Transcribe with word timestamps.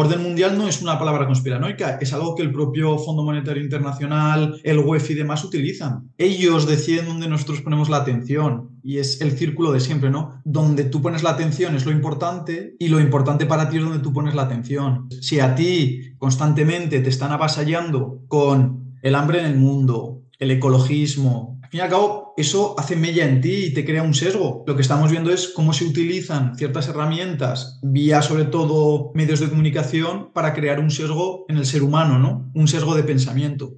orden 0.00 0.22
mundial 0.22 0.56
no 0.56 0.66
es 0.66 0.80
una 0.80 0.98
palabra 0.98 1.26
conspiranoica, 1.26 1.98
es 2.00 2.12
algo 2.12 2.34
que 2.34 2.42
el 2.42 2.52
propio 2.52 2.98
Fondo 2.98 3.22
Monetario 3.22 3.62
Internacional, 3.62 4.58
el 4.64 4.78
WEF 4.78 5.10
y 5.10 5.14
demás 5.14 5.44
utilizan. 5.44 6.10
Ellos 6.16 6.66
deciden 6.66 7.06
dónde 7.06 7.28
nosotros 7.28 7.60
ponemos 7.60 7.90
la 7.90 7.98
atención 7.98 8.70
y 8.82 8.98
es 8.98 9.20
el 9.20 9.32
círculo 9.32 9.72
de 9.72 9.80
siempre, 9.80 10.10
¿no? 10.10 10.40
Donde 10.44 10.84
tú 10.84 11.02
pones 11.02 11.22
la 11.22 11.30
atención 11.30 11.76
es 11.76 11.84
lo 11.84 11.92
importante 11.92 12.76
y 12.78 12.88
lo 12.88 12.98
importante 12.98 13.44
para 13.44 13.68
ti 13.68 13.76
es 13.76 13.84
donde 13.84 13.98
tú 13.98 14.12
pones 14.12 14.34
la 14.34 14.42
atención. 14.42 15.08
Si 15.20 15.38
a 15.38 15.54
ti 15.54 16.14
constantemente 16.18 17.00
te 17.00 17.10
están 17.10 17.32
avasallando 17.32 18.22
con 18.26 18.96
el 19.02 19.14
hambre 19.14 19.40
en 19.40 19.46
el 19.46 19.56
mundo, 19.56 20.22
el 20.38 20.50
ecologismo, 20.50 21.59
fin 21.70 21.78
y 21.78 21.82
al 21.82 21.88
cabo, 21.88 22.34
eso 22.36 22.74
hace 22.78 22.96
mella 22.96 23.24
en 23.24 23.40
ti 23.40 23.66
y 23.66 23.72
te 23.72 23.84
crea 23.84 24.02
un 24.02 24.12
sesgo. 24.12 24.64
Lo 24.66 24.74
que 24.74 24.82
estamos 24.82 25.10
viendo 25.10 25.30
es 25.30 25.48
cómo 25.48 25.72
se 25.72 25.84
utilizan 25.84 26.56
ciertas 26.56 26.88
herramientas, 26.88 27.78
vía 27.82 28.22
sobre 28.22 28.44
todo 28.44 29.12
medios 29.14 29.38
de 29.38 29.48
comunicación, 29.48 30.32
para 30.32 30.52
crear 30.52 30.80
un 30.80 30.90
sesgo 30.90 31.44
en 31.48 31.58
el 31.58 31.66
ser 31.66 31.84
humano, 31.84 32.18
¿no? 32.18 32.50
Un 32.54 32.66
sesgo 32.66 32.96
de 32.96 33.04
pensamiento. 33.04 33.74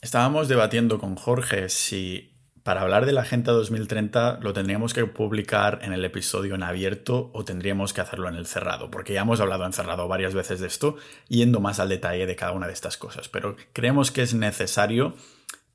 Estábamos 0.00 0.46
debatiendo 0.46 1.00
con 1.00 1.16
Jorge 1.16 1.68
si 1.68 2.30
para 2.62 2.82
hablar 2.82 3.06
de 3.06 3.12
la 3.12 3.22
Agenda 3.22 3.52
2030 3.52 4.38
lo 4.40 4.52
tendríamos 4.52 4.94
que 4.94 5.04
publicar 5.04 5.80
en 5.82 5.92
el 5.92 6.04
episodio 6.04 6.54
en 6.54 6.62
abierto 6.62 7.30
o 7.34 7.44
tendríamos 7.44 7.92
que 7.92 8.02
hacerlo 8.02 8.28
en 8.28 8.36
el 8.36 8.46
cerrado, 8.46 8.90
porque 8.90 9.14
ya 9.14 9.22
hemos 9.22 9.40
hablado 9.40 9.66
en 9.66 9.72
cerrado 9.72 10.06
varias 10.06 10.32
veces 10.32 10.60
de 10.60 10.68
esto, 10.68 10.96
yendo 11.28 11.58
más 11.58 11.80
al 11.80 11.88
detalle 11.88 12.26
de 12.26 12.36
cada 12.36 12.52
una 12.52 12.68
de 12.68 12.72
estas 12.72 12.96
cosas, 12.96 13.28
pero 13.28 13.56
creemos 13.72 14.12
que 14.12 14.22
es 14.22 14.32
necesario 14.32 15.14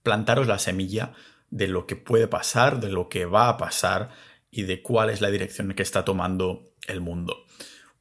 plantaros 0.09 0.47
la 0.47 0.57
semilla 0.57 1.13
de 1.51 1.67
lo 1.67 1.85
que 1.85 1.95
puede 1.95 2.27
pasar, 2.27 2.79
de 2.79 2.89
lo 2.89 3.09
que 3.09 3.27
va 3.27 3.47
a 3.47 3.57
pasar 3.57 4.09
y 4.49 4.63
de 4.63 4.81
cuál 4.81 5.11
es 5.11 5.21
la 5.21 5.29
dirección 5.29 5.71
que 5.75 5.83
está 5.83 6.03
tomando 6.03 6.63
el 6.87 6.99
mundo. 6.99 7.45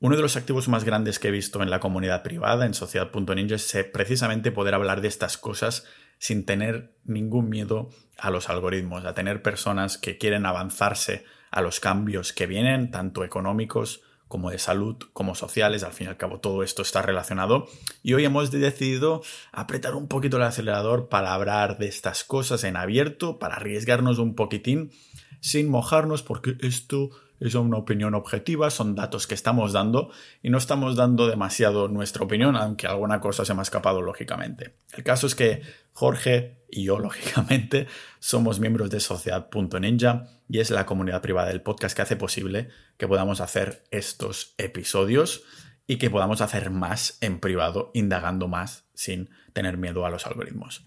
Uno 0.01 0.17
de 0.17 0.23
los 0.23 0.34
activos 0.39 0.69
más 0.69 0.84
grandes 0.84 1.19
que 1.19 1.29
he 1.29 1.31
visto 1.31 1.62
en 1.62 1.69
la 1.69 1.81
comunidad 1.81 2.23
privada, 2.23 2.65
en 2.65 2.73
sociedad.ninja, 2.73 3.57
es 3.57 3.77
precisamente 3.93 4.53
poder 4.53 4.73
hablar 4.73 5.03
de 5.03 5.09
estas 5.09 5.37
cosas 5.37 5.84
sin 6.17 6.47
tener 6.47 6.95
ningún 7.05 7.50
miedo 7.50 7.91
a 8.17 8.31
los 8.31 8.48
algoritmos, 8.48 9.05
a 9.05 9.12
tener 9.12 9.43
personas 9.43 9.98
que 9.98 10.17
quieren 10.17 10.47
avanzarse 10.47 11.27
a 11.50 11.61
los 11.61 11.78
cambios 11.78 12.33
que 12.33 12.47
vienen, 12.47 12.91
tanto 12.91 13.22
económicos 13.22 14.00
como 14.29 14.51
de 14.51 14.59
salud, 14.59 14.97
como 15.12 15.34
sociales, 15.34 15.83
al 15.83 15.93
fin 15.93 16.07
y 16.07 16.11
al 16.11 16.17
cabo 16.17 16.39
todo 16.41 16.62
esto 16.62 16.83
está 16.83 17.03
relacionado. 17.03 17.67
Y 18.03 18.15
hoy 18.15 18.25
hemos 18.25 18.51
decidido 18.51 19.23
apretar 19.53 19.95
un 19.95 20.07
poquito 20.07 20.37
el 20.37 20.45
acelerador 20.45 21.09
para 21.09 21.34
hablar 21.34 21.79
de 21.79 21.89
estas 21.89 22.25
cosas 22.25 22.62
en 22.65 22.77
abierto, 22.77 23.39
para 23.39 23.56
arriesgarnos 23.56 24.19
un 24.19 24.34
poquitín, 24.34 24.93
sin 25.41 25.69
mojarnos, 25.69 26.23
porque 26.23 26.56
esto 26.61 27.11
es 27.41 27.55
una 27.55 27.79
opinión 27.79 28.15
objetiva, 28.15 28.71
son 28.71 28.95
datos 28.95 29.27
que 29.27 29.34
estamos 29.34 29.73
dando 29.73 30.11
y 30.43 30.51
no 30.51 30.59
estamos 30.59 30.97
dando 30.97 31.29
demasiado 31.29 31.89
nuestra 31.89 32.25
opinión, 32.25 32.56
aunque 32.56 32.87
alguna 32.87 33.21
cosa 33.21 33.45
se 33.45 33.55
me 33.55 33.61
ha 33.61 33.62
escapado 33.62 34.03
lógicamente. 34.03 34.75
El 34.93 35.05
caso 35.05 35.27
es 35.27 35.34
que 35.34 35.62
Jorge 35.93 36.59
y 36.71 36.84
yo, 36.84 36.99
lógicamente, 36.99 37.87
somos 38.19 38.61
miembros 38.61 38.91
de 38.91 39.01
Sociedad.ninja 39.01 40.38
y 40.48 40.60
es 40.60 40.70
la 40.70 40.86
comunidad 40.86 41.22
privada 41.22 41.48
del 41.48 41.62
podcast 41.62 41.94
que 41.94 42.02
hace 42.02 42.16
posible 42.16 42.68
que 42.96 43.06
podamos 43.06 43.41
hacer 43.41 43.84
estos 43.91 44.54
episodios 44.58 45.44
y 45.86 45.96
que 45.96 46.10
podamos 46.10 46.41
hacer 46.41 46.70
más 46.70 47.18
en 47.20 47.41
privado, 47.41 47.91
indagando 47.94 48.48
más 48.48 48.88
sin 48.94 49.30
tener 49.52 49.76
miedo 49.76 50.04
a 50.04 50.10
los 50.10 50.26
algoritmos. 50.26 50.84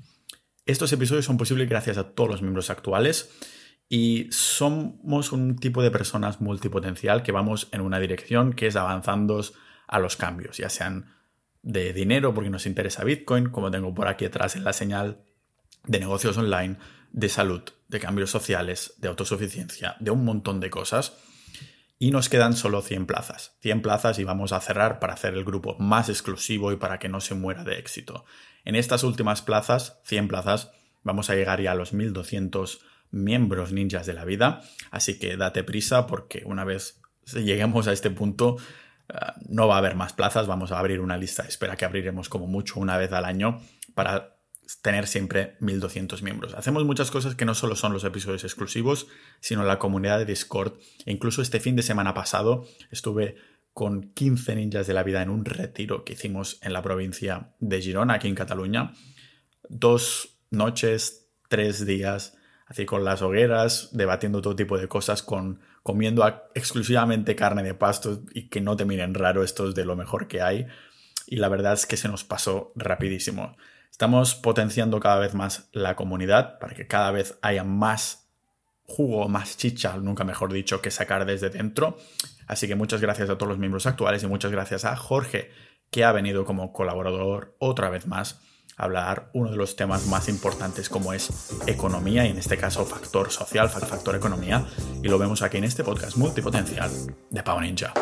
Estos 0.65 0.91
episodios 0.93 1.25
son 1.25 1.37
posibles 1.37 1.69
gracias 1.69 1.97
a 1.97 2.11
todos 2.11 2.29
los 2.29 2.41
miembros 2.41 2.69
actuales 2.69 3.31
y 3.89 4.27
somos 4.31 5.31
un 5.31 5.57
tipo 5.57 5.81
de 5.81 5.91
personas 5.91 6.39
multipotencial 6.39 7.23
que 7.23 7.31
vamos 7.31 7.67
en 7.71 7.81
una 7.81 7.99
dirección 7.99 8.53
que 8.53 8.67
es 8.67 8.75
avanzando 8.75 9.43
a 9.87 9.99
los 9.99 10.15
cambios, 10.15 10.57
ya 10.57 10.69
sean 10.69 11.13
de 11.63 11.93
dinero 11.93 12.33
porque 12.33 12.49
nos 12.49 12.65
interesa 12.65 13.03
Bitcoin, 13.03 13.49
como 13.49 13.69
tengo 13.69 13.93
por 13.93 14.07
aquí 14.07 14.25
atrás 14.25 14.55
en 14.55 14.63
la 14.63 14.73
señal, 14.73 15.23
de 15.85 15.99
negocios 15.99 16.37
online, 16.37 16.77
de 17.11 17.29
salud, 17.29 17.61
de 17.87 17.99
cambios 17.99 18.31
sociales, 18.31 18.93
de 18.97 19.07
autosuficiencia, 19.07 19.95
de 19.99 20.11
un 20.11 20.25
montón 20.25 20.59
de 20.59 20.69
cosas. 20.69 21.13
Y 21.99 22.09
nos 22.09 22.29
quedan 22.29 22.55
solo 22.55 22.81
100 22.81 23.05
plazas. 23.05 23.57
100 23.61 23.81
plazas 23.83 24.17
y 24.17 24.23
vamos 24.23 24.53
a 24.53 24.61
cerrar 24.61 24.99
para 24.99 25.13
hacer 25.13 25.35
el 25.35 25.45
grupo 25.45 25.75
más 25.77 26.09
exclusivo 26.09 26.71
y 26.71 26.77
para 26.77 26.97
que 26.97 27.09
no 27.09 27.21
se 27.21 27.35
muera 27.35 27.63
de 27.63 27.77
éxito. 27.77 28.25
En 28.65 28.75
estas 28.75 29.03
últimas 29.03 29.41
plazas, 29.41 29.99
100 30.05 30.27
plazas, 30.27 30.71
vamos 31.03 31.29
a 31.29 31.35
llegar 31.35 31.61
ya 31.61 31.73
a 31.73 31.75
los 31.75 31.93
1200 31.93 32.81
miembros 33.11 33.71
ninjas 33.71 34.07
de 34.07 34.13
la 34.13 34.25
vida. 34.25 34.61
Así 34.89 35.19
que 35.19 35.37
date 35.37 35.63
prisa 35.63 36.07
porque 36.07 36.41
una 36.45 36.63
vez 36.63 36.99
lleguemos 37.33 37.87
a 37.87 37.93
este 37.93 38.09
punto 38.09 38.57
eh, 39.09 39.17
no 39.49 39.67
va 39.67 39.75
a 39.75 39.79
haber 39.79 39.95
más 39.95 40.13
plazas. 40.13 40.47
Vamos 40.47 40.71
a 40.71 40.79
abrir 40.79 41.01
una 41.01 41.17
lista 41.17 41.43
de 41.43 41.49
espera 41.49 41.75
que 41.75 41.85
abriremos 41.85 42.29
como 42.29 42.47
mucho 42.47 42.79
una 42.79 42.97
vez 42.97 43.11
al 43.11 43.25
año 43.25 43.61
para 43.93 44.37
tener 44.81 45.07
siempre 45.07 45.55
1200 45.59 46.21
miembros. 46.23 46.53
Hacemos 46.53 46.85
muchas 46.85 47.11
cosas 47.11 47.35
que 47.35 47.45
no 47.45 47.55
solo 47.55 47.75
son 47.75 47.93
los 47.93 48.03
episodios 48.03 48.43
exclusivos, 48.43 49.07
sino 49.39 49.63
la 49.63 49.79
comunidad 49.79 50.19
de 50.19 50.25
Discord. 50.25 50.73
E 51.05 51.11
incluso 51.11 51.41
este 51.41 51.59
fin 51.59 51.75
de 51.75 51.83
semana 51.83 52.13
pasado 52.13 52.65
estuve 52.91 53.35
con 53.73 54.11
15 54.13 54.55
ninjas 54.55 54.87
de 54.87 54.93
la 54.93 55.03
vida 55.03 55.21
en 55.21 55.29
un 55.29 55.45
retiro 55.45 56.03
que 56.03 56.13
hicimos 56.13 56.59
en 56.61 56.73
la 56.73 56.81
provincia 56.81 57.53
de 57.59 57.81
Girona, 57.81 58.15
aquí 58.15 58.27
en 58.27 58.35
Cataluña. 58.35 58.93
Dos 59.69 60.37
noches, 60.49 61.29
tres 61.47 61.85
días, 61.85 62.37
así 62.67 62.85
con 62.85 63.03
las 63.03 63.21
hogueras, 63.21 63.89
debatiendo 63.93 64.41
todo 64.41 64.55
tipo 64.55 64.77
de 64.77 64.87
cosas, 64.87 65.23
con 65.23 65.61
comiendo 65.83 66.23
exclusivamente 66.53 67.35
carne 67.35 67.63
de 67.63 67.73
pasto 67.73 68.21
y 68.33 68.49
que 68.49 68.61
no 68.61 68.75
te 68.75 68.85
miren 68.85 69.15
raro, 69.15 69.43
esto 69.43 69.69
es 69.69 69.75
de 69.75 69.85
lo 69.85 69.95
mejor 69.95 70.27
que 70.27 70.41
hay. 70.41 70.67
Y 71.25 71.37
la 71.37 71.49
verdad 71.49 71.73
es 71.73 71.85
que 71.85 71.97
se 71.97 72.07
nos 72.07 72.23
pasó 72.23 72.71
rapidísimo. 72.75 73.55
Estamos 73.91 74.33
potenciando 74.33 74.99
cada 74.99 75.19
vez 75.19 75.35
más 75.35 75.69
la 75.73 75.95
comunidad 75.95 76.57
para 76.59 76.73
que 76.73 76.87
cada 76.87 77.11
vez 77.11 77.37
haya 77.41 77.63
más 77.63 78.29
jugo, 78.83 79.29
más 79.29 79.57
chicha, 79.57 79.95
nunca 79.97 80.23
mejor 80.23 80.51
dicho, 80.51 80.81
que 80.81 80.91
sacar 80.91 81.25
desde 81.25 81.49
dentro. 81.49 81.97
Así 82.47 82.67
que 82.67 82.75
muchas 82.75 83.01
gracias 83.01 83.29
a 83.29 83.37
todos 83.37 83.49
los 83.49 83.59
miembros 83.59 83.85
actuales 83.85 84.23
y 84.23 84.27
muchas 84.27 84.51
gracias 84.51 84.85
a 84.85 84.95
Jorge, 84.95 85.51
que 85.91 86.03
ha 86.03 86.11
venido 86.11 86.45
como 86.45 86.73
colaborador 86.73 87.55
otra 87.59 87.89
vez 87.89 88.07
más 88.07 88.41
hablar 88.77 89.29
uno 89.33 89.51
de 89.51 89.57
los 89.57 89.75
temas 89.75 90.07
más 90.07 90.27
importantes 90.27 90.89
como 90.89 91.13
es 91.13 91.51
economía 91.67 92.25
y 92.25 92.31
en 92.31 92.37
este 92.37 92.57
caso 92.57 92.85
factor 92.85 93.29
social, 93.29 93.69
factor 93.69 94.15
economía 94.15 94.65
y 95.03 95.07
lo 95.07 95.19
vemos 95.19 95.41
aquí 95.41 95.57
en 95.57 95.65
este 95.65 95.83
podcast 95.83 96.17
multipotencial 96.17 96.89
de 97.29 97.43
Pau 97.43 97.61
Ninja. 97.61 97.93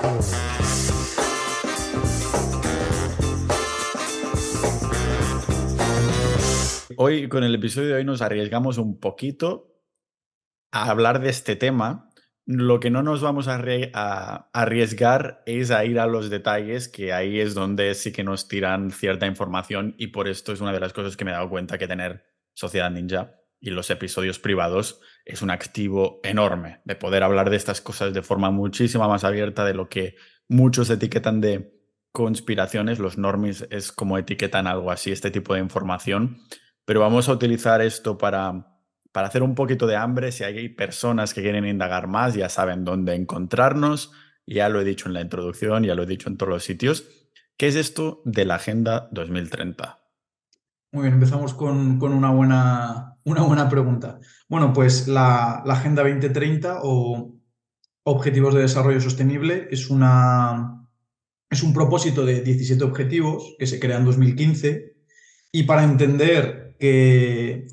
Hoy 7.01 7.29
con 7.29 7.45
el 7.45 7.55
episodio 7.55 7.87
de 7.87 7.93
hoy 7.93 8.03
nos 8.03 8.21
arriesgamos 8.21 8.77
un 8.77 8.99
poquito 8.99 9.73
a 10.69 10.89
hablar 10.89 11.21
de 11.21 11.29
este 11.29 11.55
tema 11.55 12.09
lo 12.45 12.81
que 12.81 12.89
no 12.89 13.03
nos 13.03 13.21
vamos 13.21 13.47
a, 13.47 14.49
arriesgar 14.51 15.41
es 15.45 15.71
a 15.71 15.85
ir 15.85 15.97
a 15.97 16.07
los 16.07 16.29
detalles, 16.29 16.89
que 16.89 17.13
ahí 17.13 17.39
es 17.39 17.53
donde 17.53 17.95
sí 17.95 18.11
que 18.11 18.25
nos 18.25 18.49
tiran 18.49 18.91
cierta 18.91 19.27
información 19.27 19.95
y 19.97 20.07
por 20.07 20.27
esto 20.27 20.51
es 20.51 20.59
una 20.59 20.73
de 20.73 20.81
las 20.81 20.91
cosas 20.91 21.15
que 21.15 21.23
me 21.23 21.31
he 21.31 21.35
dado 21.35 21.49
cuenta 21.49 21.77
que 21.77 21.87
tener 21.87 22.25
Sociedad 22.53 22.91
Ninja 22.91 23.33
y 23.61 23.69
los 23.69 23.89
episodios 23.91 24.37
privados 24.37 24.99
es 25.23 25.41
un 25.41 25.51
activo 25.51 26.19
enorme 26.25 26.81
de 26.83 26.97
poder 26.97 27.23
hablar 27.23 27.49
de 27.49 27.55
estas 27.55 27.79
cosas 27.79 28.13
de 28.13 28.23
forma 28.23 28.51
muchísima 28.51 29.07
más 29.07 29.23
abierta 29.23 29.63
de 29.63 29.73
lo 29.73 29.87
que 29.87 30.17
muchos 30.49 30.89
etiquetan 30.89 31.39
de 31.39 31.79
conspiraciones. 32.11 32.99
Los 32.99 33.17
normies 33.17 33.67
es 33.71 33.93
como 33.93 34.17
etiquetan 34.17 34.67
algo 34.67 34.91
así, 34.91 35.13
este 35.13 35.31
tipo 35.31 35.53
de 35.53 35.61
información. 35.61 36.41
Pero 36.89 37.01
vamos 37.01 37.29
a 37.29 37.33
utilizar 37.33 37.83
esto 37.83 38.17
para 38.17 38.65
para 39.11 39.27
hacer 39.27 39.43
un 39.43 39.55
poquito 39.55 39.87
de 39.87 39.95
hambre, 39.95 40.31
si 40.31 40.43
hay 40.43 40.69
personas 40.69 41.33
que 41.33 41.41
quieren 41.41 41.65
indagar 41.65 42.07
más, 42.07 42.35
ya 42.35 42.49
saben 42.49 42.85
dónde 42.85 43.15
encontrarnos. 43.15 44.11
Ya 44.45 44.69
lo 44.69 44.81
he 44.81 44.83
dicho 44.83 45.07
en 45.07 45.13
la 45.13 45.21
introducción, 45.21 45.83
ya 45.83 45.95
lo 45.95 46.03
he 46.03 46.07
dicho 46.07 46.29
en 46.29 46.37
todos 46.37 46.49
los 46.49 46.63
sitios. 46.63 47.05
¿Qué 47.57 47.67
es 47.67 47.75
esto 47.75 48.21
de 48.25 48.45
la 48.45 48.55
Agenda 48.55 49.09
2030? 49.11 49.99
Muy 50.91 51.03
bien, 51.03 51.15
empezamos 51.15 51.53
con, 51.53 52.01
una, 52.01 52.31
buena, 52.31 53.17
una 53.23 53.41
buena 53.43 53.69
pregunta. 53.69 54.19
Bueno, 54.47 54.73
pues 54.73 55.07
la, 55.07 55.57
Agenda 55.57 56.03
2030 56.03 56.79
o 56.83 57.35
Objetivos 58.03 58.55
de 58.55 58.61
Desarrollo 58.61 59.01
Sostenible 59.01 59.67
es, 59.69 59.89
una, 59.89 60.87
es 61.49 61.61
un 61.61 61.73
propósito 61.73 62.25
de 62.25 62.41
17 62.41 62.83
objetivos 62.83 63.55
que 63.59 63.67
se 63.67 63.79
crea 63.79 63.97
en 63.97 64.05
2015 64.05 64.95
y 65.51 65.63
para 65.63 65.83
entender 65.83 66.68
que 66.79 67.67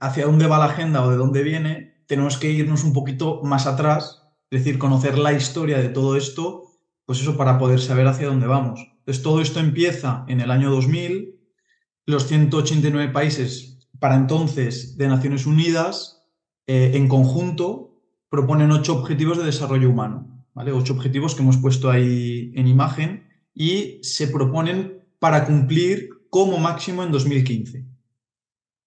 hacia 0.00 0.26
dónde 0.26 0.46
va 0.46 0.58
la 0.58 0.66
agenda 0.66 1.04
o 1.04 1.10
de 1.10 1.16
dónde 1.16 1.42
viene, 1.42 2.02
tenemos 2.06 2.36
que 2.36 2.50
irnos 2.50 2.82
un 2.82 2.92
poquito 2.92 3.40
más 3.44 3.66
atrás, 3.66 4.22
es 4.50 4.64
decir, 4.64 4.78
conocer 4.78 5.16
la 5.16 5.32
historia 5.32 5.78
de 5.78 5.88
todo 5.88 6.16
esto, 6.16 6.64
pues 7.06 7.20
eso 7.20 7.36
para 7.36 7.58
poder 7.58 7.80
saber 7.80 8.06
hacia 8.08 8.26
dónde 8.26 8.48
vamos. 8.48 8.80
Entonces, 8.98 9.22
todo 9.22 9.40
esto 9.40 9.60
empieza 9.60 10.24
en 10.28 10.40
el 10.40 10.50
año 10.50 10.70
2000, 10.70 11.38
los 12.06 12.26
189 12.26 13.12
países 13.12 13.78
para 14.00 14.16
entonces 14.16 14.96
de 14.96 15.06
Naciones 15.06 15.46
Unidas, 15.46 16.24
eh, 16.66 16.92
en 16.94 17.06
conjunto, 17.06 18.02
proponen 18.28 18.72
ocho 18.72 18.98
objetivos 18.98 19.38
de 19.38 19.44
desarrollo 19.44 19.90
humano, 19.90 20.46
¿vale? 20.54 20.72
Ocho 20.72 20.94
objetivos 20.94 21.34
que 21.34 21.42
hemos 21.42 21.58
puesto 21.58 21.90
ahí 21.90 22.52
en 22.56 22.66
imagen 22.66 23.28
y 23.54 24.00
se 24.02 24.28
proponen 24.28 25.04
para 25.18 25.44
cumplir 25.44 26.10
como 26.30 26.58
máximo 26.58 27.02
en 27.02 27.12
2015. 27.12 27.89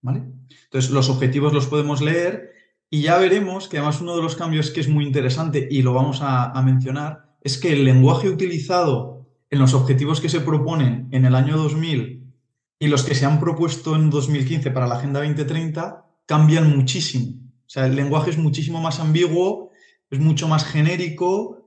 ¿Vale? 0.03 0.23
Entonces, 0.65 0.91
los 0.91 1.09
objetivos 1.09 1.53
los 1.53 1.65
podemos 1.65 2.01
leer 2.01 2.53
y 2.93 3.01
ya 3.01 3.17
veremos 3.17 3.67
que 3.67 3.79
además 3.79 4.01
uno 4.01 4.15
de 4.15 4.21
los 4.21 4.35
cambios 4.35 4.69
que 4.69 4.79
es 4.79 4.87
muy 4.87 5.03
interesante 5.03 5.67
y 5.71 5.81
lo 5.81 5.93
vamos 5.93 6.19
a, 6.21 6.61
mencionar 6.61 7.35
es 7.41 7.57
que 7.57 7.73
el 7.73 7.85
lenguaje 7.85 8.29
utilizado 8.29 9.25
en 9.49 9.57
los 9.57 9.73
objetivos 9.73 10.21
que 10.21 10.29
se 10.29 10.41
proponen 10.41 11.07
en 11.11 11.25
el 11.25 11.33
año 11.33 11.57
2000 11.57 12.31
y 12.77 12.87
los 12.87 13.03
que 13.03 13.15
se 13.15 13.25
han 13.25 13.39
propuesto 13.39 13.95
en 13.95 14.11
2015 14.11 14.69
para 14.69 14.85
la 14.85 14.97
Agenda 14.97 15.21
2030 15.21 16.05
cambian 16.27 16.69
muchísimo. 16.77 17.33
O 17.65 17.69
sea, 17.69 17.87
el 17.87 17.95
lenguaje 17.95 18.29
es 18.29 18.37
muchísimo 18.37 18.79
más 18.79 18.99
ambiguo, 18.99 19.71
es 20.11 20.19
mucho 20.19 20.47
más 20.47 20.63
genérico 20.63 21.65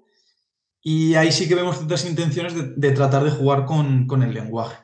y 0.81 1.17
ahí 1.17 1.33
sí 1.33 1.49
que 1.49 1.57
vemos 1.57 1.79
ciertas 1.79 2.09
intenciones 2.09 2.55
de, 2.55 2.91
tratar 2.93 3.25
de 3.25 3.33
jugar 3.33 3.65
con, 3.65 4.23
el 4.23 4.33
lenguaje. 4.33 4.77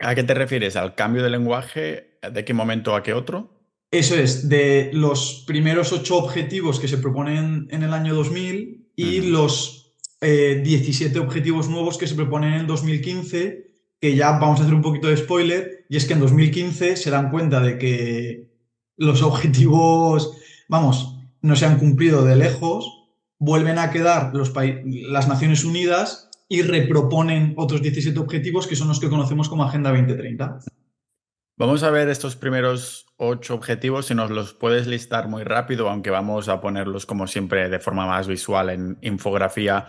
¿A 0.00 0.16
qué 0.16 0.24
te 0.24 0.34
refieres? 0.34 0.74
¿Al 0.74 0.96
cambio 0.96 1.22
de 1.22 1.30
lenguaje? 1.30 2.13
¿De 2.32 2.44
qué 2.44 2.54
momento 2.54 2.94
a 2.94 3.02
qué 3.02 3.12
otro? 3.12 3.54
Eso 3.90 4.16
es, 4.16 4.48
de 4.48 4.90
los 4.92 5.44
primeros 5.46 5.92
ocho 5.92 6.16
objetivos 6.16 6.80
que 6.80 6.88
se 6.88 6.98
proponen 6.98 7.68
en 7.70 7.82
el 7.82 7.92
año 7.92 8.14
2000 8.14 8.90
y 8.96 9.20
los 9.20 9.94
17 10.20 11.16
eh, 11.16 11.20
objetivos 11.20 11.68
nuevos 11.68 11.98
que 11.98 12.06
se 12.06 12.14
proponen 12.14 12.54
en 12.54 12.66
2015, 12.66 13.70
que 14.00 14.16
ya 14.16 14.32
vamos 14.32 14.58
a 14.58 14.62
hacer 14.62 14.74
un 14.74 14.82
poquito 14.82 15.08
de 15.08 15.16
spoiler, 15.16 15.86
y 15.88 15.96
es 15.96 16.06
que 16.06 16.14
en 16.14 16.20
2015 16.20 16.96
se 16.96 17.10
dan 17.10 17.30
cuenta 17.30 17.60
de 17.60 17.78
que 17.78 18.50
los 18.96 19.22
objetivos, 19.22 20.36
vamos, 20.68 21.18
no 21.40 21.56
se 21.56 21.66
han 21.66 21.78
cumplido 21.78 22.24
de 22.24 22.36
lejos, 22.36 23.04
vuelven 23.38 23.78
a 23.78 23.90
quedar 23.90 24.34
los 24.34 24.52
las 24.84 25.28
Naciones 25.28 25.64
Unidas 25.64 26.30
y 26.48 26.62
reproponen 26.62 27.54
otros 27.56 27.82
17 27.82 28.18
objetivos 28.18 28.66
que 28.66 28.76
son 28.76 28.88
los 28.88 29.00
que 29.00 29.08
conocemos 29.08 29.48
como 29.48 29.64
Agenda 29.64 29.90
2030. 29.90 30.60
Vamos 31.56 31.84
a 31.84 31.90
ver 31.90 32.08
estos 32.08 32.34
primeros 32.34 33.06
ocho 33.16 33.54
objetivos, 33.54 34.06
si 34.06 34.14
nos 34.14 34.30
los 34.30 34.54
puedes 34.54 34.88
listar 34.88 35.28
muy 35.28 35.44
rápido, 35.44 35.88
aunque 35.88 36.10
vamos 36.10 36.48
a 36.48 36.60
ponerlos 36.60 37.06
como 37.06 37.28
siempre 37.28 37.68
de 37.68 37.78
forma 37.78 38.06
más 38.06 38.26
visual 38.26 38.70
en 38.70 38.98
infografía 39.02 39.86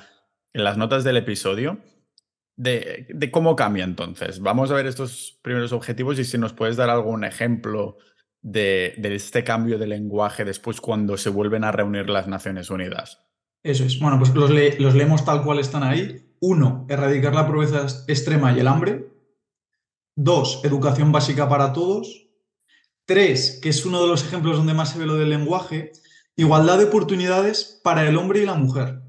en 0.53 0.63
las 0.63 0.77
notas 0.77 1.03
del 1.03 1.17
episodio. 1.17 1.79
De, 2.55 3.07
cómo 3.31 3.55
cambia 3.55 3.83
entonces. 3.83 4.39
Vamos 4.39 4.71
a 4.71 4.75
ver 4.75 4.85
estos 4.85 5.39
primeros 5.41 5.73
objetivos 5.73 6.19
y 6.19 6.23
si 6.23 6.37
nos 6.37 6.53
puedes 6.53 6.77
dar 6.77 6.89
algún 6.89 7.23
ejemplo 7.23 7.97
de, 8.41 8.95
este 9.03 9.43
cambio 9.43 9.79
de 9.79 9.87
lenguaje 9.87 10.45
después 10.45 10.79
cuando 10.79 11.17
se 11.17 11.29
vuelven 11.29 11.63
a 11.63 11.71
reunir 11.71 12.09
las 12.09 12.27
Naciones 12.27 12.69
Unidas? 12.69 13.25
Eso 13.63 13.83
es. 13.83 13.99
Bueno, 13.99 14.19
pues 14.19 14.33
los, 14.35 14.51
los 14.79 14.93
leemos 14.93 15.25
tal 15.25 15.43
cual 15.43 15.57
están 15.57 15.81
ahí. 15.81 16.31
Uno, 16.39 16.85
erradicar 16.87 17.33
la 17.33 17.47
pobreza 17.47 17.87
extrema 18.07 18.53
y 18.53 18.59
el 18.59 18.67
hambre. 18.67 19.04
Dos, 20.15 20.61
educación 20.63 21.11
básica 21.11 21.49
para 21.49 21.73
todos. 21.73 22.27
Tres, 23.05 23.59
que 23.61 23.69
es 23.69 23.85
uno 23.85 24.01
de 24.01 24.07
los 24.07 24.23
ejemplos 24.23 24.57
donde 24.57 24.73
más 24.73 24.91
se 24.91 24.99
ve 24.99 25.05
lo 25.05 25.15
del 25.15 25.29
lenguaje, 25.29 25.91
igualdad 26.37 26.77
de 26.77 26.85
oportunidades 26.85 27.81
para 27.83 28.07
el 28.07 28.15
hombre 28.17 28.41
y 28.41 28.45
la 28.45 28.55
mujer. 28.55 29.01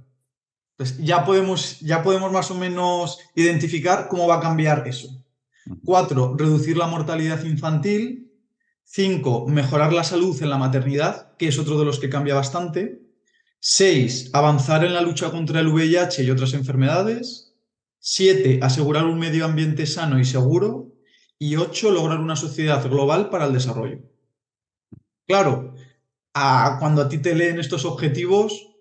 Entonces, 0.72 0.98
ya 1.04 1.24
podemos, 1.24 1.80
ya 1.80 2.02
podemos 2.02 2.32
más 2.32 2.50
o 2.50 2.56
menos 2.56 3.18
identificar 3.34 4.08
cómo 4.08 4.26
va 4.26 4.36
a 4.36 4.40
cambiar 4.40 4.86
eso. 4.86 5.08
Cuatro, 5.84 6.34
reducir 6.36 6.76
la 6.76 6.86
mortalidad 6.88 7.42
infantil. 7.44 8.32
Cinco, 8.84 9.46
mejorar 9.46 9.92
la 9.92 10.04
salud 10.04 10.40
en 10.42 10.50
la 10.50 10.58
maternidad, 10.58 11.36
que 11.36 11.48
es 11.48 11.58
otro 11.58 11.78
de 11.78 11.84
los 11.84 11.98
que 11.98 12.10
cambia 12.10 12.34
bastante. 12.34 13.00
Seis, 13.60 14.30
avanzar 14.32 14.84
en 14.84 14.92
la 14.92 15.00
lucha 15.00 15.30
contra 15.30 15.60
el 15.60 15.68
VIH 15.68 16.24
y 16.24 16.30
otras 16.30 16.52
enfermedades. 16.52 17.54
Siete, 17.98 18.60
asegurar 18.62 19.06
un 19.06 19.18
medio 19.18 19.44
ambiente 19.44 19.86
sano 19.86 20.20
y 20.20 20.24
seguro. 20.24 20.95
Y 21.38 21.56
ocho, 21.56 21.90
lograr 21.90 22.18
una 22.18 22.36
sociedad 22.36 22.88
global 22.88 23.28
para 23.30 23.46
el 23.46 23.52
desarrollo. 23.52 23.98
Claro, 25.26 25.74
cuando 26.32 27.02
a 27.02 27.08
ti 27.08 27.18
te 27.18 27.34
leen 27.34 27.58
estos 27.58 27.84
objetivos, 27.84 28.76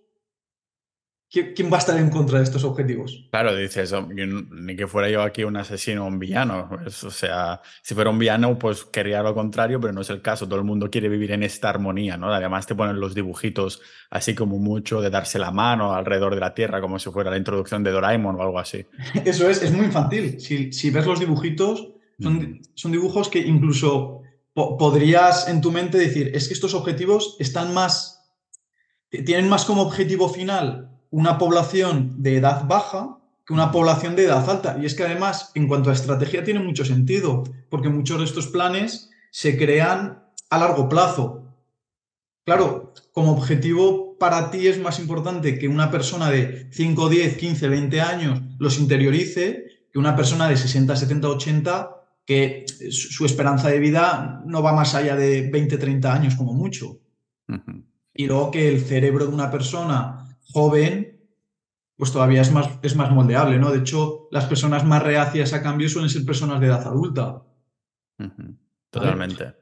¿Quién 1.32 1.70
va 1.70 1.78
a 1.78 1.80
estar 1.80 2.00
en 2.00 2.10
contra 2.10 2.38
de 2.38 2.46
estos 2.46 2.64
objetivos? 2.64 3.28
Claro, 3.30 3.54
dices, 3.56 3.94
ni 4.08 4.76
que 4.76 4.88
fuera 4.88 5.10
yo 5.10 5.22
aquí 5.22 5.44
un 5.44 5.58
asesino 5.58 6.06
o 6.06 6.08
un 6.08 6.18
villano. 6.18 6.70
o 6.86 7.10
sea, 7.10 7.62
si 7.82 7.94
fuera 7.94 8.10
un 8.10 8.20
villano, 8.20 8.58
pues 8.58 8.86
quería 8.86 9.22
lo 9.22 9.34
contrario, 9.34 9.82
pero 9.82 9.92
no 9.92 10.02
es 10.02 10.10
el 10.10 10.22
caso. 10.22 10.48
Todo 10.48 10.60
el 10.60 10.66
mundo 10.66 10.90
quiere 10.90 11.10
vivir 11.10 11.32
en 11.32 11.44
esta 11.44 11.70
armonía, 11.70 12.16
¿no? 12.16 12.32
Además 12.32 12.68
te 12.68 12.76
ponen 12.76 13.02
los 13.02 13.14
dibujitos 13.16 13.82
así 14.12 14.34
como 14.34 14.60
mucho 14.60 15.02
de 15.02 15.10
darse 15.10 15.38
la 15.38 15.52
mano 15.52 15.94
alrededor 15.94 16.36
de 16.36 16.42
la 16.42 16.54
Tierra, 16.54 16.80
como 16.80 17.00
si 17.00 17.10
fuera 17.10 17.32
la 17.32 17.38
introducción 17.38 17.84
de 17.84 17.92
Doraemon 17.92 18.36
o 18.38 18.42
algo 18.42 18.60
así. 18.60 18.86
Eso 19.26 19.50
es, 19.50 19.62
es 19.62 19.74
muy 19.74 19.88
infantil. 19.88 20.40
Si, 20.40 20.72
si 20.72 20.90
ves 20.90 21.06
los 21.06 21.20
dibujitos, 21.20 21.95
son, 22.20 22.62
son 22.74 22.92
dibujos 22.92 23.30
que 23.30 23.40
incluso 23.40 24.22
podrías 24.54 25.50
en 25.50 25.60
tu 25.60 25.72
mente 25.72 25.98
decir, 25.98 26.32
es 26.34 26.48
que 26.48 26.54
estos 26.54 26.74
objetivos 26.74 27.36
están 27.40 27.74
más, 27.74 28.24
tienen 29.10 29.50
más 29.50 29.66
como 29.66 29.82
objetivo 29.82 30.30
final 30.30 30.92
una 31.10 31.38
población 31.38 32.22
de 32.24 32.38
edad 32.38 32.66
baja 32.68 33.20
que 33.46 33.54
una 33.54 33.72
población 33.72 34.16
de 34.16 34.26
edad 34.26 34.50
alta. 34.50 34.78
Y 34.82 34.86
es 34.86 34.96
que 34.96 35.04
además, 35.04 35.52
en 35.54 35.68
cuanto 35.68 35.90
a 35.90 35.94
estrategia, 35.94 36.44
tiene 36.44 36.62
mucho 36.62 36.84
sentido, 36.84 37.44
porque 37.70 37.90
muchos 37.90 38.18
de 38.18 38.26
estos 38.26 38.48
planes 38.48 39.12
se 39.30 39.58
crean 39.58 40.24
a 40.50 40.58
largo 40.58 40.90
plazo. 40.90 41.54
Claro, 42.44 42.94
como 43.12 43.34
objetivo 43.34 44.18
para 44.18 44.50
ti 44.50 44.68
es 44.68 44.80
más 44.80 45.00
importante 45.00 45.60
que 45.60 45.68
una 45.68 45.92
persona 45.92 46.32
de 46.32 46.70
5, 46.72 47.10
10, 47.10 47.38
15, 47.38 47.68
20 47.68 48.02
años 48.02 48.42
los 48.58 48.80
interiorice 48.80 49.66
que 49.92 50.00
una 50.00 50.16
persona 50.16 50.48
de 50.48 50.58
60, 50.58 50.96
70, 50.96 51.28
80 51.30 51.96
que 52.26 52.66
su 52.90 53.26
esperanza 53.26 53.70
de 53.70 53.80
vida 53.80 54.42
no 54.46 54.64
va 54.64 54.74
más 54.74 54.96
allá 54.96 55.16
de 55.16 55.50
20, 55.50 55.78
30 55.78 56.14
años 56.14 56.36
como 56.36 56.54
mucho. 56.54 57.00
Y 58.14 58.26
luego 58.26 58.52
que 58.52 58.68
el 58.68 58.82
cerebro 58.82 59.28
de 59.28 59.34
una 59.34 59.52
persona 59.52 60.38
joven, 60.52 61.22
pues 61.96 62.12
todavía 62.12 62.42
es 62.42 62.52
más, 62.52 62.70
es 62.82 62.96
más 62.96 63.12
moldeable, 63.12 63.60
¿no? 63.60 63.72
De 63.72 63.80
hecho, 63.80 64.28
las 64.32 64.46
personas 64.46 64.84
más 64.84 65.04
reacias 65.04 65.54
a 65.54 65.62
cambio 65.62 65.88
suelen 65.88 66.10
ser 66.10 66.26
personas 66.26 66.60
de 66.60 66.68
edad 66.68 66.88
adulta. 66.88 67.44
Totalmente. 68.90 69.54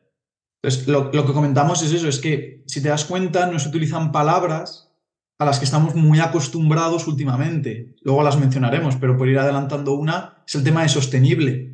Entonces, 0.62 0.88
lo, 0.88 1.12
lo, 1.12 1.26
que 1.26 1.34
comentamos 1.34 1.84
es 1.84 1.92
eso, 1.92 2.08
es 2.08 2.20
que 2.20 2.64
si 2.68 2.82
te 2.82 2.88
das 2.88 3.04
cuenta, 3.04 3.48
no 3.48 3.60
se 3.60 3.68
utilizan 3.68 4.14
palabras 4.14 4.94
a 5.40 5.46
las 5.46 5.60
que 5.60 5.66
estamos 5.66 5.96
muy 5.96 6.20
acostumbrados 6.20 7.08
últimamente. 7.08 7.96
Luego 8.04 8.24
las 8.24 8.40
mencionaremos, 8.40 8.96
pero 8.96 9.18
por 9.18 9.28
ir 9.28 9.40
adelantando 9.40 9.94
una, 9.94 10.44
es 10.48 10.56
el 10.56 10.64
tema 10.64 10.84
de 10.84 10.90
sostenible. 10.90 11.73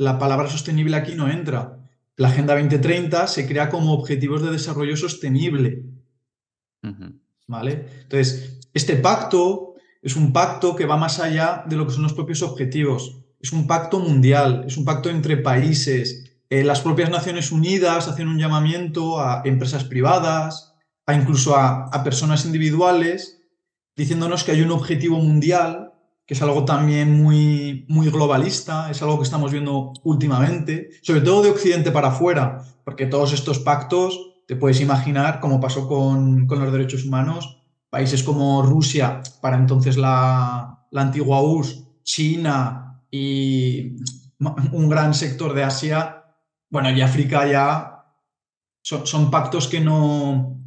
La 0.00 0.18
palabra 0.18 0.48
sostenible 0.48 0.96
aquí 0.96 1.14
no 1.14 1.28
entra. 1.28 1.78
La 2.16 2.28
Agenda 2.28 2.54
2030 2.54 3.26
se 3.26 3.46
crea 3.46 3.68
como 3.68 3.92
objetivos 3.92 4.40
de 4.42 4.50
desarrollo 4.50 4.96
sostenible. 4.96 5.84
¿vale? 7.46 7.84
Entonces, 8.04 8.60
este 8.72 8.96
pacto 8.96 9.74
es 10.00 10.16
un 10.16 10.32
pacto 10.32 10.74
que 10.74 10.86
va 10.86 10.96
más 10.96 11.20
allá 11.20 11.64
de 11.66 11.76
lo 11.76 11.86
que 11.86 11.92
son 11.92 12.04
los 12.04 12.14
propios 12.14 12.40
objetivos. 12.40 13.18
Es 13.40 13.52
un 13.52 13.66
pacto 13.66 13.98
mundial, 13.98 14.64
es 14.66 14.78
un 14.78 14.86
pacto 14.86 15.10
entre 15.10 15.36
países. 15.36 16.32
Eh, 16.48 16.64
las 16.64 16.80
propias 16.80 17.10
Naciones 17.10 17.52
Unidas 17.52 18.08
hacen 18.08 18.28
un 18.28 18.38
llamamiento 18.38 19.20
a 19.20 19.42
empresas 19.44 19.84
privadas, 19.84 20.76
a 21.04 21.12
incluso 21.12 21.56
a, 21.56 21.88
a 21.88 22.02
personas 22.02 22.46
individuales, 22.46 23.42
diciéndonos 23.96 24.44
que 24.44 24.52
hay 24.52 24.62
un 24.62 24.70
objetivo 24.70 25.18
mundial, 25.18 25.89
que 26.30 26.34
es 26.34 26.42
algo 26.42 26.64
también 26.64 27.20
muy, 27.20 27.84
muy 27.88 28.08
globalista, 28.08 28.88
es 28.88 29.02
algo 29.02 29.16
que 29.18 29.24
estamos 29.24 29.50
viendo 29.50 29.92
últimamente, 30.04 30.90
sobre 31.02 31.22
todo 31.22 31.42
de 31.42 31.50
Occidente 31.50 31.90
para 31.90 32.10
afuera, 32.10 32.62
porque 32.84 33.06
todos 33.06 33.32
estos 33.32 33.58
pactos 33.58 34.36
te 34.46 34.54
puedes 34.54 34.80
imaginar, 34.80 35.40
como 35.40 35.58
pasó 35.58 35.88
con, 35.88 36.46
los 36.46 36.72
derechos 36.72 37.04
humanos, 37.04 37.64
países 37.90 38.22
como 38.22 38.62
Rusia, 38.62 39.22
para 39.40 39.56
entonces 39.56 39.96
la, 39.96 40.86
antigua 40.94 41.42
URSS, 41.42 41.84
China 42.04 43.02
y 43.10 43.96
un 44.70 44.88
gran 44.88 45.14
sector 45.14 45.52
de 45.52 45.64
Asia, 45.64 46.26
bueno, 46.68 46.92
y 46.92 47.00
África 47.00 47.44
ya 47.50 48.04
son, 48.82 49.32
pactos 49.32 49.66
que 49.66 49.80
no, 49.80 50.60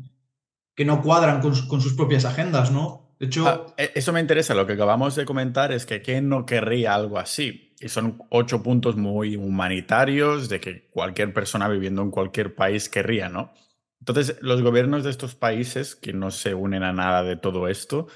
que 0.76 0.84
no 0.84 1.02
cuadran 1.02 1.40
con, 1.40 1.56
sus 1.56 1.94
propias 1.94 2.26
agendas, 2.26 2.70
¿no? 2.70 3.03
De 3.24 3.28
hecho... 3.28 3.48
Ah, 3.48 3.74
e, 3.78 3.94
eso 3.96 4.12
me 4.12 4.20
interesa, 4.20 4.54
lo 4.54 4.68
que 4.68 4.74
acabamos 4.74 5.16
de 5.16 5.24
comentar 5.24 5.72
es 5.72 5.86
que 5.86 6.02
¿quién 6.02 6.28
no 6.28 6.46
querría 6.46 6.94
algo 6.94 7.18
así? 7.18 7.74
Y 7.80 7.88
son 7.88 8.22
ocho 8.30 8.62
puntos 8.62 8.98
muy 8.98 9.38
humanitarios 9.38 10.50
de 10.50 10.60
que 10.60 10.90
cualquier 10.90 11.34
persona 11.34 11.70
viviendo 11.70 12.02
en 12.02 12.12
cualquier 12.12 12.54
país 12.54 12.90
querría, 12.90 13.30
¿no? 13.30 13.54
Entonces, 14.02 14.38
los 14.42 14.62
gobiernos 14.62 15.06
de 15.06 15.10
estos 15.10 15.36
países 15.36 15.96
que 15.96 16.12
no 16.12 16.32
se 16.32 16.54
unen 16.54 16.84
a 16.84 16.92
nada 16.92 17.24
de 17.24 17.38
todo 17.38 17.70
esto, 17.70 18.08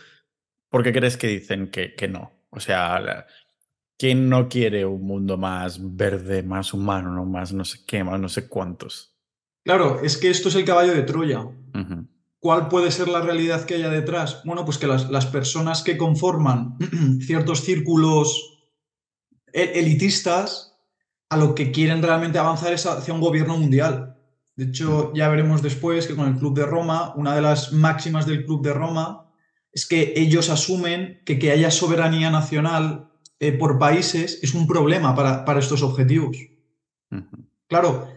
¿por 0.69 0.83
qué 0.83 0.91
crees 0.91 1.15
que 1.15 1.27
dicen 1.27 1.71
que, 1.71 1.95
que 1.95 2.09
no? 2.09 2.33
O 2.49 2.59
sea, 2.59 3.27
¿quién 3.97 4.27
no 4.27 4.49
quiere 4.49 4.85
un 4.85 5.03
mundo 5.03 5.37
más 5.37 5.79
verde, 5.95 6.43
más 6.43 6.73
humano, 6.73 7.13
no 7.13 7.23
más 7.23 7.53
no 7.53 7.63
sé 7.63 7.79
qué, 7.87 8.03
más 8.03 8.19
no 8.19 8.27
sé 8.27 8.49
cuántos? 8.49 9.15
Claro, 9.63 10.01
es 10.03 10.17
que 10.17 10.29
esto 10.29 10.49
es 10.49 10.55
el 10.55 10.65
caballo 10.65 10.93
de 10.93 11.03
Troya. 11.03 11.45
¿Cuál 12.39 12.67
puede 12.67 12.91
ser 12.91 13.07
la 13.07 13.21
realidad 13.21 13.65
que 13.65 13.75
haya 13.75 13.89
detrás? 13.89 14.41
Bueno, 14.45 14.65
pues 14.65 14.77
que 14.77 14.87
las, 14.87 15.09
las 15.09 15.25
personas 15.25 15.83
que 15.83 15.97
conforman 15.97 16.77
ciertos 17.21 17.61
círculos 17.61 18.59
e, 19.53 19.79
elitistas 19.79 20.75
a 21.29 21.37
lo 21.37 21.55
que 21.55 21.71
quieren 21.71 22.01
realmente 22.01 22.39
avanzar 22.39 22.73
es 22.73 22.85
hacia 22.85 23.13
un 23.13 23.21
gobierno 23.21 23.57
mundial. 23.57 24.17
De 24.55 24.65
hecho, 24.65 25.13
ya 25.13 25.29
veremos 25.29 25.61
después 25.61 26.07
que 26.07 26.15
con 26.15 26.27
el 26.27 26.39
Club 26.39 26.55
de 26.55 26.65
Roma, 26.65 27.13
una 27.15 27.35
de 27.35 27.41
las 27.41 27.73
máximas 27.73 28.25
del 28.25 28.45
Club 28.45 28.63
de 28.63 28.73
Roma 28.73 29.31
es 29.71 29.85
que 29.85 30.13
ellos 30.15 30.49
asumen 30.49 31.21
que 31.25 31.37
que 31.37 31.51
haya 31.51 31.69
soberanía 31.69 32.31
nacional 32.31 33.11
eh, 33.39 33.51
por 33.51 33.77
países 33.77 34.39
es 34.41 34.55
un 34.55 34.65
problema 34.65 35.13
para, 35.15 35.45
para 35.45 35.59
estos 35.59 35.83
objetivos. 35.83 36.37
Claro, 37.67 38.07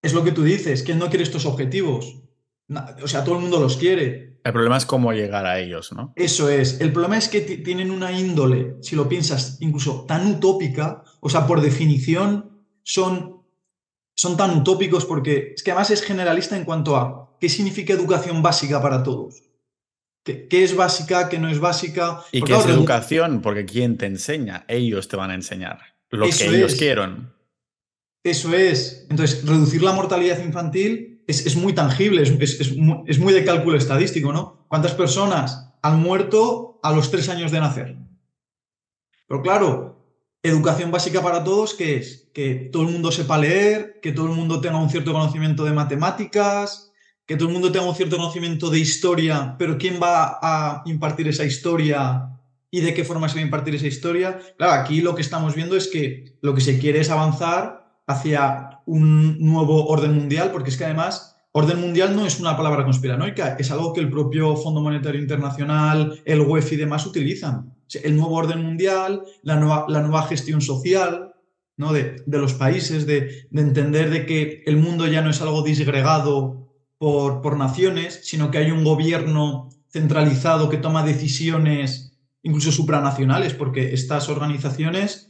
es 0.00 0.14
lo 0.14 0.24
que 0.24 0.32
tú 0.32 0.42
dices, 0.42 0.82
¿quién 0.82 0.98
no 0.98 1.08
quiere 1.08 1.24
estos 1.24 1.44
objetivos? 1.44 2.23
O 3.02 3.08
sea, 3.08 3.24
todo 3.24 3.36
el 3.36 3.42
mundo 3.42 3.60
los 3.60 3.76
quiere. 3.76 4.38
El 4.44 4.52
problema 4.52 4.76
es 4.76 4.86
cómo 4.86 5.12
llegar 5.12 5.46
a 5.46 5.58
ellos, 5.58 5.92
¿no? 5.92 6.12
Eso 6.16 6.48
es. 6.48 6.80
El 6.80 6.92
problema 6.92 7.16
es 7.16 7.28
que 7.28 7.40
tienen 7.40 7.90
una 7.90 8.12
índole, 8.12 8.76
si 8.80 8.96
lo 8.96 9.08
piensas, 9.08 9.58
incluso 9.60 10.04
tan 10.06 10.26
utópica, 10.26 11.02
o 11.20 11.30
sea, 11.30 11.46
por 11.46 11.60
definición 11.60 12.62
son, 12.82 13.42
son 14.14 14.36
tan 14.36 14.58
utópicos 14.58 15.06
porque 15.06 15.52
es 15.54 15.62
que 15.62 15.70
además 15.70 15.90
es 15.90 16.02
generalista 16.02 16.56
en 16.56 16.64
cuanto 16.64 16.96
a 16.96 17.36
qué 17.40 17.48
significa 17.48 17.94
educación 17.94 18.42
básica 18.42 18.82
para 18.82 19.02
todos. 19.02 19.42
¿Qué, 20.24 20.48
es 20.50 20.74
básica, 20.74 21.28
qué 21.28 21.38
no 21.38 21.48
es 21.50 21.60
básica? 21.60 22.22
¿Y 22.32 22.40
qué 22.42 22.54
es 22.54 22.66
educación? 22.66 23.42
Porque 23.42 23.66
¿quién 23.66 23.98
te 23.98 24.06
enseña? 24.06 24.64
Ellos 24.68 25.08
te 25.08 25.16
van 25.16 25.30
a 25.30 25.34
enseñar 25.34 25.80
lo 26.10 26.26
que 26.26 26.46
ellos 26.46 26.74
quieren. 26.76 27.30
Eso 28.22 28.54
es. 28.54 29.06
Entonces, 29.10 29.46
reducir 29.46 29.82
la 29.82 29.92
mortalidad 29.92 30.42
infantil 30.42 31.13
es, 31.26 31.56
muy 31.56 31.72
tangible, 31.72 32.22
es, 32.22 33.18
muy, 33.18 33.32
de 33.32 33.44
cálculo 33.44 33.76
estadístico, 33.76 34.32
¿no? 34.32 34.66
¿Cuántas 34.68 34.92
personas 34.92 35.72
han 35.82 36.00
muerto 36.00 36.80
a 36.82 36.92
los 36.92 37.10
tres 37.10 37.28
años 37.28 37.50
de 37.50 37.60
nacer? 37.60 37.96
Pero 39.26 39.42
claro, 39.42 40.06
educación 40.42 40.90
básica 40.90 41.22
para 41.22 41.42
todos, 41.44 41.74
¿qué 41.74 41.96
es? 41.96 42.30
Que 42.34 42.68
todo 42.72 42.82
el 42.82 42.90
mundo 42.90 43.10
sepa 43.10 43.38
leer, 43.38 44.00
que 44.02 44.12
todo 44.12 44.26
el 44.26 44.36
mundo 44.36 44.60
tenga 44.60 44.78
un 44.78 44.90
cierto 44.90 45.12
conocimiento 45.12 45.64
de 45.64 45.72
matemáticas, 45.72 46.92
que 47.26 47.36
todo 47.36 47.48
el 47.48 47.54
mundo 47.54 47.72
tenga 47.72 47.86
un 47.86 47.94
cierto 47.94 48.16
conocimiento 48.16 48.68
de 48.68 48.78
historia, 48.78 49.56
pero 49.58 49.78
¿quién 49.78 49.98
va 50.02 50.38
a 50.42 50.82
impartir 50.84 51.28
esa 51.28 51.44
historia 51.44 52.28
y 52.70 52.80
de 52.80 52.92
qué 52.92 53.04
forma 53.04 53.28
se 53.28 53.36
va 53.36 53.40
a 53.40 53.44
impartir 53.44 53.74
esa 53.74 53.86
historia? 53.86 54.38
Claro, 54.58 54.72
aquí 54.74 55.00
lo 55.00 55.14
que 55.14 55.22
estamos 55.22 55.54
viendo 55.54 55.76
es 55.76 55.88
que 55.88 56.36
lo 56.42 56.54
que 56.54 56.60
se 56.60 56.78
quiere 56.78 57.00
es 57.00 57.08
avanzar 57.08 57.83
hacia 58.06 58.80
un 58.86 59.38
nuevo 59.40 59.86
orden 59.86 60.14
mundial, 60.14 60.50
porque 60.52 60.70
es 60.70 60.76
que 60.76 60.84
además 60.84 61.36
orden 61.52 61.80
mundial 61.80 62.14
no 62.16 62.26
es 62.26 62.40
una 62.40 62.56
palabra 62.56 62.84
conspiranoica, 62.84 63.56
es 63.58 63.70
algo 63.70 63.92
que 63.92 64.00
el 64.00 64.10
propio 64.10 64.56
Fondo 64.56 64.80
Monetario 64.80 65.20
Internacional, 65.20 66.20
el 66.24 66.40
UEF 66.40 66.72
y 66.72 66.76
demás 66.76 67.06
utilizan. 67.06 67.74
El 68.02 68.16
nuevo 68.16 68.34
orden 68.34 68.62
mundial, 68.62 69.22
la 69.42 69.56
nueva, 69.56 69.86
la 69.88 70.00
nueva 70.00 70.22
gestión 70.24 70.60
social, 70.60 71.32
¿no? 71.76 71.92
de, 71.92 72.22
de 72.26 72.38
los 72.38 72.54
países, 72.54 73.06
de, 73.06 73.46
de 73.50 73.62
entender 73.62 74.10
de 74.10 74.26
que 74.26 74.62
el 74.66 74.78
mundo 74.78 75.06
ya 75.06 75.22
no 75.22 75.30
es 75.30 75.40
algo 75.40 75.62
disgregado 75.62 76.64
por, 76.98 77.56
naciones, 77.58 78.20
sino 78.24 78.50
que 78.50 78.58
hay 78.58 78.70
un 78.70 78.82
gobierno 78.82 79.68
centralizado 79.90 80.68
que 80.68 80.78
toma 80.78 81.04
decisiones 81.04 82.16
incluso 82.42 82.72
supranacionales, 82.72 83.54
porque 83.54 83.92
estas 83.92 84.28
organizaciones, 84.28 85.28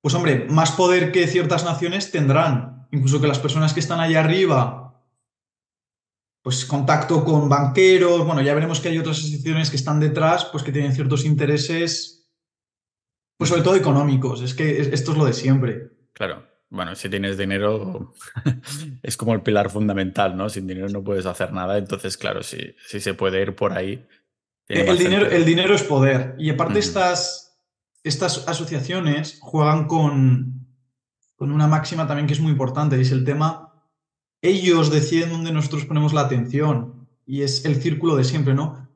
pues 0.00 0.14
hombre, 0.14 0.46
más 0.48 0.72
poder 0.72 1.12
que 1.12 1.26
ciertas 1.26 1.64
naciones 1.64 2.10
tendrán, 2.10 2.86
incluso 2.90 3.20
que 3.20 3.26
las 3.26 3.38
personas 3.38 3.74
que 3.74 3.80
están 3.80 4.00
allá 4.00 4.20
arriba, 4.20 5.04
pues 6.42 6.64
contacto 6.64 7.24
con 7.24 7.48
banqueros, 7.48 8.24
bueno, 8.24 8.40
ya 8.40 8.54
veremos 8.54 8.80
que 8.80 8.88
hay 8.88 8.98
otras 8.98 9.18
asociaciones 9.18 9.70
que 9.70 9.76
están 9.76 10.00
detrás, 10.00 10.46
pues 10.46 10.62
que 10.62 10.72
tienen 10.72 10.94
ciertos 10.94 11.24
intereses, 11.24 12.28
pues 13.36 13.50
sobre 13.50 13.62
todo 13.62 13.76
económicos, 13.76 14.42
es 14.42 14.54
que 14.54 14.80
esto 14.80 15.12
es 15.12 15.18
lo 15.18 15.24
de 15.24 15.32
siempre. 15.32 15.90
Claro. 16.12 16.50
Bueno, 16.70 16.94
si 16.94 17.08
tienes 17.08 17.36
dinero 17.36 18.14
es 19.02 19.16
como 19.16 19.34
el 19.34 19.42
pilar 19.42 19.70
fundamental, 19.70 20.36
¿no? 20.36 20.48
Sin 20.48 20.68
dinero 20.68 20.88
no 20.88 21.02
puedes 21.02 21.26
hacer 21.26 21.52
nada, 21.52 21.76
entonces, 21.78 22.16
claro, 22.16 22.44
si, 22.44 22.76
si 22.86 23.00
se 23.00 23.14
puede 23.14 23.42
ir 23.42 23.56
por 23.56 23.72
ahí. 23.72 24.06
El 24.68 24.96
dinero, 24.96 25.26
el 25.26 25.44
dinero, 25.44 25.74
es 25.74 25.82
poder. 25.82 26.36
Y 26.38 26.48
aparte 26.50 26.78
estas, 26.78 27.49
estas 28.02 28.48
asociaciones 28.48 29.38
juegan 29.40 29.86
con, 29.86 30.66
con 31.36 31.52
una 31.52 31.66
máxima 31.66 32.06
también 32.06 32.26
que 32.26 32.34
es 32.34 32.40
muy 32.40 32.52
importante, 32.52 32.96
y 32.96 33.02
es 33.02 33.12
el 33.12 33.24
tema, 33.24 33.74
ellos 34.42 34.90
deciden 34.90 35.30
dónde 35.30 35.52
nosotros 35.52 35.84
ponemos 35.84 36.12
la 36.12 36.22
atención, 36.22 37.08
y 37.26 37.42
es 37.42 37.64
el 37.64 37.76
círculo 37.76 38.16
de 38.16 38.24
siempre, 38.24 38.54
¿no? 38.54 38.88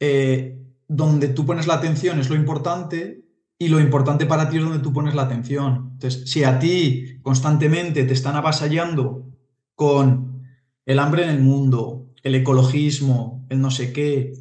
Eh, 0.00 0.58
donde 0.88 1.28
tú 1.28 1.46
pones 1.46 1.66
la 1.66 1.74
atención 1.74 2.18
es 2.20 2.30
lo 2.30 2.36
importante 2.36 3.24
y 3.58 3.68
lo 3.68 3.80
importante 3.80 4.26
para 4.26 4.48
ti 4.48 4.58
es 4.58 4.62
donde 4.62 4.80
tú 4.80 4.92
pones 4.92 5.14
la 5.14 5.22
atención. 5.22 5.90
Entonces, 5.94 6.30
si 6.30 6.44
a 6.44 6.58
ti 6.58 7.18
constantemente 7.22 8.04
te 8.04 8.12
están 8.12 8.36
avasallando 8.36 9.26
con 9.74 10.42
el 10.84 10.98
hambre 10.98 11.24
en 11.24 11.30
el 11.30 11.40
mundo, 11.40 12.12
el 12.22 12.34
ecologismo, 12.34 13.46
el 13.48 13.60
no 13.60 13.70
sé 13.70 13.92
qué, 13.92 14.34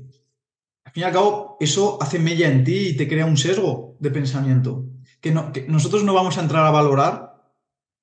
fin 0.96 1.04
y 1.04 1.04
al 1.04 1.14
cabo, 1.14 1.58
eso 1.60 2.00
hace 2.02 2.18
mella 2.18 2.50
en 2.50 2.64
ti 2.64 2.88
y 2.88 2.98
te 2.98 3.08
crea 3.08 3.28
un 3.28 3.38
sesgo 3.38 3.96
de 4.00 4.10
pensamiento 4.10 4.86
que, 5.26 5.32
no, 5.32 5.52
nosotros 5.68 6.04
no 6.04 6.14
vamos 6.14 6.38
a 6.38 6.42
entrar 6.42 6.64
a 6.68 6.70
valorar, 6.70 7.42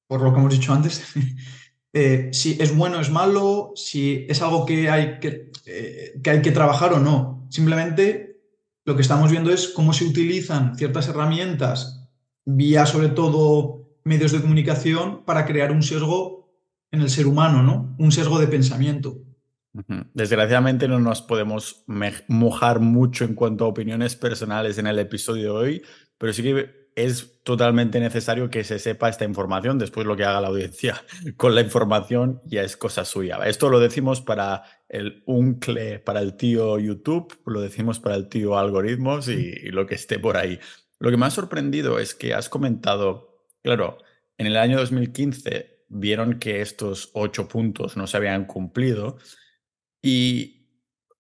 por 0.08 0.22
lo 0.22 0.32
que 0.32 0.40
hemos 0.40 0.52
dicho 0.52 0.72
antes, 0.72 1.04
eh, 1.92 2.30
si 2.32 2.56
es 2.60 2.76
bueno 2.76 3.00
es 3.00 3.10
malo, 3.10 3.72
si 3.76 4.26
es 4.28 4.42
algo 4.42 4.66
que 4.66 4.90
hay 4.90 5.20
que, 5.20 5.52
eh, 5.66 6.20
que 6.20 6.30
hay 6.30 6.42
que 6.42 6.50
trabajar 6.50 6.92
o 6.94 6.98
no. 6.98 7.46
Simplemente 7.48 8.40
lo 8.84 8.96
que 8.96 9.02
estamos 9.02 9.30
viendo 9.30 9.52
es 9.52 9.68
cómo 9.68 9.92
se 9.92 10.04
utilizan 10.04 10.76
ciertas 10.76 11.06
herramientas, 11.06 12.08
vía 12.44 12.86
sobre 12.86 13.10
todo 13.10 13.86
medios 14.02 14.32
de 14.32 14.40
comunicación, 14.40 15.24
para 15.24 15.46
crear 15.46 15.70
un 15.70 15.84
sesgo 15.84 16.50
en 16.90 17.02
el 17.02 17.08
ser 17.08 17.28
humano, 17.28 17.62
¿no? 17.62 17.94
Un 18.00 18.10
sesgo 18.10 18.40
de 18.40 18.48
pensamiento. 18.48 19.18
Desgraciadamente 20.12 20.86
no 20.86 21.00
nos 21.00 21.22
podemos 21.22 21.84
mojar 22.28 22.80
mucho 22.80 23.24
en 23.24 23.34
cuanto 23.34 23.64
a 23.64 23.68
opiniones 23.68 24.16
personales 24.16 24.76
en 24.78 24.86
el 24.86 24.98
episodio 24.98 25.54
de 25.54 25.58
hoy, 25.58 25.82
pero 26.18 26.32
sí 26.32 26.42
que 26.42 26.82
es 26.94 27.42
totalmente 27.42 27.98
necesario 28.00 28.50
que 28.50 28.64
se 28.64 28.78
sepa 28.78 29.08
esta 29.08 29.24
información. 29.24 29.78
Después 29.78 30.06
lo 30.06 30.14
que 30.14 30.24
haga 30.24 30.42
la 30.42 30.48
audiencia 30.48 31.02
con 31.36 31.54
la 31.54 31.62
información 31.62 32.42
ya 32.44 32.62
es 32.62 32.76
cosa 32.76 33.04
suya. 33.04 33.38
Esto 33.46 33.70
lo 33.70 33.80
decimos 33.80 34.20
para 34.20 34.62
el 34.90 35.22
uncle, 35.26 36.00
para 36.00 36.20
el 36.20 36.36
tío 36.36 36.78
YouTube, 36.78 37.40
lo 37.46 37.62
decimos 37.62 37.98
para 37.98 38.16
el 38.16 38.28
tío 38.28 38.58
algoritmos 38.58 39.28
y, 39.28 39.54
y 39.62 39.70
lo 39.70 39.86
que 39.86 39.94
esté 39.94 40.18
por 40.18 40.36
ahí. 40.36 40.60
Lo 40.98 41.10
que 41.10 41.16
me 41.16 41.26
ha 41.26 41.30
sorprendido 41.30 41.98
es 41.98 42.14
que 42.14 42.34
has 42.34 42.50
comentado, 42.50 43.46
claro, 43.62 43.98
en 44.36 44.46
el 44.46 44.56
año 44.56 44.78
2015 44.78 45.84
vieron 45.88 46.38
que 46.38 46.60
estos 46.60 47.10
ocho 47.14 47.48
puntos 47.48 47.96
no 47.96 48.06
se 48.06 48.16
habían 48.18 48.44
cumplido 48.44 49.18
y 50.02 50.62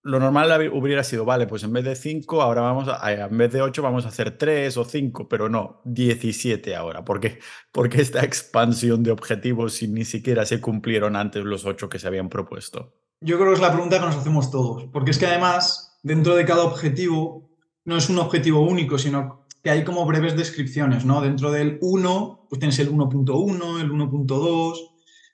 lo 0.02 0.18
normal 0.18 0.70
hubiera 0.72 1.04
sido, 1.04 1.24
vale, 1.24 1.46
pues 1.46 1.62
en 1.62 1.72
vez 1.72 1.84
de 1.84 1.94
5, 1.94 2.42
ahora 2.42 2.60
vamos 2.60 2.88
a, 2.88 3.12
en 3.12 3.38
vez 3.38 3.52
de 3.52 3.62
8 3.62 3.82
vamos 3.82 4.04
a 4.04 4.08
hacer 4.08 4.36
3 4.36 4.76
o 4.76 4.84
5, 4.84 5.28
pero 5.28 5.48
no, 5.48 5.80
17 5.84 6.74
ahora. 6.74 7.04
¿Por 7.04 7.20
qué? 7.20 7.38
Porque 7.72 8.02
esta 8.02 8.24
expansión 8.24 9.04
de 9.04 9.12
objetivos 9.12 9.74
si 9.74 9.86
ni 9.86 10.04
siquiera 10.04 10.44
se 10.44 10.60
cumplieron 10.60 11.14
antes 11.14 11.44
los 11.44 11.64
8 11.64 11.88
que 11.88 12.00
se 12.00 12.08
habían 12.08 12.28
propuesto? 12.28 12.94
Yo 13.20 13.36
creo 13.36 13.50
que 13.50 13.54
es 13.54 13.60
la 13.60 13.72
pregunta 13.72 14.00
que 14.00 14.06
nos 14.06 14.16
hacemos 14.16 14.50
todos, 14.50 14.84
porque 14.92 15.12
es 15.12 15.18
que 15.18 15.26
además, 15.26 16.00
dentro 16.02 16.34
de 16.34 16.44
cada 16.44 16.64
objetivo, 16.64 17.50
no 17.84 17.96
es 17.96 18.08
un 18.10 18.18
objetivo 18.18 18.62
único, 18.62 18.98
sino 18.98 19.46
que 19.62 19.70
hay 19.70 19.84
como 19.84 20.04
breves 20.04 20.36
descripciones, 20.36 21.04
¿no? 21.04 21.20
Dentro 21.20 21.52
del 21.52 21.78
1, 21.80 22.46
pues 22.50 22.58
tienes 22.58 22.80
el 22.80 22.90
1.1, 22.90 23.80
el 23.80 23.92
1.2, 23.92 24.74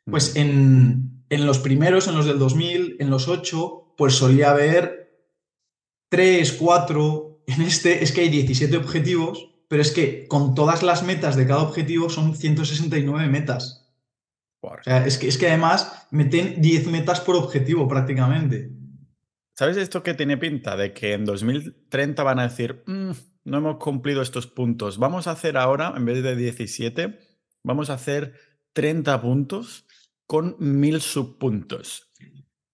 pues 0.05 0.37
en, 0.37 1.18
en 1.31 1.47
los 1.47 1.59
primeros, 1.59 2.09
en 2.09 2.17
los 2.17 2.27
del 2.27 2.39
2000, 2.39 2.97
en 3.01 3.11
los 3.11 3.29
8, 3.29 3.95
pues 3.97 4.15
solía 4.15 4.51
haber 4.51 4.99
tres, 6.09 6.53
cuatro. 6.53 7.43
En 7.47 7.63
este 7.63 8.03
es 8.03 8.13
que 8.13 8.23
hay 8.23 8.29
17 8.29 8.77
objetivos, 8.77 9.51
pero 9.69 9.83
es 9.83 9.93
que 9.93 10.27
con 10.27 10.55
todas 10.55 10.83
las 10.83 11.03
metas 11.03 11.37
de 11.37 11.47
cada 11.47 11.63
objetivo 11.63 12.11
son 12.11 12.35
169 12.35 13.29
metas. 13.29 13.87
O 14.61 14.71
sea, 14.83 15.07
es 15.07 15.19
que, 15.19 15.29
es 15.29 15.39
que 15.39 15.49
además 15.49 16.07
meten 16.11 16.61
10 16.61 16.89
metas 16.89 17.21
por 17.21 17.37
objetivo 17.37 17.87
prácticamente. 17.87 18.71
¿Sabes 19.57 19.77
esto 19.77 20.03
que 20.03 20.15
tiene 20.15 20.37
pinta? 20.37 20.77
De 20.77 20.93
que 20.93 21.15
en 21.15 21.25
2030 21.25 22.23
van 22.23 22.39
a 22.39 22.49
decir, 22.49 22.83
mm, 22.87 23.11
no 23.45 23.59
hemos 23.59 23.77
cumplido 23.79 24.23
estos 24.23 24.47
puntos. 24.47 24.99
Vamos 24.99 25.27
a 25.27 25.33
hacer 25.33 25.57
ahora, 25.57 25.95
en 25.97 26.05
vez 26.05 26.23
de 26.23 26.37
17, 26.37 27.19
vamos 27.65 27.91
a 27.91 27.95
hacer 27.95 28.35
30 28.73 29.21
puntos 29.21 29.88
con 30.29 30.57
1000 30.59 31.01
subpuntos. 31.01 32.13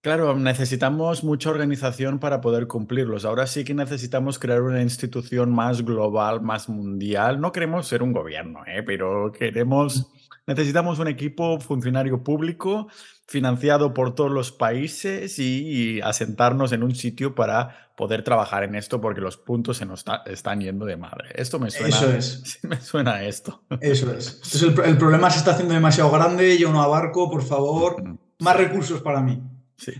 Claro, 0.02 0.36
necesitamos 0.36 1.24
mucha 1.24 1.48
organización 1.48 2.18
para 2.18 2.42
poder 2.42 2.66
cumplirlos. 2.66 3.24
Ahora 3.24 3.46
sí 3.46 3.64
que 3.64 3.72
necesitamos 3.72 4.38
crear 4.38 4.60
una 4.60 4.82
institución 4.82 5.54
más 5.54 5.82
global, 5.82 6.42
más 6.42 6.68
mundial. 6.68 7.40
No 7.40 7.52
queremos 7.52 7.86
ser 7.86 8.02
un 8.02 8.12
gobierno, 8.12 8.64
¿eh? 8.66 8.82
pero 8.82 9.32
queremos 9.32 10.10
necesitamos 10.46 10.98
un 10.98 11.08
equipo 11.08 11.58
funcionario 11.58 12.22
público 12.22 12.88
financiado 13.26 13.94
por 13.94 14.14
todos 14.14 14.30
los 14.30 14.52
países 14.52 15.38
y, 15.38 16.00
asentarnos 16.02 16.72
en 16.72 16.82
un 16.82 16.94
sitio 16.94 17.34
para 17.34 17.83
poder 17.96 18.24
trabajar 18.24 18.64
en 18.64 18.74
esto 18.74 19.00
porque 19.00 19.20
los 19.20 19.36
puntos 19.36 19.76
se 19.76 19.86
nos 19.86 20.04
están 20.26 20.60
yendo 20.60 20.84
de 20.84 20.96
madre. 20.96 21.30
Esto 21.34 21.58
me 21.58 21.70
suena. 21.70 21.88
Eso 21.88 22.12
es. 22.12 22.58
Me 22.62 22.80
suena 22.80 23.14
a 23.14 23.24
esto. 23.24 23.62
Eso 23.80 24.12
es. 24.12 24.40
Entonces 24.44 24.62
el, 24.62 24.98
problema 24.98 25.30
se 25.30 25.38
está 25.38 25.52
haciendo 25.52 25.74
demasiado 25.74 26.10
grande. 26.10 26.58
Yo 26.58 26.72
no 26.72 26.82
abarco, 26.82 27.30
por 27.30 27.42
favor, 27.42 28.02
más 28.40 28.56
recursos 28.56 29.00
para 29.02 29.20
mí. 29.20 29.40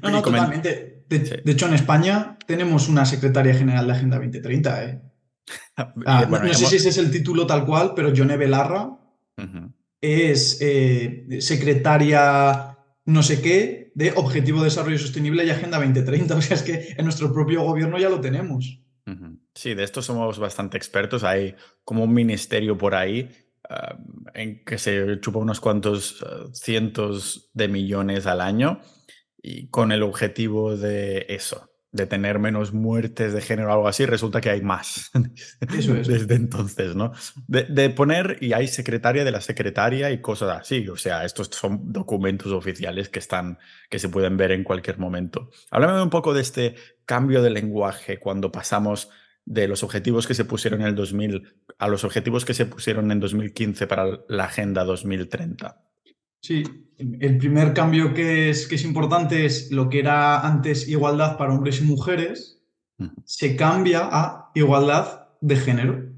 No, 0.02 0.10
no, 0.10 0.22
totalmente. 0.22 1.04
De, 1.08 1.52
hecho, 1.52 1.66
en 1.66 1.74
España 1.74 2.38
tenemos 2.46 2.88
una 2.88 3.04
secretaria 3.04 3.54
general 3.54 3.86
de 3.86 3.92
Agenda 3.92 4.16
2030. 4.16 4.84
¿eh? 4.84 5.02
Ah, 5.76 6.26
no, 6.28 6.54
sé 6.54 6.66
si 6.66 6.76
ese 6.76 6.88
es 6.88 6.98
el 6.98 7.10
título 7.10 7.46
tal 7.46 7.66
cual, 7.66 7.92
pero 7.94 8.12
Yone 8.12 8.36
Belarra 8.36 8.96
es 10.00 10.58
eh, 10.60 11.26
secretaria 11.40 12.78
no 13.06 13.22
sé 13.22 13.42
qué 13.42 13.83
de 13.94 14.12
Objetivo 14.16 14.58
de 14.58 14.66
Desarrollo 14.66 14.98
Sostenible 14.98 15.44
y 15.44 15.50
Agenda 15.50 15.78
2030. 15.78 16.36
O 16.36 16.42
sea, 16.42 16.56
es 16.56 16.62
que 16.62 16.94
en 16.96 17.04
nuestro 17.04 17.32
propio 17.32 17.62
gobierno 17.62 17.98
ya 17.98 18.08
lo 18.08 18.20
tenemos. 18.20 18.80
Sí, 19.54 19.74
de 19.74 19.84
esto 19.84 20.02
somos 20.02 20.38
bastante 20.38 20.76
expertos. 20.76 21.24
Hay 21.24 21.54
como 21.84 22.04
un 22.04 22.12
ministerio 22.12 22.76
por 22.76 22.94
ahí 22.94 23.30
ah, 23.68 23.96
en 24.34 24.64
que 24.64 24.78
se 24.78 25.20
chupa 25.20 25.38
unos 25.38 25.60
cuantos 25.60 26.24
ah, 26.26 26.46
cientos 26.52 27.50
de 27.52 27.68
millones 27.68 28.26
al 28.26 28.40
año 28.40 28.80
y 29.40 29.68
con 29.68 29.92
el 29.92 30.02
objetivo 30.02 30.76
de 30.76 31.26
eso, 31.28 31.70
de 31.94 32.06
tener 32.06 32.40
menos 32.40 32.72
muertes 32.72 33.32
de 33.32 33.40
género 33.40 33.68
o 33.68 33.72
algo 33.72 33.88
así, 33.88 34.04
resulta 34.04 34.40
que 34.40 34.50
hay 34.50 34.62
más. 34.62 35.12
Eso 35.78 35.94
es. 35.94 36.08
Desde 36.08 36.34
entonces, 36.34 36.96
¿no? 36.96 37.12
De, 37.46 37.88
poner, 37.90 38.36
y 38.40 38.52
hay 38.52 38.66
secretaria 38.66 39.24
de 39.24 39.30
la 39.30 39.40
secretaria 39.40 40.10
y 40.10 40.20
cosas 40.20 40.60
así. 40.60 40.88
O 40.88 40.96
sea, 40.96 41.24
estos 41.24 41.50
son 41.52 41.92
documentos 41.92 42.50
oficiales 42.50 43.08
que 43.08 43.20
están, 43.20 43.58
que 43.88 44.00
se 44.00 44.08
pueden 44.08 44.36
ver 44.36 44.50
en 44.50 44.64
cualquier 44.64 44.98
momento. 44.98 45.50
Háblame 45.70 46.02
un 46.02 46.10
poco 46.10 46.34
de 46.34 46.42
este 46.42 46.74
cambio 47.06 47.42
de 47.42 47.50
lenguaje 47.50 48.18
cuando 48.18 48.50
pasamos 48.50 49.08
de 49.44 49.68
los 49.68 49.84
objetivos 49.84 50.26
que 50.26 50.34
se 50.34 50.44
pusieron 50.44 50.80
en 50.80 50.88
el 50.88 50.94
2000 50.96 51.60
a 51.78 51.86
los 51.86 52.02
objetivos 52.02 52.44
que 52.44 52.54
se 52.54 52.66
pusieron 52.66 53.12
en 53.12 53.20
2015 53.20 53.86
para 53.86 54.18
la 54.26 54.46
Agenda 54.46 54.82
2030. 54.82 55.80
Sí, 56.44 56.62
el 56.98 57.38
primer 57.38 57.72
cambio 57.72 58.12
que 58.12 58.50
es, 58.50 58.68
que 58.68 58.74
es 58.74 58.84
importante 58.84 59.46
es 59.46 59.70
lo 59.70 59.88
que 59.88 60.00
era 60.00 60.46
antes 60.46 60.86
igualdad 60.86 61.38
para 61.38 61.54
hombres 61.54 61.80
y 61.80 61.84
mujeres, 61.84 62.62
se 63.24 63.56
cambia 63.56 64.10
a 64.12 64.50
igualdad 64.54 65.28
de 65.40 65.56
género. 65.56 66.12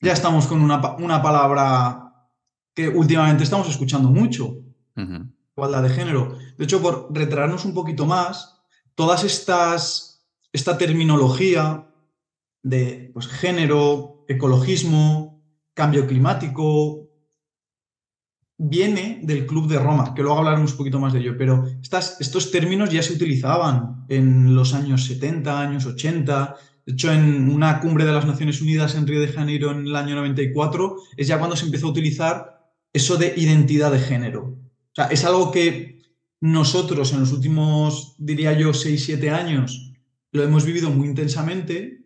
Ya 0.00 0.12
estamos 0.12 0.48
con 0.48 0.62
una, 0.62 0.82
palabra 0.82 2.28
que 2.74 2.88
últimamente 2.88 3.44
estamos 3.44 3.70
escuchando 3.70 4.10
mucho, 4.10 4.56
igualdad 5.56 5.84
de 5.84 5.90
género. 5.90 6.36
De 6.58 6.64
hecho, 6.64 6.82
por 6.82 7.06
retraernos 7.12 7.64
un 7.64 7.72
poquito 7.72 8.04
más, 8.04 8.64
todas 8.96 9.22
estas, 9.22 10.26
esta 10.52 10.76
terminología 10.76 11.88
de 12.64 13.12
pues, 13.14 13.28
género, 13.28 14.24
ecologismo, 14.26 15.40
cambio 15.72 16.08
climático, 16.08 17.03
viene 18.56 19.20
del 19.22 19.46
Club 19.46 19.68
de 19.68 19.78
Roma, 19.78 20.14
que 20.14 20.22
luego 20.22 20.38
hablaremos 20.38 20.72
un 20.72 20.78
poquito 20.78 21.00
más 21.00 21.12
de 21.12 21.20
ello, 21.20 21.34
pero 21.36 21.64
estas, 21.82 22.20
estos 22.20 22.50
términos 22.50 22.90
ya 22.90 23.02
se 23.02 23.12
utilizaban 23.12 24.04
en 24.08 24.54
los 24.54 24.74
años 24.74 25.04
70, 25.04 25.60
años 25.60 25.86
80. 25.86 26.56
De 26.86 26.92
hecho, 26.92 27.12
en 27.12 27.50
una 27.50 27.80
cumbre 27.80 28.04
de 28.04 28.12
las 28.12 28.26
Naciones 28.26 28.60
Unidas 28.60 28.94
en 28.94 29.06
Río 29.06 29.20
de 29.20 29.28
Janeiro 29.28 29.70
en 29.70 29.86
el 29.86 29.96
año 29.96 30.14
94 30.14 30.96
es 31.16 31.26
ya 31.26 31.38
cuando 31.38 31.56
se 31.56 31.66
empezó 31.66 31.88
a 31.88 31.90
utilizar 31.90 32.70
eso 32.92 33.16
de 33.16 33.34
identidad 33.36 33.90
de 33.90 33.98
género. 33.98 34.42
O 34.42 34.94
sea, 34.94 35.06
es 35.06 35.24
algo 35.24 35.50
que 35.50 36.02
nosotros 36.40 37.12
en 37.12 37.20
los 37.20 37.32
últimos, 37.32 38.14
diría 38.18 38.52
yo, 38.52 38.72
6, 38.72 39.04
7 39.04 39.30
años 39.30 39.92
lo 40.30 40.42
hemos 40.42 40.64
vivido 40.64 40.90
muy 40.90 41.08
intensamente, 41.08 42.04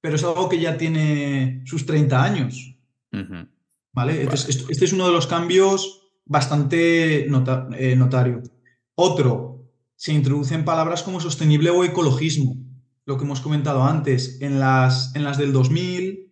pero 0.00 0.16
es 0.16 0.24
algo 0.24 0.48
que 0.48 0.58
ya 0.58 0.76
tiene 0.76 1.62
sus 1.66 1.86
30 1.86 2.22
años. 2.22 2.74
Este 3.94 4.84
es 4.84 4.92
uno 4.92 5.06
de 5.06 5.12
los 5.12 5.26
cambios 5.26 6.02
bastante 6.24 7.26
eh, 7.26 7.96
notario. 7.96 8.42
Otro, 8.94 9.64
se 9.96 10.12
introducen 10.12 10.64
palabras 10.64 11.02
como 11.02 11.20
sostenible 11.20 11.70
o 11.70 11.84
ecologismo, 11.84 12.56
lo 13.04 13.16
que 13.16 13.24
hemos 13.24 13.40
comentado 13.40 13.82
antes. 13.82 14.40
En 14.40 14.60
las, 14.60 15.14
en 15.16 15.24
las 15.24 15.38
del 15.38 15.52
2000 15.52 16.28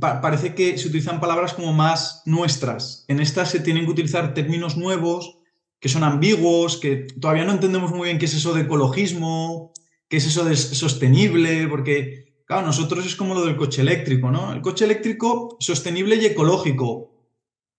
parece 0.00 0.54
que 0.54 0.76
se 0.78 0.88
utilizan 0.88 1.20
palabras 1.20 1.54
como 1.54 1.72
más 1.72 2.22
nuestras. 2.26 3.04
En 3.08 3.20
estas 3.20 3.50
se 3.50 3.60
tienen 3.60 3.84
que 3.84 3.92
utilizar 3.92 4.34
términos 4.34 4.76
nuevos 4.76 5.38
que 5.80 5.88
son 5.88 6.04
ambiguos, 6.04 6.76
que 6.76 7.06
todavía 7.20 7.44
no 7.44 7.52
entendemos 7.52 7.90
muy 7.90 8.08
bien 8.08 8.18
qué 8.18 8.26
es 8.26 8.34
eso 8.34 8.52
de 8.52 8.62
ecologismo, 8.62 9.72
qué 10.08 10.18
es 10.18 10.26
eso 10.26 10.44
de 10.44 10.54
sostenible, 10.54 11.66
porque 11.68 12.29
Claro, 12.50 12.66
nosotros 12.66 13.06
es 13.06 13.14
como 13.14 13.32
lo 13.34 13.46
del 13.46 13.54
coche 13.54 13.80
eléctrico, 13.80 14.28
¿no? 14.32 14.52
El 14.52 14.60
coche 14.60 14.84
eléctrico 14.84 15.56
sostenible 15.60 16.16
y 16.16 16.26
ecológico. 16.26 17.12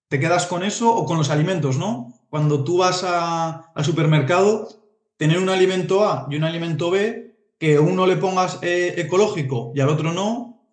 ¿Te 0.08 0.18
quedas 0.18 0.46
con 0.46 0.64
eso 0.64 0.96
o 0.96 1.06
con 1.06 1.18
los 1.18 1.30
alimentos, 1.30 1.78
no? 1.78 2.14
Cuando 2.30 2.64
tú 2.64 2.78
vas 2.78 3.04
al 3.04 3.84
supermercado, 3.84 4.70
tener 5.18 5.40
un 5.40 5.50
alimento 5.50 6.06
A 6.06 6.26
y 6.32 6.38
un 6.38 6.46
alimento 6.46 6.90
B, 6.90 7.36
que 7.60 7.80
uno 7.80 8.08
le 8.08 8.16
pongas 8.16 8.60
eh, 8.62 8.94
ecológico 8.96 9.74
y 9.76 9.82
al 9.82 9.90
otro 9.90 10.14
no, 10.14 10.64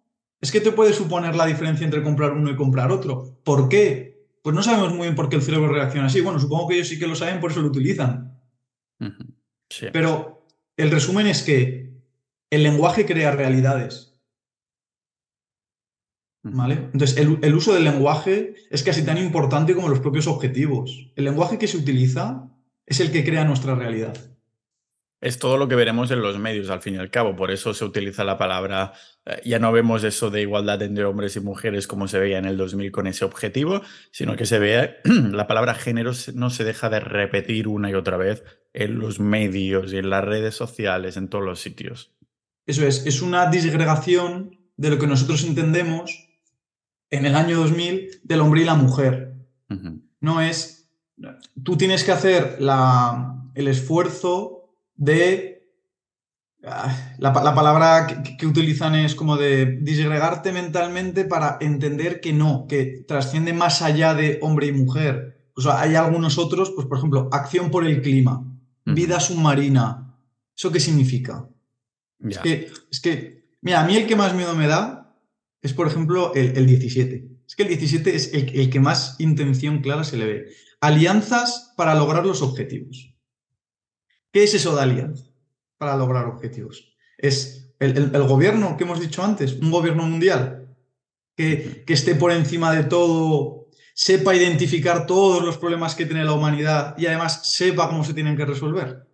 es 0.41 0.53
que 0.53 0.61
te 0.61 0.71
puede 0.71 0.93
suponer 0.93 1.35
la 1.35 1.47
diferencia 1.47 1.85
entre 1.85 2.05
comprar 2.05 2.31
uno 2.31 2.53
y 2.53 2.55
comprar 2.55 2.93
otro. 2.93 3.41
¿Por 3.43 3.69
qué? 3.69 4.29
Pues 4.45 4.55
no 4.55 4.63
sabemos 4.63 4.91
muy 4.91 5.09
bien 5.09 5.17
por 5.17 5.29
qué 5.29 5.35
el 5.35 5.43
cerebro 5.43 5.73
reacciona 5.73 6.07
así. 6.07 6.21
Bueno, 6.21 6.39
supongo 6.39 6.69
que 6.69 6.77
ellos 6.77 6.87
sí 6.87 7.01
que 7.01 7.09
lo 7.09 7.17
saben, 7.17 7.41
por 7.41 7.51
eso 7.51 7.63
lo 7.63 7.67
utilizan. 7.67 8.41
Pero 9.93 10.47
el 10.77 10.93
resumen 10.93 11.27
es 11.27 11.43
que 11.43 11.88
el 12.51 12.63
lenguaje 12.63 13.07
crea 13.07 13.33
realidades. 13.33 14.09
¿Vale? 16.43 16.75
Entonces, 16.93 17.17
el, 17.19 17.55
uso 17.55 17.75
del 17.75 17.85
lenguaje 17.85 18.55
es 18.71 18.83
casi 18.83 19.05
tan 19.05 19.19
importante 19.19 19.75
como 19.75 19.89
los 19.89 20.01
propios 20.01 20.27
objetivos. 20.27 21.13
El 21.17 21.25
lenguaje 21.25 21.59
que 21.59 21.67
se 21.67 21.77
utiliza 21.77 22.49
es 22.87 23.01
el 23.01 23.13
que 23.13 23.25
crea 23.25 23.45
nuestra 23.45 23.75
realidad. 23.75 24.17
Es 25.21 25.41
todo 25.41 25.57
lo 25.57 25.67
que 25.67 25.75
veremos 25.75 26.13
en 26.13 26.23
los 26.23 26.39
medios, 26.39 26.71
al 26.71 26.81
fin 26.81 26.95
y 26.95 26.99
al 26.99 27.11
cabo. 27.11 27.35
Por 27.35 27.51
eso 27.51 27.75
se 27.75 27.85
utiliza 27.85 28.23
la 28.23 28.39
palabra, 28.39 28.93
eh, 29.27 29.41
ya 29.45 29.59
no 29.59 29.73
vemos 29.73 30.05
eso 30.05 30.31
de 30.31 30.43
igualdad 30.43 30.81
entre 30.81 31.05
hombres 31.05 31.35
y 31.35 31.41
mujeres 31.41 31.89
como 31.89 32.07
se 32.07 32.21
veía 32.21 32.39
en 32.39 32.45
el 32.45 32.57
2000 32.57 32.93
con 32.93 33.09
ese 33.09 33.25
objetivo, 33.25 33.83
sino 34.13 34.37
que 34.37 34.47
se 34.47 34.61
ve 34.61 34.99
la 35.05 35.49
palabra 35.49 35.75
género 35.75 36.13
no 36.35 36.51
se 36.51 36.63
deja 36.63 36.89
de 36.89 37.01
repetir 37.01 37.67
una 37.67 37.91
y 37.91 37.95
otra 37.95 38.17
vez 38.17 38.45
en 38.73 39.01
los 39.01 39.19
medios 39.19 39.93
y 39.93 39.99
en 39.99 40.09
las 40.09 40.25
redes 40.25 40.55
sociales, 40.55 41.17
en 41.17 41.29
todos 41.29 41.45
los 41.45 41.61
sitios. 41.61 42.17
Eso 42.69 42.87
es, 42.87 43.07
es 43.07 43.23
una 43.23 43.51
disgregación 43.51 44.59
de 44.77 44.91
lo 44.91 44.99
que 44.99 45.07
nosotros 45.07 45.43
entendemos 45.45 46.29
en 47.11 47.25
el 47.25 47.35
año 47.35 47.57
2000 47.57 48.21
del 48.23 48.41
hombre 48.41 48.61
y 48.61 48.65
la 48.67 48.75
mujer. 48.75 49.35
No 50.21 50.43
es, 50.43 50.91
tú 51.63 51.79
tienes 51.79 52.05
que 52.05 52.13
hacer 52.13 52.59
el 53.55 53.69
esfuerzo 53.69 54.75
de, 54.97 55.67
ah, 56.63 56.95
la, 57.19 57.33
palabra 57.33 58.23
que, 58.39 58.47
utilizan 58.47 58.95
es 58.97 59.15
como 59.15 59.39
de 59.39 59.79
disgregarte 59.81 60.53
mentalmente 60.53 61.25
para 61.25 61.57
entender 61.63 62.21
que 62.21 62.35
no, 62.35 62.67
que 62.69 63.03
trasciende 63.09 63.55
más 63.55 63.81
allá 63.81 64.13
de 64.13 64.39
hombre 64.43 64.67
y 64.67 64.73
mujer. 64.73 65.49
O 65.57 65.63
sea, 65.63 65.81
hay 65.81 65.95
algunos 65.95 66.37
otros, 66.37 66.73
pues 66.73 66.87
por 66.87 66.99
ejemplo, 66.99 67.31
acción 67.33 67.71
por 67.71 67.87
el 67.87 68.03
clima, 68.03 68.45
vida 68.85 69.21
submarina. 69.21 70.15
¿Eso 70.55 70.71
qué 70.71 70.81
significa? 70.81 71.49
Es 72.27 72.39
que, 72.39 72.71
es 72.91 73.01
que, 73.01 73.45
mira, 73.61 73.81
a 73.81 73.87
mí 73.87 73.97
el 73.97 74.07
que 74.07 74.17
más 74.17 74.35
miedo 74.35 74.55
me 74.55 74.67
da 74.67 75.17
es, 75.63 75.73
por 75.73 75.87
ejemplo, 75.87 76.35
el, 76.35 76.67
17. 76.67 77.29
Es 77.47 77.57
que 77.57 77.63
el 77.63 77.69
17 77.69 78.15
es 78.15 78.35
el, 78.35 78.71
que 78.71 78.81
más 78.81 79.17
intención 79.19 79.81
clara 79.81 80.05
se 80.05 80.17
le 80.17 80.27
ve. 80.27 80.47
Alianzas 80.81 81.73
para 81.77 81.95
lograr 81.95 82.27
los 82.27 82.43
objetivos. 82.43 83.15
¿Qué 84.33 84.45
es 84.45 84.55
eso 84.55 84.75
de 84.77 84.83
alianza 84.83 85.25
para 85.79 85.97
lograr 85.97 86.27
objetivos? 86.27 86.97
Es 87.17 87.73
el, 87.79 88.11
gobierno 88.11 88.77
que 88.77 88.85
hemos 88.85 89.01
dicho 89.01 89.23
antes, 89.23 89.55
un 89.55 89.71
gobierno 89.71 90.07
mundial 90.07 90.77
que, 91.37 91.85
que 91.87 91.93
esté 91.95 92.15
por 92.15 92.33
encima 92.33 92.73
de 92.73 92.85
todo, 92.85 93.69
sepa 93.95 94.35
identificar 94.35 95.07
todos 95.07 95.43
los 95.43 95.57
problemas 95.57 95.95
que 95.95 96.07
tiene 96.07 96.25
la 96.25 96.33
humanidad 96.33 96.97
y 96.99 97.07
además 97.07 97.53
sepa 97.53 97.89
cómo 97.89 98.05
se 98.05 98.15
tienen 98.15 98.37
que 98.37 98.45
resolver. 98.45 99.09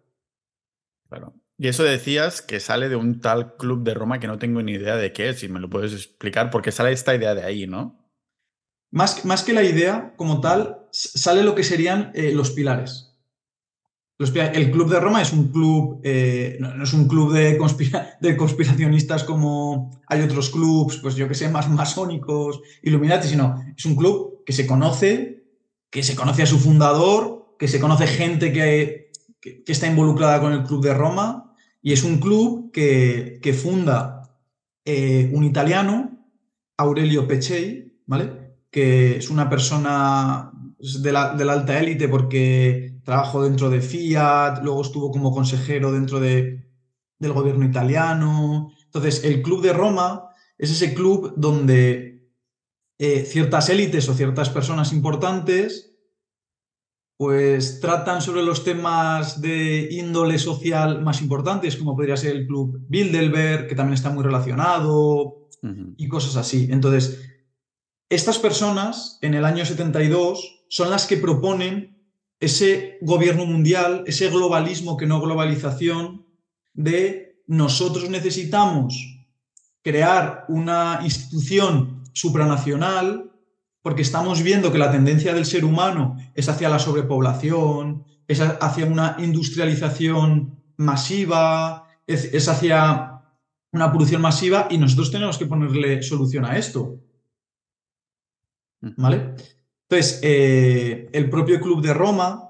Claro. 1.08 1.34
Y 1.56 1.68
eso 1.68 1.84
decías 1.84 2.42
que 2.42 2.58
sale 2.58 2.88
de 2.88 2.96
un 2.96 3.20
tal 3.20 3.56
club 3.56 3.84
de 3.84 3.94
Roma 3.94 4.18
que 4.18 4.26
no 4.26 4.38
tengo 4.38 4.62
ni 4.62 4.72
idea 4.72 4.96
de 4.96 5.12
qué 5.12 5.28
es, 5.28 5.40
si 5.40 5.48
me 5.48 5.60
lo 5.60 5.70
puedes 5.70 5.92
explicar, 5.92 6.50
porque 6.50 6.72
sale 6.72 6.92
esta 6.92 7.14
idea 7.14 7.34
de 7.34 7.44
ahí, 7.44 7.66
¿no? 7.66 8.04
Más, 8.90 9.24
más 9.24 9.42
que 9.42 9.52
la 9.52 9.62
idea 9.62 10.14
como 10.16 10.40
tal, 10.40 10.86
sale 10.90 11.42
lo 11.42 11.54
que 11.54 11.64
serían 11.64 12.12
eh, 12.14 12.32
los 12.32 12.50
pilares. 12.50 13.16
el 14.18 14.70
Club 14.70 14.88
de 14.90 15.00
Roma 15.00 15.22
es 15.22 15.32
un 15.32 15.50
club, 15.50 16.00
eh, 16.04 16.56
no, 16.60 16.82
es 16.82 16.92
un 16.92 17.08
club 17.08 17.32
de, 17.32 17.56
conspiracionistas 18.36 19.24
como 19.24 19.90
hay 20.06 20.22
otros 20.22 20.50
clubs, 20.50 20.98
pues 20.98 21.16
yo 21.16 21.26
que 21.26 21.34
sé, 21.34 21.48
más 21.48 21.68
masónicos, 21.68 22.60
Illuminati, 22.82 23.26
sino 23.26 23.64
es 23.76 23.84
un 23.84 23.96
club 23.96 24.44
que 24.46 24.52
se 24.52 24.66
conoce, 24.66 25.44
que 25.90 26.02
se 26.02 26.14
conoce 26.14 26.42
a 26.42 26.46
su 26.46 26.58
fundador, 26.58 27.56
que 27.58 27.68
se 27.68 27.80
conoce 27.80 28.06
gente 28.06 28.52
que, 28.52 29.10
está 29.66 29.86
involucrada 29.86 30.40
con 30.40 30.52
el 30.52 30.62
Club 30.64 30.82
de 30.82 30.94
Roma, 30.94 31.43
y 31.84 31.92
es 31.92 32.02
un 32.02 32.18
club 32.18 32.72
que, 32.72 33.58
funda 33.62 34.22
eh, 34.86 35.30
un 35.34 35.44
italiano, 35.44 36.30
Aurelio 36.78 37.28
Pechei, 37.28 38.00
¿vale? 38.06 38.56
Que 38.70 39.18
es 39.18 39.28
una 39.28 39.50
persona 39.50 40.50
de 40.78 41.12
la, 41.12 41.32
alta 41.32 41.78
élite 41.78 42.08
porque 42.08 43.00
trabajó 43.04 43.44
dentro 43.44 43.68
de 43.68 43.82
Fiat, 43.82 44.62
luego 44.62 44.80
estuvo 44.80 45.10
como 45.10 45.30
consejero 45.30 45.92
dentro 45.92 46.20
de, 46.20 46.70
del 47.18 47.32
gobierno 47.34 47.66
italiano. 47.66 48.72
Entonces, 48.86 49.22
el 49.22 49.42
Club 49.42 49.60
de 49.60 49.74
Roma 49.74 50.30
es 50.56 50.70
ese 50.70 50.94
club 50.94 51.34
donde 51.36 52.30
eh, 52.98 53.24
ciertas 53.26 53.68
élites 53.68 54.08
o 54.08 54.14
ciertas 54.14 54.48
personas 54.48 54.90
importantes 54.94 55.93
pues 57.16 57.80
tratan 57.80 58.20
sobre 58.20 58.42
los 58.42 58.64
temas 58.64 59.40
de 59.40 59.88
índole 59.90 60.38
social 60.38 61.02
más 61.02 61.22
importantes, 61.22 61.76
como 61.76 61.94
podría 61.94 62.16
ser 62.16 62.32
el 62.36 62.46
club 62.46 62.78
Bilderberg, 62.88 63.68
que 63.68 63.74
también 63.74 63.94
está 63.94 64.10
muy 64.10 64.24
relacionado, 64.24 65.48
y 65.96 66.08
cosas 66.08 66.36
así. 66.36 66.68
Entonces, 66.70 67.22
estas 68.10 68.38
personas 68.38 69.18
en 69.22 69.34
el 69.34 69.44
año 69.44 69.64
72 69.64 70.66
son 70.68 70.90
las 70.90 71.06
que 71.06 71.16
proponen 71.16 71.94
ese 72.38 72.98
gobierno 73.00 73.46
mundial, 73.46 74.04
ese 74.06 74.28
globalismo 74.28 74.96
que 74.96 75.06
no 75.06 75.20
globalización, 75.20 76.26
de 76.74 77.42
nosotros 77.46 78.10
necesitamos 78.10 78.94
crear 79.82 80.44
una 80.48 81.00
institución 81.04 82.02
supranacional 82.12 83.30
porque 83.84 84.00
estamos 84.00 84.42
viendo 84.42 84.72
que 84.72 84.78
la 84.78 84.90
tendencia 84.90 85.34
del 85.34 85.44
ser 85.44 85.62
humano 85.62 86.16
es 86.34 86.48
hacia 86.48 86.70
la 86.70 86.78
sobrepoblación, 86.78 88.02
es 88.26 88.40
hacia 88.40 88.86
una 88.86 89.16
industrialización 89.18 90.58
masiva, 90.78 91.86
es, 92.06 92.48
hacia 92.48 93.20
una 93.72 93.92
producción 93.92 94.22
masiva 94.22 94.68
y 94.70 94.78
nosotros 94.78 95.10
tenemos 95.10 95.36
que 95.36 95.44
ponerle 95.44 96.02
solución 96.02 96.46
a 96.46 96.56
esto. 96.56 96.98
¿Vale? 98.80 99.34
Entonces, 99.82 100.18
eh, 100.22 101.10
el 101.12 101.28
propio 101.28 101.60
Club 101.60 101.82
de 101.82 101.92
Roma 101.92 102.48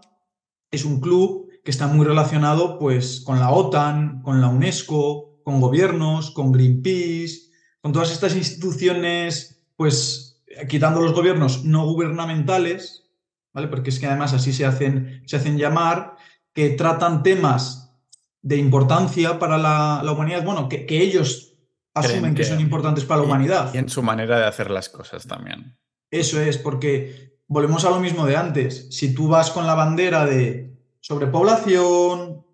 es 0.70 0.85
un 0.85 1.01
club 1.01 1.49
que 1.64 1.73
está 1.73 1.88
muy 1.88 2.07
relacionado 2.07 2.79
pues, 2.79 3.20
con 3.27 3.40
la 3.40 3.51
OTAN, 3.51 4.23
con 4.23 4.40
la 4.40 4.47
UNESCO, 4.47 5.40
con 5.42 5.61
gobiernos, 5.61 6.31
con 6.31 6.53
Greenpeace, 6.53 7.51
con 7.81 7.92
todas 7.92 8.12
estas 8.12 8.37
instituciones, 8.37 9.64
pues 9.75 10.34
quitando 10.68 11.00
los 11.00 11.12
gobiernos 11.12 11.64
no 11.64 11.84
gubernamentales, 11.86 13.10
¿vale? 13.52 13.68
Porque 13.68 13.90
es 13.90 13.98
que 13.98 14.06
además 14.06 14.32
así 14.32 14.52
se 14.52 14.66
hacen, 14.66 15.22
se 15.26 15.36
hacen 15.36 15.58
llamar, 15.58 16.16
que 16.52 16.70
tratan 16.70 17.22
temas 17.22 17.84
de 18.42 18.56
importancia 18.56 19.38
para 19.38 19.58
la, 19.58 20.02
humanidad, 20.12 20.44
bueno, 20.44 20.68
que, 20.68 20.86
ellos 20.88 21.54
asumen 21.94 22.34
que, 22.34 22.44
son 22.44 22.60
importantes 22.60 23.04
para 23.04 23.20
la 23.20 23.26
humanidad. 23.26 23.72
Y 23.72 23.78
en 23.78 23.88
su 23.88 24.02
manera 24.02 24.38
de 24.38 24.44
hacer 24.44 24.70
las 24.70 24.88
cosas 24.88 25.26
también. 25.26 25.78
Eso 26.10 26.40
es, 26.40 26.58
porque 26.58 27.38
volvemos 27.46 27.84
a 27.84 27.90
lo 27.90 28.00
mismo 28.00 28.26
de 28.26 28.36
antes. 28.36 28.88
Si 28.90 29.14
tú 29.14 29.28
vas 29.28 29.50
con 29.50 29.66
la 29.66 29.74
bandera 29.74 30.26
de 30.26 30.76
sobrepoblación, 31.00 32.44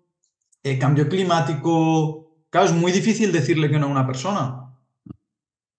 eh, 0.63 0.77
cambio 0.79 1.09
climático, 1.09 2.45
claro, 2.49 2.67
es 2.67 2.73
muy 2.73 2.91
difícil 2.91 3.31
decirle 3.31 3.69
que 3.69 3.79
no 3.79 3.87
a 3.87 3.89
una 3.89 4.07
persona. 4.07 4.60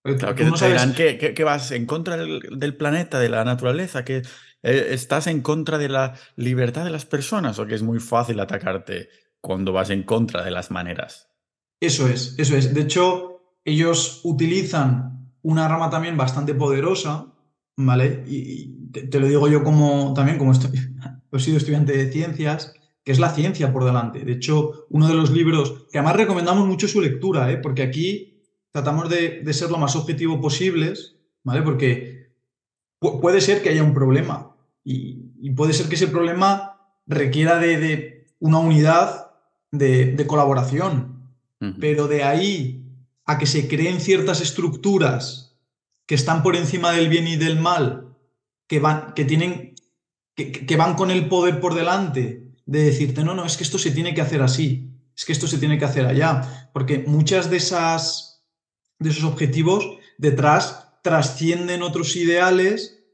Claro, 0.02 0.34
que 0.34 0.44
dirán 0.44 0.94
que, 0.94 1.44
vas 1.44 1.70
en 1.70 1.86
contra 1.86 2.16
del, 2.16 2.76
planeta, 2.76 3.20
de 3.20 3.28
la 3.28 3.44
naturaleza, 3.44 4.04
que 4.04 4.22
eh, 4.62 4.86
estás 4.90 5.28
en 5.28 5.42
contra 5.42 5.78
de 5.78 5.88
la 5.88 6.14
libertad 6.34 6.84
de 6.84 6.90
las 6.90 7.06
personas 7.06 7.60
o 7.60 7.66
que 7.66 7.76
es 7.76 7.82
muy 7.82 8.00
fácil 8.00 8.40
atacarte 8.40 9.08
cuando 9.40 9.72
vas 9.72 9.90
en 9.90 10.02
contra 10.02 10.42
de 10.42 10.50
las 10.50 10.72
maneras. 10.72 11.28
Eso 11.80 12.08
es, 12.08 12.34
eso 12.38 12.56
es. 12.56 12.74
De 12.74 12.80
hecho, 12.80 13.58
ellos 13.64 14.20
utilizan 14.24 15.32
una 15.42 15.68
rama 15.68 15.88
también 15.88 16.16
bastante 16.16 16.54
poderosa, 16.54 17.26
¿vale? 17.76 18.24
Y, 18.26 18.90
te, 18.90 19.20
lo 19.20 19.28
digo 19.28 19.48
yo 19.48 19.62
como 19.62 20.14
también, 20.14 20.36
como 20.36 20.50
estoy, 20.50 20.70
he 21.32 21.38
sido 21.38 21.56
estudiante 21.56 21.96
de 21.96 22.10
ciencias, 22.10 22.74
que 23.04 23.12
es 23.12 23.20
la 23.20 23.30
ciencia 23.30 23.72
por 23.72 23.84
delante. 23.84 24.24
De 24.24 24.32
hecho, 24.32 24.86
uno 24.90 25.06
de 25.06 25.14
los 25.14 25.30
libros, 25.30 25.86
que 25.92 25.98
además 25.98 26.16
recomendamos 26.16 26.66
mucho 26.66 26.88
su 26.88 27.00
lectura, 27.00 27.50
¿eh? 27.50 27.56
porque 27.56 27.82
aquí 27.82 28.31
tratamos 28.72 29.08
de, 29.08 29.52
ser 29.52 29.70
lo 29.70 29.78
más 29.78 29.96
objetivo 29.96 30.40
posibles, 30.40 31.16
¿vale? 31.44 31.62
Porque 31.62 32.32
puede 32.98 33.40
ser 33.40 33.62
que 33.62 33.68
haya 33.68 33.82
un 33.82 33.94
problema 33.94 34.56
y, 34.84 35.20
puede 35.56 35.72
ser 35.72 35.88
que 35.88 35.96
ese 35.96 36.06
problema 36.06 36.80
requiera 37.06 37.58
de, 37.58 38.26
una 38.38 38.58
unidad 38.58 39.32
de, 39.70 40.24
colaboración, 40.26 41.28
pero 41.78 42.08
de 42.08 42.24
ahí 42.24 42.84
a 43.24 43.38
que 43.38 43.46
se 43.46 43.68
creen 43.68 44.00
ciertas 44.00 44.40
estructuras 44.40 45.56
que 46.06 46.16
están 46.16 46.42
por 46.42 46.56
encima 46.56 46.92
del 46.92 47.08
bien 47.08 47.28
y 47.28 47.36
del 47.36 47.60
mal, 47.60 48.16
que 48.66 48.80
van, 48.80 49.14
que 49.14 49.24
tienen, 49.24 49.74
que 50.34 50.76
van 50.76 50.94
con 50.94 51.10
el 51.10 51.28
poder 51.28 51.60
por 51.60 51.74
delante, 51.74 52.42
de 52.66 52.84
decirte, 52.84 53.24
no, 53.24 53.34
no, 53.34 53.44
es 53.44 53.56
que 53.56 53.64
esto 53.64 53.78
se 53.78 53.90
tiene 53.90 54.14
que 54.14 54.20
hacer 54.20 54.42
así, 54.42 54.90
es 55.16 55.24
que 55.24 55.32
esto 55.32 55.46
se 55.46 55.58
tiene 55.58 55.78
que 55.78 55.84
hacer 55.84 56.06
allá, 56.06 56.70
porque 56.72 57.04
muchas 57.06 57.50
de 57.50 57.58
esas 57.58 58.31
de 59.02 59.10
esos 59.10 59.24
objetivos, 59.24 59.98
detrás 60.18 61.00
trascienden 61.02 61.82
otros 61.82 62.16
ideales, 62.16 63.04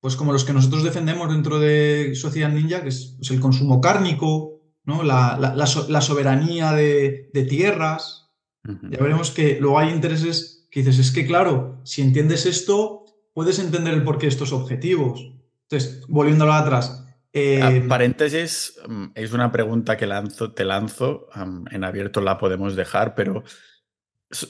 pues 0.00 0.16
como 0.16 0.32
los 0.32 0.44
que 0.44 0.52
nosotros 0.52 0.82
defendemos 0.82 1.28
dentro 1.28 1.58
de 1.58 2.12
Sociedad 2.14 2.50
Ninja, 2.50 2.82
que 2.82 2.88
es 2.88 3.14
pues, 3.18 3.30
el 3.30 3.40
consumo 3.40 3.80
cárnico, 3.80 4.60
¿no? 4.84 5.02
la, 5.02 6.00
soberanía 6.00 6.72
de, 6.72 7.46
tierras. 7.48 8.30
Ya 8.64 8.98
veremos 8.98 9.30
que 9.30 9.58
luego 9.60 9.78
hay 9.78 9.90
intereses 9.90 10.68
que 10.70 10.80
dices, 10.80 10.98
es 10.98 11.10
que 11.12 11.26
claro, 11.26 11.80
si 11.84 12.02
entiendes 12.02 12.46
esto, 12.46 13.04
puedes 13.34 13.58
entender 13.58 13.94
el 13.94 14.04
porqué 14.04 14.26
de 14.26 14.32
estos 14.32 14.52
objetivos. 14.52 15.32
Entonces, 15.68 16.02
volviendo 16.08 16.50
atrás. 16.52 17.04
Eh, 17.32 17.84
paréntesis, 17.88 18.74
mm, 18.88 19.06
es 19.14 19.32
una 19.32 19.52
pregunta 19.52 19.96
que 19.96 20.06
lanzo, 20.06 20.52
te 20.52 20.64
lanzo, 20.64 21.28
en 21.70 21.84
abierto 21.84 22.20
la 22.20 22.38
podemos 22.38 22.74
dejar, 22.74 23.14
pero 23.14 23.44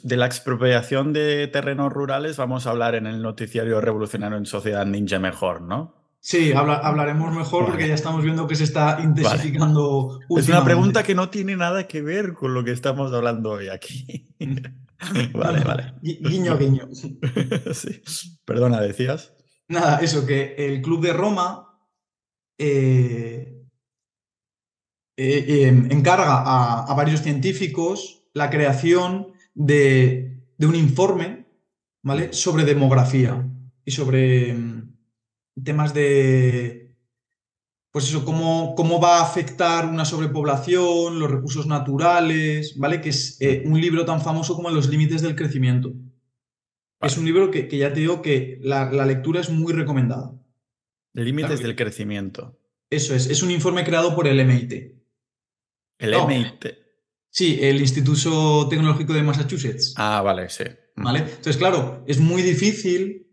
de 0.02 0.16
la 0.16 0.26
expropiación 0.26 1.12
de 1.12 1.46
terrenos 1.48 1.92
rurales 1.92 2.36
vamos 2.36 2.66
a 2.66 2.70
hablar 2.70 2.94
en 2.94 3.06
el 3.06 3.22
noticiario 3.22 3.80
revolucionario 3.80 4.36
en 4.36 4.46
Sociedad 4.46 4.84
Ninja 4.84 5.18
mejor, 5.18 5.62
¿no? 5.62 6.00
Sí, 6.22 6.52
hablaremos 6.52 7.34
mejor 7.34 7.64
porque 7.64 7.88
ya 7.88 7.94
estamos 7.94 8.22
viendo 8.22 8.46
que 8.46 8.54
se 8.54 8.64
está 8.64 8.98
intensificando. 9.02 10.20
Es 10.36 10.48
una 10.50 10.62
pregunta 10.62 11.02
que 11.02 11.14
no 11.14 11.30
tiene 11.30 11.56
nada 11.56 11.88
que 11.88 12.02
ver 12.02 12.34
con 12.34 12.52
lo 12.52 12.62
que 12.62 12.72
estamos 12.72 13.10
hablando 13.14 13.52
hoy 13.52 13.68
aquí. 13.70 14.28
vale, 15.32 15.64
vale. 15.64 15.94
Guiño, 16.02 16.58
guiño. 16.58 16.88
sí. 17.72 18.02
Perdona, 18.44 18.82
decías. 18.82 19.32
Nada, 19.68 20.00
eso, 20.00 20.26
que 20.26 20.56
el 20.58 20.82
Club 20.82 21.00
de 21.00 21.14
Roma 21.14 21.80
eh, 22.58 23.64
eh, 25.16 25.44
eh, 25.48 25.68
encarga 25.68 26.42
a, 26.42 26.84
a 26.84 26.94
varios 26.94 27.22
científicos 27.22 28.24
la 28.34 28.50
creación 28.50 29.32
de, 29.54 30.42
un 30.58 30.74
informe 30.74 31.46
¿vale? 32.02 32.32
sobre 32.32 32.64
demografía 32.64 33.46
y 33.84 33.90
sobre 33.90 34.54
mm, 34.54 34.94
temas 35.62 35.94
de, 35.94 36.80
pues 37.90 38.08
eso, 38.08 38.24
cómo, 38.24 38.74
cómo, 38.76 39.00
va 39.00 39.18
a 39.18 39.22
afectar 39.22 39.86
una 39.86 40.04
sobrepoblación, 40.04 41.18
los 41.18 41.30
recursos 41.30 41.66
naturales, 41.66 42.78
¿vale? 42.78 43.00
Que 43.00 43.08
es 43.08 43.40
eh, 43.40 43.62
un 43.66 43.80
libro 43.80 44.04
tan 44.04 44.20
famoso 44.20 44.54
como 44.54 44.70
Los 44.70 44.88
límites 44.88 45.22
del 45.22 45.34
crecimiento. 45.34 45.92
Es 47.00 47.16
un 47.16 47.24
libro 47.24 47.50
que, 47.50 47.66
ya 47.68 47.92
te 47.92 48.00
digo 48.00 48.20
que 48.22 48.58
la, 48.62 48.90
lectura 49.06 49.40
es 49.40 49.50
muy 49.50 49.72
recomendada. 49.72 50.32
Límites 51.14 51.62
del 51.62 51.74
crecimiento. 51.74 52.56
Eso 52.90 53.14
es, 53.14 53.28
es 53.28 53.42
un 53.42 53.50
informe 53.50 53.84
creado 53.84 54.14
por 54.14 54.28
el 54.28 54.44
MIT. 54.44 54.72
El 55.98 56.14
MIT. 56.26 56.79
Sí, 57.30 57.58
el 57.62 57.80
Instituto 57.80 58.68
Tecnológico 58.68 59.12
de 59.12 59.22
Massachusetts. 59.22 59.94
Ah, 59.96 60.20
vale, 60.20 60.48
sí. 60.48 60.64
¿Vale? 60.96 61.20
Entonces, 61.20 61.56
claro, 61.56 62.04
es 62.06 62.18
muy 62.18 62.42
difícil 62.42 63.28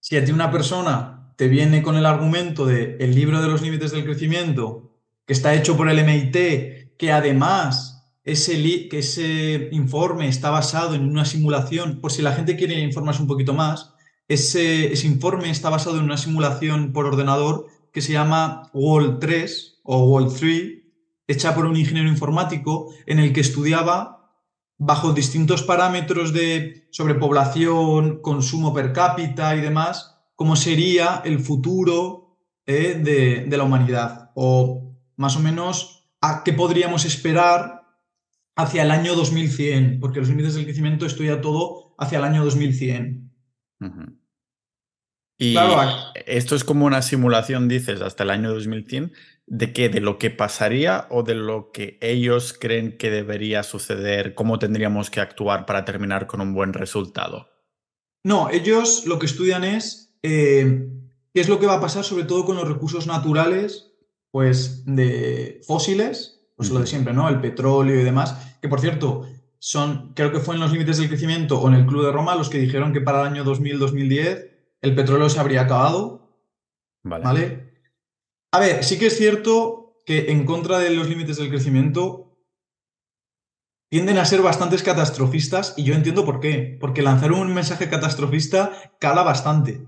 si 0.00 0.16
a 0.16 0.24
ti 0.24 0.32
una 0.32 0.50
persona 0.50 1.34
te 1.36 1.48
viene 1.48 1.82
con 1.82 1.96
el 1.96 2.06
argumento 2.06 2.66
de 2.66 2.96
el 2.98 3.14
libro 3.14 3.40
de 3.40 3.48
los 3.48 3.62
límites 3.62 3.92
del 3.92 4.04
crecimiento, 4.04 4.98
que 5.26 5.34
está 5.34 5.54
hecho 5.54 5.76
por 5.76 5.88
el 5.88 5.98
MIT, 5.98 6.96
que 6.96 7.12
además 7.12 8.16
ese, 8.24 8.88
que 8.88 8.98
ese 8.98 9.68
informe 9.72 10.28
está 10.28 10.50
basado 10.50 10.94
en 10.94 11.04
una 11.08 11.24
simulación, 11.24 12.00
por 12.00 12.10
si 12.10 12.22
la 12.22 12.32
gente 12.32 12.56
quiere 12.56 12.80
informarse 12.80 13.22
un 13.22 13.28
poquito 13.28 13.54
más, 13.54 13.94
ese, 14.26 14.92
ese 14.92 15.06
informe 15.06 15.50
está 15.50 15.70
basado 15.70 15.98
en 15.98 16.04
una 16.04 16.16
simulación 16.16 16.92
por 16.92 17.06
ordenador 17.06 17.66
que 17.92 18.00
se 18.00 18.12
llama 18.12 18.70
Wall 18.72 19.18
3 19.18 19.80
o 19.84 20.04
Wall 20.04 20.32
3, 20.34 20.77
hecha 21.28 21.54
por 21.54 21.66
un 21.66 21.76
ingeniero 21.76 22.08
informático 22.08 22.92
en 23.06 23.20
el 23.20 23.32
que 23.32 23.40
estudiaba 23.40 24.32
bajo 24.78 25.12
distintos 25.12 25.62
parámetros 25.62 26.32
de 26.32 26.88
sobrepoblación, 26.90 28.20
consumo 28.20 28.74
per 28.74 28.92
cápita 28.92 29.54
y 29.54 29.60
demás, 29.60 30.16
cómo 30.34 30.56
sería 30.56 31.22
el 31.24 31.38
futuro 31.40 32.38
eh, 32.66 33.00
de, 33.00 33.44
de 33.46 33.56
la 33.56 33.64
humanidad 33.64 34.30
o 34.34 34.96
más 35.16 35.36
o 35.36 35.40
menos 35.40 36.10
a 36.20 36.42
qué 36.44 36.52
podríamos 36.52 37.04
esperar 37.04 37.78
hacia 38.56 38.82
el 38.82 38.90
año 38.90 39.14
2100, 39.14 40.00
porque 40.00 40.18
los 40.18 40.28
límites 40.28 40.54
del 40.54 40.64
crecimiento 40.64 41.06
estudia 41.06 41.40
todo 41.40 41.94
hacia 41.98 42.18
el 42.18 42.24
año 42.24 42.44
2100. 42.44 43.30
Y 45.38 45.56
esto 46.26 46.56
es 46.56 46.64
como 46.64 46.84
una 46.84 47.02
simulación, 47.02 47.68
dices, 47.68 48.00
hasta 48.00 48.24
el 48.24 48.30
año 48.30 48.50
2100, 48.50 49.12
¿de 49.50 49.72
qué? 49.72 49.88
¿De 49.88 50.00
lo 50.00 50.18
que 50.18 50.30
pasaría 50.30 51.06
o 51.10 51.22
de 51.22 51.34
lo 51.34 51.70
que 51.72 51.98
ellos 52.00 52.56
creen 52.58 52.96
que 52.96 53.10
debería 53.10 53.62
suceder? 53.62 54.34
¿Cómo 54.34 54.58
tendríamos 54.58 55.10
que 55.10 55.20
actuar 55.20 55.66
para 55.66 55.84
terminar 55.84 56.26
con 56.26 56.40
un 56.40 56.54
buen 56.54 56.72
resultado? 56.72 57.48
No, 58.24 58.50
ellos 58.50 59.06
lo 59.06 59.18
que 59.18 59.26
estudian 59.26 59.64
es 59.64 60.18
eh, 60.22 60.88
qué 61.32 61.40
es 61.40 61.48
lo 61.48 61.58
que 61.58 61.66
va 61.66 61.74
a 61.74 61.80
pasar 61.80 62.04
sobre 62.04 62.24
todo 62.24 62.44
con 62.44 62.56
los 62.56 62.68
recursos 62.68 63.06
naturales, 63.06 63.92
pues 64.30 64.84
de 64.84 65.60
fósiles, 65.66 66.48
pues 66.56 66.70
lo 66.70 66.80
de 66.80 66.86
siempre, 66.86 67.14
¿no? 67.14 67.28
El 67.28 67.40
petróleo 67.40 68.00
y 68.00 68.04
demás, 68.04 68.56
que 68.60 68.68
por 68.68 68.80
cierto, 68.80 69.26
son, 69.60 70.12
creo 70.14 70.30
que 70.32 70.40
fue 70.40 70.54
en 70.54 70.60
los 70.60 70.72
límites 70.72 70.98
del 70.98 71.08
crecimiento 71.08 71.60
o 71.60 71.68
en 71.68 71.74
el 71.74 71.86
Club 71.86 72.04
de 72.04 72.12
Roma 72.12 72.34
los 72.34 72.48
que 72.48 72.58
dijeron 72.58 72.92
que 72.92 73.00
para 73.00 73.22
el 73.22 73.28
año 73.28 73.44
2000-2010 73.44 74.50
el 74.82 74.94
petróleo 74.94 75.28
se 75.28 75.40
habría 75.40 75.62
acabado. 75.62 76.28
Vale. 77.02 77.67
A 78.52 78.60
ver, 78.60 78.84
sí 78.84 78.98
que 78.98 79.06
es 79.06 79.16
cierto 79.16 79.96
que 80.06 80.30
en 80.30 80.44
contra 80.44 80.78
de 80.78 80.90
los 80.90 81.08
límites 81.08 81.36
del 81.36 81.50
crecimiento 81.50 82.36
tienden 83.90 84.18
a 84.18 84.24
ser 84.24 84.42
bastantes 84.42 84.82
catastrofistas 84.82 85.74
y 85.76 85.84
yo 85.84 85.94
entiendo 85.94 86.24
por 86.24 86.40
qué. 86.40 86.76
Porque 86.80 87.02
lanzar 87.02 87.32
un 87.32 87.52
mensaje 87.52 87.88
catastrofista 87.88 88.72
cala 88.98 89.22
bastante. 89.22 89.86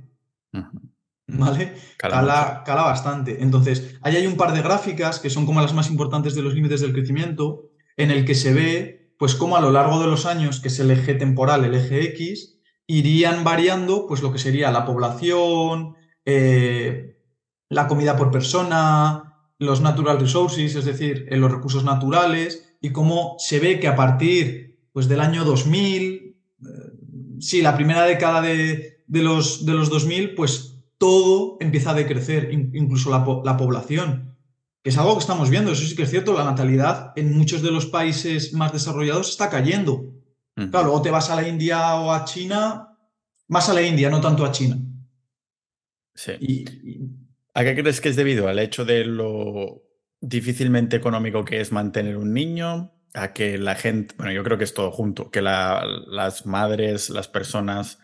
¿Vale? 1.27 1.75
Cala, 1.96 2.62
cala, 2.66 2.83
bastante. 2.83 3.42
Entonces, 3.42 3.99
ahí 4.03 4.16
hay 4.16 4.27
un 4.27 4.37
par 4.37 4.53
de 4.53 4.62
gráficas 4.62 5.20
que 5.20 5.31
son 5.31 5.46
como 5.46 5.61
las 5.61 5.75
más 5.75 5.88
importantes 5.88 6.35
de 6.35 6.42
los 6.42 6.55
límites 6.55 6.81
del 6.81 6.92
crecimiento, 6.92 7.70
en 7.96 8.11
el 8.11 8.25
que 8.25 8.35
se 8.35 8.53
ve, 8.53 9.14
pues, 9.18 9.35
cómo 9.35 9.57
a 9.57 9.61
lo 9.61 9.70
largo 9.70 10.01
de 10.01 10.09
los 10.09 10.27
años, 10.27 10.61
que 10.61 10.68
es 10.68 10.81
el 10.81 10.90
eje 10.90 11.14
temporal, 11.14 11.64
el 11.64 11.75
eje 11.75 12.03
X, 12.03 12.59
irían 12.87 13.44
variando 13.44 14.09
pues 14.09 14.20
lo 14.20 14.33
que 14.33 14.38
sería 14.38 14.73
la 14.73 14.85
población, 14.85 15.94
eh, 16.25 17.20
la 17.71 17.87
comida 17.87 18.17
por 18.17 18.31
persona, 18.31 19.31
los 19.59 19.81
natural 19.81 20.19
resources, 20.19 20.75
es 20.75 20.85
decir, 20.85 21.27
eh, 21.31 21.37
los 21.37 21.51
recursos 21.51 21.85
naturales, 21.85 22.75
y 22.83 22.91
cómo 22.91 23.37
se 23.39 23.61
ve 23.61 23.79
que 23.79 23.89
a 23.89 23.97
partir 23.97 24.79
pues, 24.93 25.09
del 25.09 25.21
año 25.21 25.45
2000, 25.45 25.97
eh, 26.03 26.37
sí, 27.39 27.63
la 27.63 27.77
primera 27.77 28.05
década 28.05 28.43
de, 28.43 29.05
los, 29.09 29.65
de 29.65 29.73
los 29.73 29.89
2000, 29.89 30.35
pues 30.35 30.83
todo 30.99 31.57
empieza 31.61 31.93
a 31.93 31.95
decrecer, 31.95 32.53
incluso 32.53 33.11
la, 33.11 33.57
población, 33.57 34.37
que 34.83 34.91
es 34.91 34.99
algo 34.99 35.15
que 35.15 35.21
estamos 35.21 35.49
viendo, 35.49 35.73
eso 35.73 35.87
sí 35.87 35.95
que 35.95 36.03
es 36.03 36.11
cierto, 36.11 36.33
la 36.33 36.45
natalidad 36.45 37.13
en 37.17 37.37
muchos 37.37 37.63
de 37.63 37.71
los 37.71 37.87
países 37.87 38.53
más 38.53 38.73
desarrollados 38.73 39.31
está 39.31 39.49
cayendo. 39.49 40.13
Claro, 40.55 40.89
luego 40.89 41.01
te 41.01 41.11
vas 41.11 41.31
a 41.31 41.37
la 41.37 41.49
India 41.49 41.95
o 41.95 42.13
a 42.13 42.25
China, 42.27 42.99
más 43.49 43.71
a 43.71 43.75
la 43.75 43.81
India, 43.81 44.11
no 44.11 44.21
tanto 44.21 44.45
a 44.45 44.53
China. 44.53 44.77
Sí. 46.15 46.33
¿A 47.61 47.62
qué 47.62 47.77
crees 47.77 48.01
que 48.01 48.09
es 48.09 48.16
debido? 48.16 48.49
¿Al 48.49 48.59
hecho 48.59 48.87
de 48.87 49.05
lo 49.05 49.83
difícilmente 50.23 50.96
económico 50.96 51.44
que 51.44 51.61
es 51.61 51.73
mantener 51.73 52.16
un 52.16 52.33
niño? 52.33 52.94
¿A 53.12 53.35
que 53.35 53.59
la 53.59 53.75
gente, 53.75 54.14
bueno, 54.16 54.33
yo 54.33 54.42
creo 54.42 54.57
que 54.57 54.64
es 54.64 54.73
todo 54.73 54.90
junto, 54.90 55.31
que 55.31 55.42
las 55.42 56.46
madres, 56.46 57.11
las 57.11 57.29
personas, 57.29 57.99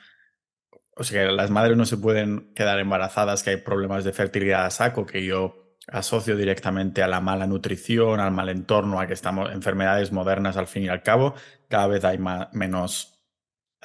o 0.95 1.05
sea, 1.05 1.33
las 1.33 1.51
madres 1.51 1.75
no 1.79 1.87
se 1.87 1.97
pueden 1.97 2.53
quedar 2.53 2.79
embarazadas, 2.81 3.43
que 3.43 3.49
hay 3.49 3.57
problemas 3.57 4.05
de 4.05 4.13
fertilidad 4.13 4.67
a 4.67 4.71
saco, 4.71 5.07
que 5.07 5.25
yo 5.25 5.75
asocio 5.87 6.37
directamente 6.37 7.03
a 7.03 7.09
la 7.09 7.23
mala 7.23 7.47
nutrición, 7.47 8.21
al 8.21 8.33
mal 8.33 8.51
entorno, 8.51 9.01
a 9.01 9.07
que 9.07 9.15
estamos 9.15 9.51
enfermedades 9.55 10.13
modernas 10.13 10.59
al 10.59 10.67
fin 10.67 10.83
y 10.83 10.89
al 10.89 11.03
cabo, 11.03 11.35
cada 11.69 11.87
vez 11.87 12.05
hay 12.05 12.19
menos 12.53 13.25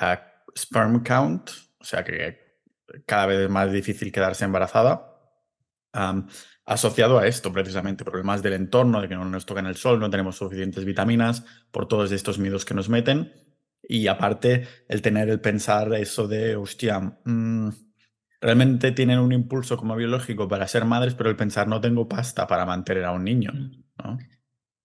uh, 0.02 0.18
sperm 0.54 1.02
count, 1.02 1.50
o 1.80 1.86
sea 1.86 2.04
que 2.04 2.60
cada 3.06 3.28
vez 3.28 3.40
es 3.40 3.50
más 3.50 3.72
difícil 3.72 4.12
quedarse 4.12 4.44
embarazada. 4.44 5.11
Asociado 6.66 7.20
a 7.20 7.28
esto, 7.28 7.52
precisamente, 7.52 8.06
problemas 8.06 8.42
del 8.42 8.54
entorno, 8.54 9.02
de 9.02 9.10
que 9.10 9.16
no 9.16 9.26
nos 9.26 9.46
toca 9.46 9.60
en 9.60 9.66
el 9.68 9.76
sol, 9.76 10.00
no 10.00 10.10
tenemos 10.10 10.38
suficientes 10.38 10.86
vitaminas, 10.86 11.44
por 11.72 11.88
todos 11.88 12.12
estos 12.12 12.40
miedos 12.40 12.66
que 12.66 12.74
nos 12.74 12.90
meten. 12.90 13.34
Y 13.84 14.08
aparte, 14.08 14.68
el 14.88 15.02
tener 15.02 15.30
el 15.30 15.42
pensar 15.42 15.94
eso 15.96 16.28
de, 16.28 16.56
hostia, 16.56 17.20
mm, 17.26 17.70
realmente 18.40 18.92
tienen 18.92 19.20
un 19.20 19.32
impulso 19.32 19.78
como 19.78 19.96
biológico 19.96 20.48
para 20.48 20.68
ser 20.68 20.86
madres, 20.86 21.14
pero 21.14 21.30
el 21.30 21.36
pensar 21.36 21.68
no 21.68 21.82
tengo 21.82 22.08
pasta 22.08 22.48
para 22.48 22.66
mantener 22.66 23.06
a 23.06 23.12
un 23.12 23.24
niño. 23.24 23.52
¿no? 24.04 24.18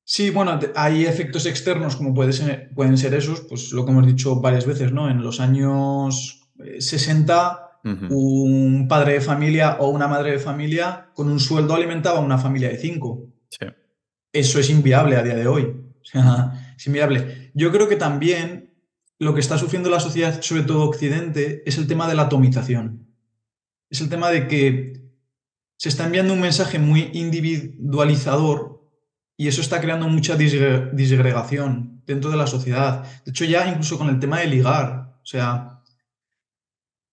Sí, 0.09 0.31
bueno, 0.31 0.59
hay 0.77 1.05
efectos 1.05 1.47
externos 1.47 1.97
como 1.97 2.15
puede 2.15 2.33
ser, 2.33 2.71
pueden 2.75 2.97
ser 2.97 3.15
esos, 3.15 3.41
pues 3.41 3.73
lo 3.73 3.85
que 3.85 3.91
hemos 3.91 4.07
dicho 4.07 4.41
varias 4.41 4.65
veces, 4.65 4.93
¿no? 4.93 5.11
En 5.11 5.21
los 5.21 5.41
años 5.41 6.49
60, 6.79 7.66
un 8.11 8.87
padre 8.89 9.15
de 9.15 9.21
familia 9.21 9.77
o 9.79 9.89
una 9.89 10.09
madre 10.09 10.33
de 10.33 10.39
familia 10.39 11.11
con 11.15 11.31
un 11.31 11.39
sueldo 11.39 11.75
alimentaba 11.75 12.19
a 12.19 12.23
una 12.23 12.39
familia 12.39 12.69
de 12.69 12.79
cinco. 12.79 13.33
Eso 14.33 14.59
es 14.59 14.71
inviable 14.71 15.17
a 15.17 15.23
día 15.23 15.37
de 15.37 15.47
hoy. 15.47 15.83
O 16.07 16.09
sea, 16.09 16.73
es 16.77 16.87
inviable. 16.87 17.51
Yo 17.53 17.73
creo 17.73 17.89
que 17.89 17.97
también 17.97 18.67
lo 19.19 19.35
que 19.35 19.41
está 19.41 19.59
sufriendo 19.59 19.91
la 19.91 19.99
sociedad, 19.99 20.41
sobre 20.41 20.63
todo 20.63 20.85
Occidente, 20.85 21.65
es 21.67 21.79
el 21.79 21.89
tema 21.89 22.07
de 22.07 22.15
la 22.15 22.23
atomización. 22.23 23.09
Es 23.91 24.01
el 24.01 24.09
tema 24.09 24.31
de 24.31 24.47
que 24.47 25.03
se 25.77 25.89
está 25.89 26.07
enviando 26.07 26.33
un 26.33 26.41
mensaje 26.41 26.79
muy 26.79 27.11
individualizador 27.13 28.89
y 29.37 29.49
eso 29.49 29.61
está 29.61 29.81
creando 29.81 30.09
mucha 30.09 30.37
disgregación 30.37 32.03
dentro 32.07 32.31
de 32.31 32.37
la 32.37 32.47
sociedad. 32.47 33.05
De 33.25 33.31
hecho, 33.31 33.45
ya 33.45 33.69
incluso 33.69 33.99
con 33.99 34.09
el 34.09 34.21
tema 34.21 34.39
de 34.39 34.47
ligar. 34.47 35.19
O 35.23 35.27
sea, 35.27 35.76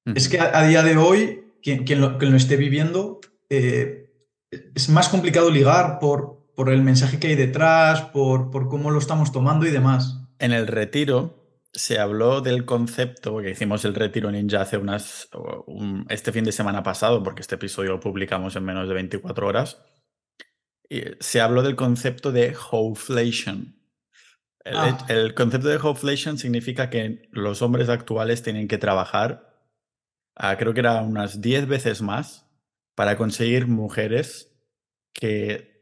es 0.05 0.29
que 0.29 0.39
a, 0.39 0.67
día 0.67 0.83
de 0.83 0.97
hoy, 0.97 1.45
quien, 1.61 2.01
lo, 2.01 2.35
esté 2.35 2.57
viviendo, 2.57 3.19
eh, 3.49 4.11
es 4.51 4.89
más 4.89 5.09
complicado 5.09 5.49
ligar 5.49 5.99
por, 5.99 6.51
por 6.55 6.69
el 6.69 6.81
mensaje 6.81 7.19
que 7.19 7.27
hay 7.27 7.35
detrás, 7.35 8.01
por, 8.01 8.51
por 8.51 8.67
cómo 8.67 8.91
lo 8.91 8.99
estamos 8.99 9.31
tomando 9.31 9.65
y 9.65 9.71
demás. 9.71 10.19
En 10.39 10.51
el 10.51 10.67
retiro 10.67 11.39
se 11.71 11.99
habló 11.99 12.41
del 12.41 12.65
concepto, 12.65 13.37
que 13.39 13.51
hicimos 13.51 13.83
el 13.85 13.95
retiro 13.95 14.31
ninja 14.31 14.61
hace 14.61 14.77
unas, 14.77 15.29
este 16.09 16.31
fin 16.31 16.43
de 16.43 16.51
semana 16.51 16.83
pasado, 16.83 17.23
porque 17.23 17.41
este 17.41 17.55
episodio 17.55 17.91
lo 17.91 17.99
publicamos 17.99 18.55
en 18.55 18.63
menos 18.63 18.87
de 18.87 18.93
24 18.93 19.47
horas 19.47 19.77
se 21.19 21.41
habló 21.41 21.63
del 21.63 21.75
concepto 21.75 22.31
de 22.31 22.55
hoflation. 22.71 23.79
Ah. 24.65 24.97
El, 25.09 25.33
concepto 25.33 25.67
de 25.67 25.77
hoflation 25.77 26.37
significa 26.37 26.89
que 26.89 27.27
los 27.31 27.61
hombres 27.61 27.89
actuales 27.89 28.43
tienen 28.43 28.67
que 28.67 28.77
trabajar, 28.77 29.52
creo 30.57 30.73
que 30.73 30.79
era 30.79 31.01
unas 31.01 31.41
10 31.41 31.67
veces 31.67 32.01
más, 32.01 32.47
para 32.95 33.17
conseguir 33.17 33.67
mujeres 33.67 34.51
que 35.13 35.73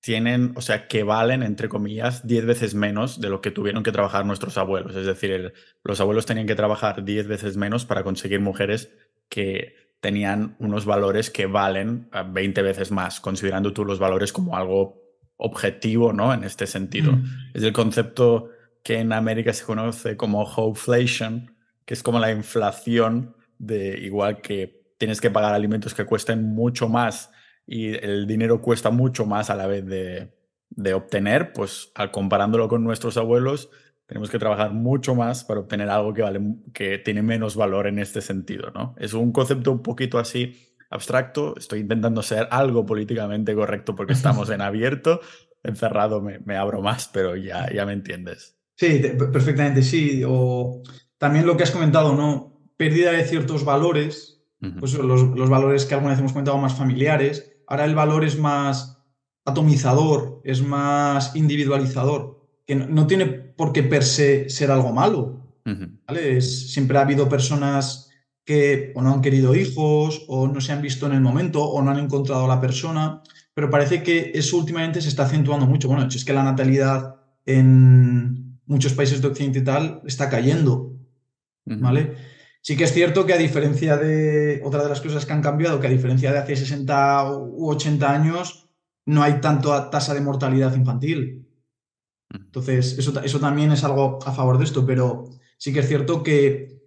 tienen, 0.00 0.52
o 0.56 0.60
sea, 0.60 0.88
que 0.88 1.04
valen, 1.04 1.42
entre 1.44 1.68
comillas, 1.68 2.26
10 2.26 2.44
veces 2.44 2.74
menos 2.74 3.20
de 3.20 3.30
lo 3.30 3.40
que 3.40 3.52
tuvieron 3.52 3.84
que 3.84 3.92
trabajar 3.92 4.26
nuestros 4.26 4.58
abuelos. 4.58 4.96
Es 4.96 5.06
decir, 5.06 5.54
los 5.84 6.00
abuelos 6.00 6.26
tenían 6.26 6.46
que 6.46 6.56
trabajar 6.56 7.04
10 7.04 7.28
veces 7.28 7.56
menos 7.56 7.84
para 7.84 8.02
conseguir 8.02 8.40
mujeres 8.40 8.90
que 9.28 9.76
tenían 10.00 10.56
unos 10.58 10.84
valores 10.84 11.30
que 11.30 11.46
valen 11.46 12.10
20 12.32 12.60
eh, 12.60 12.64
veces 12.64 12.90
más, 12.90 13.20
considerando 13.20 13.72
tú 13.72 13.84
los 13.84 14.00
valores 14.00 14.32
como 14.32 14.56
algo 14.56 15.00
objetivo, 15.36 16.12
¿no? 16.12 16.34
En 16.34 16.42
este 16.42 16.66
sentido. 16.66 17.12
Mm. 17.12 17.24
Es 17.54 17.62
el 17.62 17.72
concepto 17.72 18.50
que 18.82 18.98
en 18.98 19.12
América 19.12 19.52
se 19.52 19.64
conoce 19.64 20.16
como 20.16 20.42
hoflation, 20.42 21.54
que 21.84 21.94
es 21.94 22.02
como 22.02 22.18
la 22.18 22.32
inflación 22.32 23.36
de 23.62 23.96
igual 24.00 24.40
que 24.40 24.82
tienes 24.98 25.20
que 25.20 25.30
pagar 25.30 25.54
alimentos 25.54 25.94
que 25.94 26.04
cuesten 26.04 26.52
mucho 26.52 26.88
más 26.88 27.30
y 27.64 27.94
el 27.94 28.26
dinero 28.26 28.60
cuesta 28.60 28.90
mucho 28.90 29.24
más 29.24 29.50
a 29.50 29.54
la 29.54 29.68
vez 29.68 29.86
de, 29.86 30.34
de 30.68 30.94
obtener, 30.94 31.52
pues 31.52 31.92
al 31.94 32.10
comparándolo 32.10 32.68
con 32.68 32.82
nuestros 32.82 33.16
abuelos, 33.16 33.70
tenemos 34.06 34.30
que 34.30 34.40
trabajar 34.40 34.72
mucho 34.72 35.14
más 35.14 35.44
para 35.44 35.60
obtener 35.60 35.88
algo 35.88 36.12
que, 36.12 36.22
vale, 36.22 36.40
que 36.74 36.98
tiene 36.98 37.22
menos 37.22 37.54
valor 37.54 37.86
en 37.86 38.00
este 38.00 38.20
sentido, 38.20 38.72
¿no? 38.74 38.96
Es 38.98 39.14
un 39.14 39.30
concepto 39.30 39.70
un 39.70 39.82
poquito 39.82 40.18
así 40.18 40.74
abstracto, 40.90 41.54
estoy 41.56 41.80
intentando 41.80 42.22
ser 42.22 42.48
algo 42.50 42.84
políticamente 42.84 43.54
correcto 43.54 43.94
porque 43.94 44.12
estamos 44.12 44.50
en 44.50 44.60
abierto, 44.60 45.20
encerrado 45.62 46.20
me, 46.20 46.40
me 46.40 46.56
abro 46.56 46.82
más, 46.82 47.08
pero 47.12 47.36
ya, 47.36 47.72
ya 47.72 47.86
me 47.86 47.92
entiendes. 47.92 48.58
Sí, 48.76 49.00
perfectamente, 49.32 49.82
sí. 49.82 50.22
O 50.26 50.82
también 51.16 51.46
lo 51.46 51.56
que 51.56 51.62
has 51.62 51.70
comentado, 51.70 52.14
¿no? 52.16 52.52
Pérdida 52.76 53.12
de 53.12 53.24
ciertos 53.24 53.64
valores, 53.64 54.42
pues 54.78 54.94
los, 54.94 55.36
los, 55.36 55.50
valores 55.50 55.84
que 55.84 55.94
alguna 55.94 56.10
vez 56.10 56.20
hemos 56.20 56.32
comentado 56.32 56.58
más 56.58 56.74
familiares, 56.74 57.52
ahora 57.66 57.84
el 57.84 57.94
valor 57.94 58.24
es 58.24 58.38
más 58.38 58.98
atomizador, 59.44 60.40
es 60.44 60.62
más 60.62 61.34
individualizador 61.34 62.42
que 62.66 62.74
no, 62.76 63.06
tiene 63.06 63.26
por 63.26 63.72
qué 63.72 63.82
per 63.82 64.04
se 64.04 64.48
ser 64.48 64.70
algo 64.70 64.92
malo. 64.92 65.40
siempre 66.40 66.98
ha 66.98 67.02
habido 67.02 67.28
personas 67.28 68.10
que 68.44 68.92
o 68.94 69.02
no 69.02 69.12
han 69.12 69.20
querido 69.20 69.54
hijos, 69.54 70.24
o 70.28 70.48
no 70.48 70.60
se 70.60 70.72
han 70.72 70.82
visto 70.82 71.06
en 71.06 71.12
el 71.12 71.20
momento, 71.20 71.64
o 71.64 71.82
no 71.82 71.90
han 71.90 71.98
encontrado 71.98 72.44
a 72.44 72.48
la 72.48 72.60
persona, 72.60 73.22
pero 73.54 73.70
parece 73.70 74.02
que 74.02 74.32
eso 74.34 74.56
últimamente 74.56 75.00
se 75.00 75.08
está 75.08 75.24
acentuando 75.24 75.66
mucho. 75.66 75.88
Bueno, 75.88 76.06
es 76.06 76.24
que 76.24 76.32
la 76.32 76.42
natalidad 76.42 77.16
en 77.46 78.58
muchos 78.66 78.94
países 78.94 79.20
de 79.20 79.28
Occidente 79.28 79.60
y 79.60 79.64
tal 79.64 80.00
está 80.06 80.28
cayendo, 80.28 80.92
¿vale? 81.64 82.14
Sí 82.64 82.76
que 82.76 82.84
es 82.84 82.92
cierto 82.92 83.26
que 83.26 83.32
a 83.32 83.38
diferencia 83.38 83.96
de 83.96 84.62
otra 84.64 84.82
de 84.84 84.88
las 84.88 85.00
cosas 85.00 85.26
que 85.26 85.32
han 85.32 85.42
cambiado, 85.42 85.80
que 85.80 85.88
a 85.88 85.90
diferencia 85.90 86.32
de 86.32 86.38
hace 86.38 86.56
60 86.56 87.32
u 87.32 87.68
80 87.70 88.10
años, 88.10 88.68
no 89.04 89.22
hay 89.22 89.40
tanto 89.40 89.90
tasa 89.90 90.14
de 90.14 90.20
mortalidad 90.20 90.74
infantil. 90.76 91.48
Entonces, 92.32 92.96
eso, 92.98 93.20
eso 93.20 93.40
también 93.40 93.72
es 93.72 93.82
algo 93.82 94.20
a 94.24 94.32
favor 94.32 94.58
de 94.58 94.64
esto, 94.64 94.86
pero 94.86 95.24
sí 95.58 95.72
que 95.72 95.80
es 95.80 95.88
cierto 95.88 96.22
que 96.22 96.80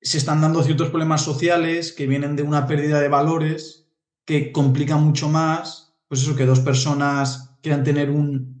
se 0.00 0.18
están 0.18 0.40
dando 0.40 0.62
ciertos 0.62 0.90
problemas 0.90 1.22
sociales 1.22 1.92
que 1.92 2.06
vienen 2.06 2.36
de 2.36 2.44
una 2.44 2.66
pérdida 2.66 3.00
de 3.00 3.08
valores 3.08 3.88
que 4.24 4.52
complica 4.52 4.96
mucho 4.96 5.28
más, 5.28 5.96
pues 6.06 6.22
eso, 6.22 6.36
que 6.36 6.46
dos 6.46 6.60
personas 6.60 7.56
quieran 7.62 7.82
tener 7.82 8.10
un, 8.10 8.58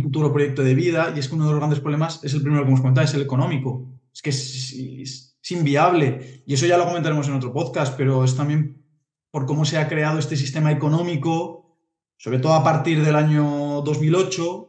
futuro 0.00 0.32
proyecto 0.32 0.62
de 0.62 0.74
vida 0.74 1.12
y 1.14 1.18
es 1.18 1.28
que 1.28 1.34
uno 1.34 1.44
de 1.44 1.50
los 1.50 1.58
grandes 1.58 1.80
problemas 1.80 2.24
es 2.24 2.32
el 2.32 2.40
primero 2.40 2.62
que 2.62 2.68
hemos 2.68 2.80
comentado, 2.80 3.04
es 3.04 3.12
el 3.12 3.20
económico. 3.20 3.92
Es 4.14 4.22
que 4.22 4.30
es, 4.30 5.31
inviable 5.52 6.42
y 6.46 6.54
eso 6.54 6.66
ya 6.66 6.76
lo 6.76 6.86
comentaremos 6.86 7.28
en 7.28 7.34
otro 7.34 7.52
podcast, 7.52 7.94
pero 7.96 8.24
es 8.24 8.36
también 8.36 8.84
por 9.30 9.46
cómo 9.46 9.64
se 9.64 9.78
ha 9.78 9.88
creado 9.88 10.18
este 10.18 10.36
sistema 10.36 10.72
económico, 10.72 11.78
sobre 12.16 12.38
todo 12.38 12.54
a 12.54 12.64
partir 12.64 13.04
del 13.04 13.16
año 13.16 13.82
2008, 13.82 14.68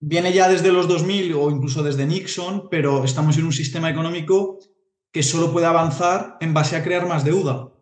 viene 0.00 0.32
ya 0.32 0.48
desde 0.48 0.72
los 0.72 0.88
2000 0.88 1.34
o 1.34 1.50
incluso 1.50 1.82
desde 1.82 2.06
Nixon, 2.06 2.68
pero 2.70 3.04
estamos 3.04 3.36
en 3.36 3.44
un 3.44 3.52
sistema 3.52 3.90
económico 3.90 4.58
que 5.12 5.22
solo 5.22 5.52
puede 5.52 5.66
avanzar 5.66 6.38
en 6.40 6.54
base 6.54 6.76
a 6.76 6.82
crear 6.82 7.06
más 7.06 7.24
deuda. 7.24 7.72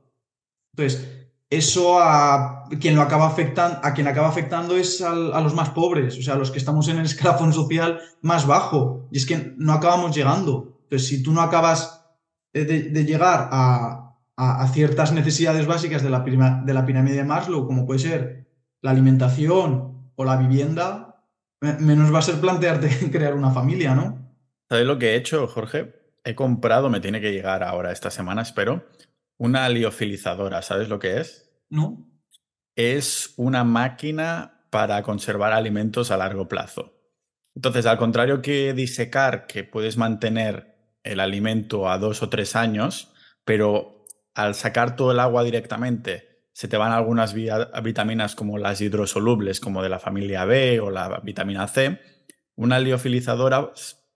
Entonces, 0.75 1.19
eso 1.51 1.99
a 2.01 2.65
quien 2.81 2.95
lo 2.95 3.03
acaba 3.03 3.27
afectando, 3.27 3.81
a 3.83 3.95
quien 3.95 4.07
acaba 4.07 4.29
afectando 4.29 4.77
es 4.77 5.01
a 5.01 5.41
los 5.41 5.55
más 5.55 5.71
pobres, 5.71 6.19
o 6.19 6.23
sea, 6.23 6.35
a 6.35 6.39
los 6.39 6.51
que 6.51 6.59
estamos 6.59 6.89
en 6.89 6.99
el 6.99 7.07
escalafón 7.07 7.53
social 7.53 8.01
más 8.21 8.47
bajo. 8.47 9.09
Y 9.11 9.19
es 9.19 9.27
que 9.27 9.55
no 9.57 9.73
acabamos 9.73 10.15
llegando. 10.15 10.78
Entonces, 10.89 11.07
si 11.07 11.23
tú 11.23 11.33
no 11.33 11.43
acabas 11.43 12.03
de, 12.55 13.05
llegar 13.05 13.51
a, 13.53 14.05
ciertas 14.73 15.13
necesidades 15.13 15.67
básicas 15.67 16.03
de 16.03 16.09
la, 16.09 16.21
de 16.21 16.75
la 16.75 16.87
pirámide 16.87 17.17
de 17.17 17.25
Maslow, 17.25 17.67
como 17.67 17.85
puede 17.85 17.99
ser 18.01 18.49
la 18.81 18.93
alimentación 18.93 20.13
o 20.15 20.25
la 20.25 20.37
vivienda, 20.37 21.23
menos 21.61 22.15
va 22.15 22.21
a 22.21 22.23
ser 22.23 22.41
plantearte 22.41 22.89
crear 23.13 23.35
una 23.35 23.51
familia, 23.51 23.95
¿no? 23.95 24.35
¿Sabes 24.71 24.87
lo 24.87 24.99
que 24.99 25.11
he 25.11 25.17
hecho, 25.17 25.47
Jorge? 25.47 25.95
He 26.25 26.35
comprado, 26.35 26.89
me 26.89 27.01
tiene 27.01 27.21
que 27.21 27.33
llegar 27.33 27.63
ahora 27.63 27.93
esta 27.93 28.11
semana, 28.11 28.43
espero, 28.43 28.87
una 29.37 29.69
liofilizadora. 29.69 30.63
¿Sabes 30.63 30.89
lo 30.89 30.99
que 30.99 31.21
es? 31.21 31.51
No. 31.69 32.07
Es 32.77 33.35
una 33.37 33.65
máquina 33.65 34.65
para 34.71 35.03
conservar 35.03 35.53
alimentos 35.53 36.11
a 36.11 36.17
largo 36.17 36.49
plazo. 36.49 36.95
Entonces, 37.55 37.87
al 37.87 37.99
contrario 37.99 38.41
que 38.41 38.73
disecar, 38.73 39.47
que 39.47 39.65
puedes 39.65 39.97
mantener 39.97 40.68
el 41.13 41.21
alimento 41.21 41.89
a 41.89 41.99
dos 41.99 42.23
o 42.23 42.29
tres 42.29 42.57
años, 42.57 43.13
pero 43.45 44.05
al 44.35 44.55
sacar 44.55 44.97
todo 44.97 45.13
el 45.13 45.21
agua 45.21 45.45
directamente, 45.45 46.47
se 46.53 46.69
te 46.69 46.77
van 46.77 46.93
algunas 46.93 47.35
vitaminas 47.35 48.35
como 48.35 48.59
las 48.59 48.81
hidrosolubles, 48.81 49.61
como 49.61 49.83
de 49.83 49.89
la 49.89 49.99
familia 49.99 50.45
B 50.45 50.81
o 50.81 50.91
la 50.91 51.21
vitamina 51.23 51.69
C. 51.69 52.01
Una 52.57 52.81
liofilizadora 52.81 53.73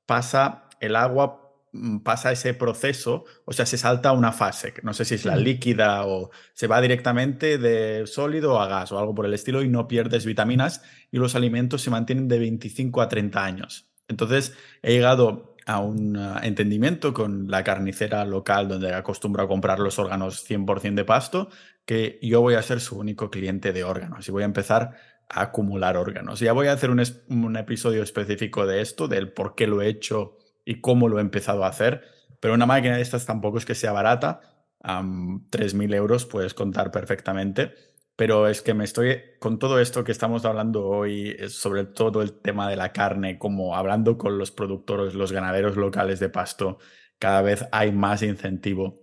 pasa 0.07 0.69
el 0.81 0.97
agua 0.97 1.43
Mm, 1.75 2.01
pasa 2.01 2.31
ese 2.33 2.53
proceso, 2.53 3.25
o 3.47 3.53
sea, 3.55 3.65
se 3.65 3.79
salta 3.79 4.13
una 4.13 4.33
fase, 4.33 4.75
no 4.83 4.93
sé 4.93 5.07
si 5.07 5.15
es 5.15 5.25
la 5.25 5.37
líquida 5.37 6.05
o 6.07 6.31
se 6.53 6.67
va 6.67 6.83
directamente 6.83 7.57
de 7.57 8.07
sólido 8.07 8.61
a 8.61 8.69
gas 8.69 8.93
o 8.93 8.99
algo 8.99 9.15
por 9.15 9.25
el 9.25 9.33
estilo 9.33 9.63
y 9.63 9.71
no 9.71 9.89
pierdes 9.89 10.27
vitaminas 10.27 10.83
y 11.11 11.17
los 11.17 11.35
alimentos 11.35 11.81
se 11.81 11.89
mantienen 11.89 12.29
de 12.29 12.39
25 12.39 13.01
a 13.01 13.09
30 13.09 13.43
años. 13.43 13.91
Entonces, 14.07 14.55
he 14.83 14.93
llegado 14.93 15.52
a 15.67 15.81
un 15.81 16.17
ah, 16.17 16.41
entendimiento 16.43 17.13
con 17.13 17.51
la 17.51 17.65
carnicera 17.65 18.25
local 18.25 18.69
donde 18.69 18.95
acostumbro 18.95 19.43
a 19.43 19.49
comprar 19.49 19.79
los 19.79 19.99
órganos 19.99 20.49
100% 20.49 20.95
de 20.95 21.05
pasto, 21.05 21.49
que 21.85 22.19
yo 22.23 22.41
voy 22.41 22.55
a 22.55 22.63
ser 22.63 22.81
su 22.81 22.99
único 22.99 23.31
cliente 23.31 23.73
de 23.73 23.85
órganos 23.85 24.29
y 24.29 24.33
voy 24.33 24.43
a 24.43 24.47
empezar 24.47 24.97
a 25.29 25.43
acumular 25.43 25.97
órganos. 25.97 26.41
Ya 26.41 26.53
voy 26.53 26.67
a 26.69 26.73
hacer 26.73 26.91
un, 26.91 27.57
episodio 27.57 28.03
específico 28.03 28.67
de 28.67 28.81
esto, 28.81 29.09
del 29.09 29.33
por 29.33 29.55
qué 29.55 29.67
lo 29.67 29.83
he 29.83 29.89
hecho 29.89 30.37
y 30.65 30.81
cómo 30.81 31.09
lo 31.09 31.19
he 31.19 31.23
empezado 31.23 31.65
a 31.65 31.69
hacer. 31.69 32.03
Pero 32.41 32.55
una 32.55 32.67
máquina 32.67 32.97
de 32.97 33.03
estas 33.03 33.27
tampoco 33.27 33.59
es 33.59 33.65
que 33.65 33.75
sea 33.75 33.93
barata. 33.93 34.41
3.000 34.83 35.95
euros 35.95 36.27
puedes 36.27 36.55
contar 36.55 36.91
perfectamente. 36.91 37.75
Pero 38.23 38.47
es 38.47 38.63
que 38.63 38.73
me 38.73 38.85
estoy, 38.85 39.21
con 39.41 39.59
todo 39.59 39.81
esto 39.81 40.05
que 40.05 40.13
estamos 40.13 40.45
hablando 40.45 40.87
hoy, 40.87 41.37
sobre 41.49 41.87
todo 41.87 42.23
el 42.23 42.35
tema 42.35 42.71
de 42.71 42.77
la 42.77 42.93
carne, 42.93 43.37
como 43.37 43.75
hablando 43.75 44.17
con 44.17 44.39
los 44.39 44.53
productores, 44.53 45.15
los 45.15 45.33
ganaderos 45.33 45.77
locales 45.77 46.21
de 46.21 46.29
pasto, 46.29 46.79
cada 47.19 47.43
vez 47.43 47.67
hay 47.73 47.91
más 47.91 48.23
incentivo 48.23 49.03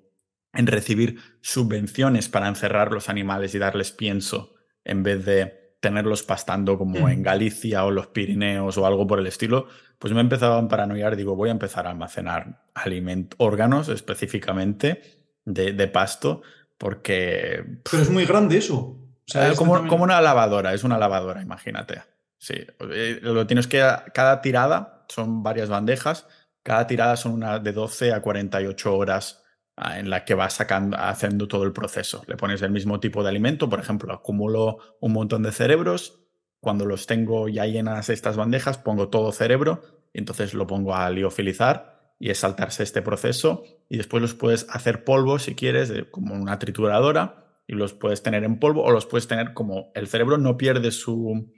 en 0.54 0.68
recibir 0.68 1.20
subvenciones 1.42 2.30
para 2.30 2.48
encerrar 2.48 2.94
los 2.94 3.10
animales 3.10 3.54
y 3.54 3.60
darles 3.60 3.92
pienso 3.92 4.54
en 4.86 5.04
vez 5.04 5.26
de 5.26 5.76
tenerlos 5.82 6.24
pastando 6.24 6.78
como 6.78 7.10
en 7.10 7.22
Galicia 7.22 7.84
o 7.84 7.92
los 7.92 8.08
Pirineos 8.08 8.78
o 8.78 8.86
algo 8.86 9.06
por 9.06 9.20
el 9.20 9.28
estilo, 9.28 9.68
pues 9.98 10.14
me 10.14 10.20
he 10.20 10.24
empezado 10.24 10.54
a 10.54 10.66
paranoiar, 10.70 11.18
digo, 11.18 11.36
voy 11.36 11.50
a 11.50 11.52
empezar 11.52 11.88
a 11.88 11.90
almacenar 11.90 12.64
alimentos, 12.74 13.36
órganos 13.38 13.90
específicamente 13.90 15.02
de, 15.44 15.88
pasto, 15.90 16.42
porque... 16.78 17.82
Pero 17.92 18.02
es 18.02 18.10
muy 18.10 18.24
grande 18.24 18.58
eso. 18.60 18.96
O 19.30 19.32
sea, 19.32 19.54
como, 19.54 19.88
como, 19.88 20.04
una 20.04 20.22
lavadora, 20.22 20.74
es 20.74 20.84
una 20.84 20.98
lavadora, 20.98 21.42
imagínate. 21.44 22.02
Sí, 22.40 22.56
eh, 22.56 23.20
lo 23.22 23.46
tienes 23.46 23.68
que, 23.68 23.86
cada 24.12 24.42
tirada 24.42 25.06
son 25.08 25.44
varias 25.44 25.70
bandejas, 25.70 26.26
cada 26.64 26.88
tirada 26.88 27.16
son 27.16 27.34
una 27.34 27.60
de 27.60 27.72
12 27.72 28.12
a 28.12 28.22
48 28.22 28.98
horas 28.98 29.44
ah, 29.78 30.00
en 30.00 30.10
la 30.10 30.26
que 30.26 30.34
vas 30.34 30.54
sacando, 30.54 30.98
haciendo 30.98 31.48
todo 31.48 31.64
el 31.64 31.74
proceso. 31.74 32.24
Le 32.28 32.38
pones 32.38 32.64
el 32.64 32.72
mismo 32.72 33.00
tipo 33.00 33.22
de 33.22 33.30
alimento, 33.30 33.70
por 33.70 33.80
ejemplo, 33.80 34.12
acumulo 34.12 34.80
un 35.00 35.14
montón 35.14 35.44
de 35.44 35.52
cerebros, 35.52 36.22
cuando 36.60 36.86
los 36.86 37.06
tengo 37.06 37.48
ya 37.48 37.68
llenas 37.68 38.10
estas 38.10 38.36
bandejas, 38.36 38.80
pongo 38.80 39.10
todo 39.10 39.32
cerebro 39.32 39.84
y 40.12 40.20
entonces 40.20 40.56
lo 40.56 40.66
pongo 40.66 40.96
a 40.96 41.10
liofilizar 41.12 42.16
y 42.18 42.32
es 42.32 42.40
saltarse 42.40 42.82
este 42.82 43.04
proceso 43.04 43.64
y 43.90 43.98
después 43.98 44.22
los 44.22 44.34
puedes 44.34 44.66
hacer 44.72 45.04
polvo 45.04 45.38
si 45.38 45.54
quieres, 45.54 45.94
como 46.10 46.34
una 46.34 46.58
trituradora 46.58 47.49
y 47.70 47.74
los 47.74 47.94
puedes 47.94 48.24
tener 48.24 48.44
en 48.44 48.58
polvo 48.58 48.84
o 48.84 48.90
los 48.90 49.06
puedes 49.06 49.28
tener 49.28 49.54
como 49.54 49.92
el 49.94 50.08
cerebro 50.08 50.40
no 50.40 50.58
pierde 50.58 50.90
su... 50.90 51.54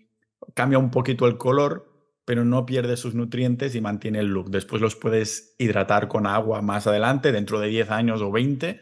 cambia 0.53 0.77
un 0.77 0.91
poquito 0.91 1.25
el 1.25 1.37
color, 1.37 1.89
pero 2.25 2.43
no 2.43 2.65
pierde 2.65 2.97
sus 2.97 3.15
nutrientes 3.15 3.75
y 3.75 3.81
mantiene 3.81 4.19
el 4.19 4.27
look. 4.27 4.49
Después 4.49 4.81
los 4.81 4.97
puedes 4.97 5.55
hidratar 5.57 6.09
con 6.09 6.27
agua 6.27 6.61
más 6.61 6.85
adelante, 6.85 7.31
dentro 7.31 7.61
de 7.61 7.69
10 7.69 7.91
años 7.91 8.21
o 8.21 8.29
20, 8.29 8.81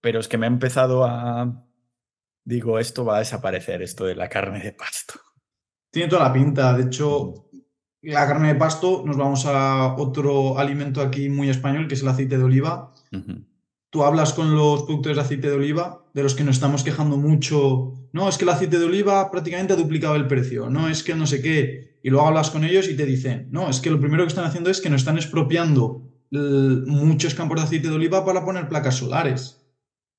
pero 0.00 0.20
es 0.20 0.26
que 0.26 0.38
me 0.38 0.46
ha 0.46 0.48
empezado 0.48 1.04
a... 1.04 1.66
Digo, 2.44 2.78
esto 2.78 3.04
va 3.04 3.16
a 3.16 3.18
desaparecer, 3.18 3.82
esto 3.82 4.06
de 4.06 4.14
la 4.14 4.30
carne 4.30 4.60
de 4.60 4.72
pasto. 4.72 5.20
Tiene 5.90 6.08
toda 6.08 6.28
la 6.28 6.32
pinta. 6.32 6.72
De 6.72 6.84
hecho, 6.84 7.50
la 8.00 8.26
carne 8.26 8.48
de 8.48 8.54
pasto, 8.54 9.02
nos 9.04 9.18
vamos 9.18 9.44
a 9.44 9.96
otro 9.96 10.58
alimento 10.58 11.02
aquí 11.02 11.28
muy 11.28 11.50
español, 11.50 11.88
que 11.88 11.94
es 11.94 12.00
el 12.00 12.08
aceite 12.08 12.38
de 12.38 12.44
oliva. 12.44 12.90
Tú 13.94 14.02
hablas 14.02 14.32
con 14.32 14.56
los 14.56 14.82
productores 14.82 15.16
de 15.16 15.22
aceite 15.22 15.48
de 15.48 15.54
oliva, 15.54 16.04
de 16.12 16.24
los 16.24 16.34
que 16.34 16.42
nos 16.42 16.56
estamos 16.56 16.82
quejando 16.82 17.16
mucho. 17.16 17.92
No, 18.12 18.28
es 18.28 18.36
que 18.36 18.42
el 18.42 18.48
aceite 18.48 18.80
de 18.80 18.86
oliva 18.86 19.30
prácticamente 19.30 19.72
ha 19.72 19.76
duplicado 19.76 20.16
el 20.16 20.26
precio. 20.26 20.68
No, 20.68 20.88
es 20.88 21.04
que 21.04 21.14
no 21.14 21.28
sé 21.28 21.40
qué. 21.40 22.00
Y 22.02 22.10
luego 22.10 22.26
hablas 22.26 22.50
con 22.50 22.64
ellos 22.64 22.88
y 22.88 22.96
te 22.96 23.06
dicen, 23.06 23.46
no, 23.52 23.70
es 23.70 23.78
que 23.78 23.90
lo 23.90 24.00
primero 24.00 24.24
que 24.24 24.30
están 24.30 24.46
haciendo 24.46 24.68
es 24.68 24.80
que 24.80 24.90
nos 24.90 25.02
están 25.02 25.14
expropiando 25.16 26.02
muchos 26.32 27.36
campos 27.36 27.60
de 27.60 27.66
aceite 27.66 27.88
de 27.88 27.94
oliva 27.94 28.24
para 28.24 28.44
poner 28.44 28.68
placas 28.68 28.96
solares. 28.96 29.64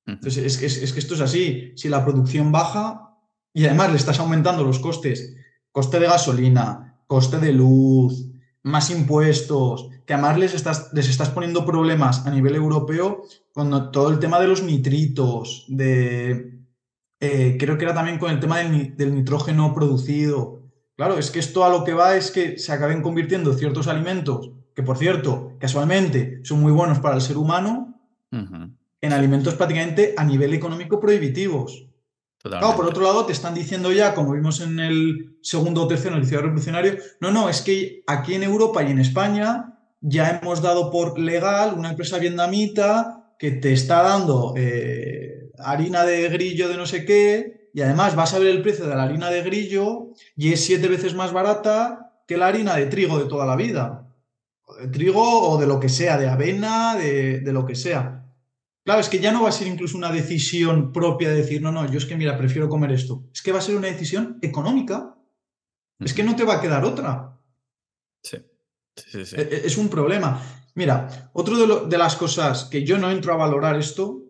Entonces, 0.06 0.58
es, 0.64 0.82
es 0.82 0.94
que 0.94 1.00
esto 1.00 1.16
es 1.16 1.20
así. 1.20 1.74
Si 1.76 1.90
la 1.90 2.06
producción 2.06 2.54
baja 2.54 3.20
y 3.54 3.66
además 3.66 3.90
le 3.90 3.98
estás 3.98 4.22
aumentando 4.22 4.64
los 4.64 4.80
costes 4.80 5.36
coste 5.74 6.00
de 6.00 6.08
gasolina, 6.08 7.02
coste 7.08 7.40
de 7.40 7.52
luz, 7.52 8.26
más 8.64 8.90
impuestos, 8.90 9.90
que 10.06 10.14
además 10.14 10.40
les 10.40 10.54
estás, 10.54 10.92
les 10.94 11.10
estás 11.10 11.28
poniendo 11.28 11.66
problemas 11.66 12.26
a 12.26 12.32
nivel 12.32 12.56
europeo 12.56 13.24
con 13.56 13.90
todo 13.94 14.10
el 14.10 14.20
tema 14.20 14.38
de 14.42 14.50
los 14.50 14.64
nitritos, 14.64 15.64
de... 15.70 16.60
Eh, 17.22 17.56
creo 17.58 17.78
que 17.78 17.86
era 17.86 17.94
también 17.94 18.20
con 18.20 18.30
el 18.30 18.42
tema 18.42 18.60
del, 18.60 18.98
del, 18.98 19.16
nitrógeno 19.16 19.74
producido. 19.74 20.64
Claro, 20.98 21.18
es 21.18 21.32
que 21.32 21.40
esto 21.40 21.64
a 21.64 21.70
lo 21.70 21.86
que 21.86 21.94
va 21.94 22.18
es 22.18 22.32
que 22.32 22.60
se 22.60 22.74
acaben 22.74 23.02
convirtiendo 23.02 23.54
ciertos 23.54 23.88
alimentos, 23.88 24.52
que 24.76 24.84
por 24.84 24.98
cierto, 24.98 25.54
casualmente 25.58 26.42
son 26.44 26.60
muy 26.60 26.74
buenos 26.74 27.00
para 27.00 27.16
el 27.16 27.22
ser 27.22 27.38
humano, 27.38 27.98
en 28.30 29.14
alimentos 29.14 29.54
prácticamente 29.54 30.16
a 30.18 30.26
nivel 30.26 30.54
económico 30.54 31.00
prohibitivos. 31.00 31.88
Claro, 32.44 32.76
por 32.76 32.86
otro 32.86 33.04
lado, 33.04 33.26
te 33.26 33.32
están 33.32 33.54
diciendo 33.54 33.94
ya, 33.94 34.14
como 34.14 34.34
vimos 34.34 34.60
en 34.60 34.82
el 34.82 35.38
segundo 35.42 35.84
o 35.84 35.88
tercer 35.88 36.12
noticiero 36.12 36.44
revolucionario, 36.44 36.98
no, 37.22 37.32
no, 37.32 37.48
es 37.48 37.62
que 37.62 38.04
aquí 38.06 38.34
en 38.34 38.44
Europa 38.44 38.84
y 38.84 38.92
en 38.92 39.00
España 39.00 39.80
ya 40.02 40.42
hemos 40.42 40.62
dado 40.62 40.92
por 40.92 41.18
legal 41.18 41.74
una 41.78 41.92
empresa 41.92 42.20
vietnamita 42.20 43.25
que 43.40 43.52
te 43.52 43.74
está 43.74 44.02
dando 44.04 44.54
eh, 44.58 45.50
harina 45.60 46.06
de 46.06 46.30
grillo 46.30 46.68
de 46.70 46.78
no 46.78 46.86
sé 46.86 47.06
qué, 47.06 47.70
y 47.74 47.82
además 47.82 48.16
vas 48.16 48.34
a 48.34 48.40
ver 48.40 48.50
el 48.50 48.62
precio 48.62 48.86
de 48.88 48.96
la 48.96 49.04
harina 49.04 49.30
de 49.30 49.42
grillo 49.44 50.12
y 50.38 50.54
es 50.54 50.64
siete 50.64 50.88
veces 50.88 51.14
más 51.14 51.34
barata 51.34 52.22
que 52.28 52.38
la 52.38 52.48
harina 52.48 52.76
de 52.76 52.86
trigo 52.88 53.20
de 53.20 53.26
toda 53.26 53.46
la 53.46 53.56
vida. 53.56 54.08
O 54.64 54.76
de 54.76 54.88
trigo 54.88 55.50
o 55.50 55.58
de 55.60 55.68
lo 55.68 55.80
que 55.80 55.90
sea, 55.90 56.18
de 56.18 56.28
avena, 56.28 56.96
de, 56.96 57.42
de 57.42 57.54
lo 57.54 57.66
que 57.66 57.76
sea. 57.76 58.26
Claro, 58.84 59.02
es 59.02 59.10
que 59.10 59.20
ya 59.20 59.32
no 59.32 59.44
va 59.44 59.50
a 59.50 59.52
ser 59.52 59.68
incluso 59.68 59.98
una 59.98 60.12
decisión 60.12 60.92
propia 60.94 61.30
de 61.30 61.38
decir, 61.38 61.62
no, 61.62 61.72
no, 61.72 61.90
yo 61.92 61.98
es 61.98 62.06
que 62.06 62.16
mira, 62.16 62.38
prefiero 62.38 62.70
comer 62.70 62.92
esto. 62.92 63.26
Es 63.34 63.42
que 63.42 63.52
va 63.52 63.60
a 63.60 63.62
ser 63.62 63.76
una 63.76 63.88
decisión 63.88 64.38
económica. 64.42 65.16
Es 66.00 66.14
que 66.14 66.24
no 66.24 66.36
te 66.36 66.44
va 66.44 66.56
a 66.56 66.62
quedar 66.62 66.86
otra. 66.86 67.38
Sí. 68.24 68.38
sí, 68.96 69.26
sí, 69.26 69.36
E- 69.38 69.42
e- 69.42 69.62
Es 69.66 69.78
un 69.78 69.90
problema. 69.90 70.42
Mira, 70.76 71.32
otro 71.34 71.58
de, 71.58 71.90
de 71.90 71.98
las 71.98 72.16
cosas 72.16 72.66
que 72.66 72.86
yo 72.86 72.98
no 72.98 73.10
entro 73.10 73.34
a 73.34 73.38
valorar 73.38 73.78
esto, 73.78 74.22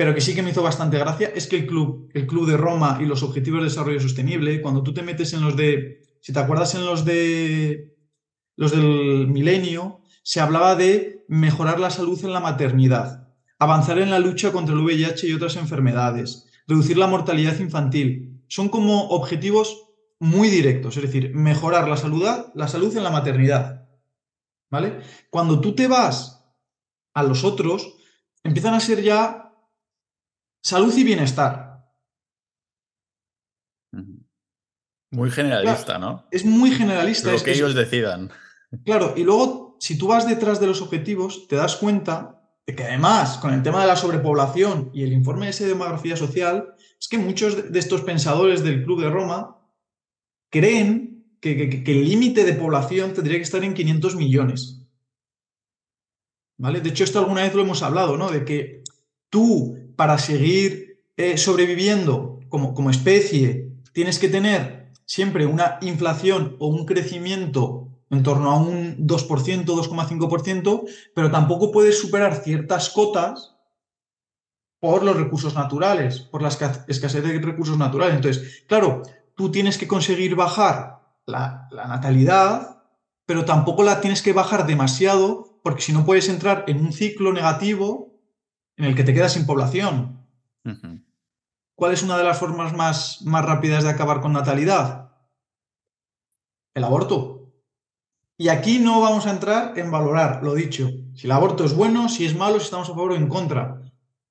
pero 0.00 0.14
que 0.14 0.22
sí 0.22 0.34
que 0.34 0.42
me 0.42 0.50
hizo 0.50 0.62
bastante 0.62 0.98
gracia, 0.98 1.30
es 1.34 1.46
que 1.46 1.56
el 1.56 1.66
club, 1.66 2.10
el 2.14 2.26
club 2.26 2.46
de 2.48 2.56
Roma 2.56 2.98
y 3.02 3.04
los 3.04 3.22
objetivos 3.22 3.60
de 3.60 3.68
desarrollo 3.68 4.00
sostenible, 4.00 4.62
cuando 4.62 4.82
tú 4.82 4.94
te 4.94 5.02
metes 5.02 5.34
en 5.34 5.42
los 5.42 5.56
de, 5.56 6.00
si 6.22 6.32
te 6.32 6.38
acuerdas 6.38 6.74
en 6.74 6.86
los 6.86 7.04
de 7.04 7.94
los 8.56 8.70
del 8.72 9.28
milenio, 9.28 10.00
se 10.22 10.40
hablaba 10.40 10.74
de 10.74 11.24
mejorar 11.28 11.78
la 11.78 11.90
salud 11.90 12.18
en 12.24 12.32
la 12.32 12.40
maternidad, 12.40 13.28
avanzar 13.58 13.98
en 13.98 14.10
la 14.10 14.18
lucha 14.18 14.52
contra 14.52 14.74
el 14.74 14.80
VIH 14.80 15.28
y 15.28 15.34
otras 15.34 15.56
enfermedades, 15.56 16.46
reducir 16.66 16.96
la 16.96 17.06
mortalidad 17.06 17.58
infantil. 17.58 18.42
Son 18.48 18.70
como 18.70 19.08
objetivos 19.08 19.86
muy 20.18 20.48
directos, 20.48 20.96
es 20.96 21.02
decir, 21.02 21.34
mejorar 21.34 21.88
la 21.88 21.96
salud, 21.96 22.24
la 22.54 22.68
salud 22.68 22.96
en 22.96 23.04
la 23.04 23.10
maternidad. 23.10 23.79
¿Vale? 24.70 25.00
Cuando 25.30 25.60
tú 25.60 25.74
te 25.74 25.88
vas 25.88 26.44
a 27.14 27.22
los 27.22 27.42
otros, 27.44 27.96
empiezan 28.44 28.74
a 28.74 28.80
ser 28.80 29.02
ya 29.02 29.52
salud 30.62 30.96
y 30.96 31.04
bienestar. 31.04 31.68
Muy 35.12 35.30
generalista, 35.30 35.98
¿no? 35.98 36.26
Es 36.30 36.44
muy 36.44 36.70
generalista. 36.70 37.30
Lo 37.30 37.36
es- 37.36 37.42
que 37.42 37.52
ellos 37.52 37.74
decidan. 37.74 38.30
Claro, 38.84 39.14
y 39.16 39.24
luego, 39.24 39.76
si 39.80 39.98
tú 39.98 40.06
vas 40.06 40.28
detrás 40.28 40.60
de 40.60 40.68
los 40.68 40.80
objetivos, 40.80 41.48
te 41.48 41.56
das 41.56 41.74
cuenta 41.74 42.40
de 42.64 42.76
que 42.76 42.84
además, 42.84 43.38
con 43.38 43.52
el 43.52 43.64
tema 43.64 43.80
de 43.80 43.88
la 43.88 43.96
sobrepoblación 43.96 44.90
y 44.94 45.02
el 45.02 45.12
informe 45.12 45.48
ese 45.48 45.64
de 45.64 45.70
demografía 45.70 46.16
social, 46.16 46.74
es 47.00 47.08
que 47.08 47.18
muchos 47.18 47.72
de 47.72 47.78
estos 47.80 48.02
pensadores 48.02 48.62
del 48.62 48.84
Club 48.84 49.00
de 49.00 49.10
Roma 49.10 49.56
creen 50.52 51.09
que, 51.40 51.82
el 51.86 52.04
límite 52.04 52.44
de 52.44 52.52
población 52.54 53.14
tendría 53.14 53.38
que 53.38 53.44
estar 53.44 53.64
en 53.64 53.74
500 53.74 54.16
millones. 54.16 54.82
¿Vale? 56.58 56.80
De 56.80 56.90
hecho, 56.90 57.04
esto 57.04 57.18
alguna 57.18 57.42
vez 57.42 57.54
lo 57.54 57.62
hemos 57.62 57.82
hablado, 57.82 58.16
¿no? 58.16 58.30
De 58.30 58.44
que 58.44 58.82
tú, 59.30 59.92
para 59.96 60.18
seguir 60.18 61.02
eh, 61.16 61.38
sobreviviendo 61.38 62.40
como, 62.48 62.74
como 62.74 62.90
especie, 62.90 63.72
tienes 63.92 64.18
que 64.18 64.28
tener 64.28 64.92
siempre 65.06 65.46
una 65.46 65.78
inflación 65.80 66.56
o 66.58 66.68
un 66.68 66.84
crecimiento 66.84 67.88
en 68.10 68.22
torno 68.22 68.50
a 68.50 68.58
un 68.58 69.06
2%, 69.06 69.64
2,5%, 69.64 70.84
pero 71.14 71.30
tampoco 71.30 71.70
puedes 71.72 71.98
superar 71.98 72.34
ciertas 72.42 72.90
cotas 72.90 73.56
por 74.80 75.02
los 75.02 75.16
recursos 75.16 75.54
naturales, 75.54 76.20
por 76.20 76.42
la 76.42 76.48
esca- 76.48 76.84
escasez 76.88 77.22
de 77.22 77.38
recursos 77.38 77.78
naturales. 77.78 78.16
Entonces, 78.16 78.64
claro, 78.66 79.02
tú 79.34 79.50
tienes 79.50 79.78
que 79.78 79.86
conseguir 79.86 80.34
bajar 80.34 80.99
la, 81.26 81.68
la 81.70 81.86
natalidad, 81.86 82.82
pero 83.26 83.44
tampoco 83.44 83.82
la 83.82 84.00
tienes 84.00 84.22
que 84.22 84.32
bajar 84.32 84.66
demasiado, 84.66 85.60
porque 85.62 85.82
si 85.82 85.92
no 85.92 86.04
puedes 86.04 86.28
entrar 86.28 86.64
en 86.66 86.80
un 86.80 86.92
ciclo 86.92 87.32
negativo 87.32 88.10
en 88.76 88.86
el 88.86 88.94
que 88.94 89.04
te 89.04 89.14
quedas 89.14 89.34
sin 89.34 89.46
población. 89.46 90.26
¿Cuál 91.74 91.92
es 91.92 92.02
una 92.02 92.16
de 92.16 92.24
las 92.24 92.38
formas 92.38 92.74
más, 92.74 93.22
más 93.22 93.44
rápidas 93.44 93.84
de 93.84 93.90
acabar 93.90 94.20
con 94.20 94.32
natalidad? 94.32 95.12
El 96.74 96.84
aborto. 96.84 97.52
Y 98.38 98.48
aquí 98.48 98.78
no 98.78 99.00
vamos 99.00 99.26
a 99.26 99.32
entrar 99.32 99.78
en 99.78 99.90
valorar, 99.90 100.42
lo 100.42 100.54
dicho, 100.54 100.90
si 101.14 101.26
el 101.26 101.32
aborto 101.32 101.64
es 101.64 101.76
bueno, 101.76 102.08
si 102.08 102.24
es 102.24 102.34
malo, 102.34 102.58
si 102.58 102.64
estamos 102.64 102.88
a 102.88 102.94
favor 102.94 103.12
o 103.12 103.16
en 103.16 103.28
contra. 103.28 103.82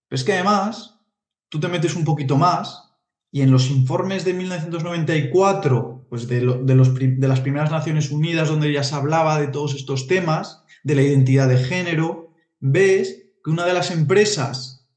Pero 0.07 0.19
es 0.19 0.23
que 0.23 0.33
además, 0.33 0.99
tú 1.47 1.59
te 1.59 1.67
metes 1.67 1.95
un 1.95 2.03
poquito 2.03 2.35
más 2.35 2.91
y 3.31 3.41
en 3.41 3.51
los 3.51 3.69
informes 3.69 4.25
de 4.25 4.33
1994, 4.33 5.98
pues 6.09 6.27
de, 6.27 6.41
lo- 6.41 6.63
de 6.63 6.75
los 6.75 6.93
de 6.95 7.27
las 7.27 7.39
primeras 7.41 7.71
Naciones 7.71 8.11
Unidas, 8.11 8.49
donde 8.49 8.71
ya 8.73 8.83
se 8.83 8.95
hablaba 8.95 9.39
de 9.39 9.47
todos 9.47 9.75
estos 9.75 10.07
temas, 10.07 10.63
de 10.83 10.95
la 10.95 11.01
identidad 11.03 11.47
de 11.47 11.57
género, 11.57 12.33
ves 12.59 13.27
que 13.43 13.51
una 13.51 13.65
de 13.65 13.73
las 13.73 13.91
empresas 13.91 14.87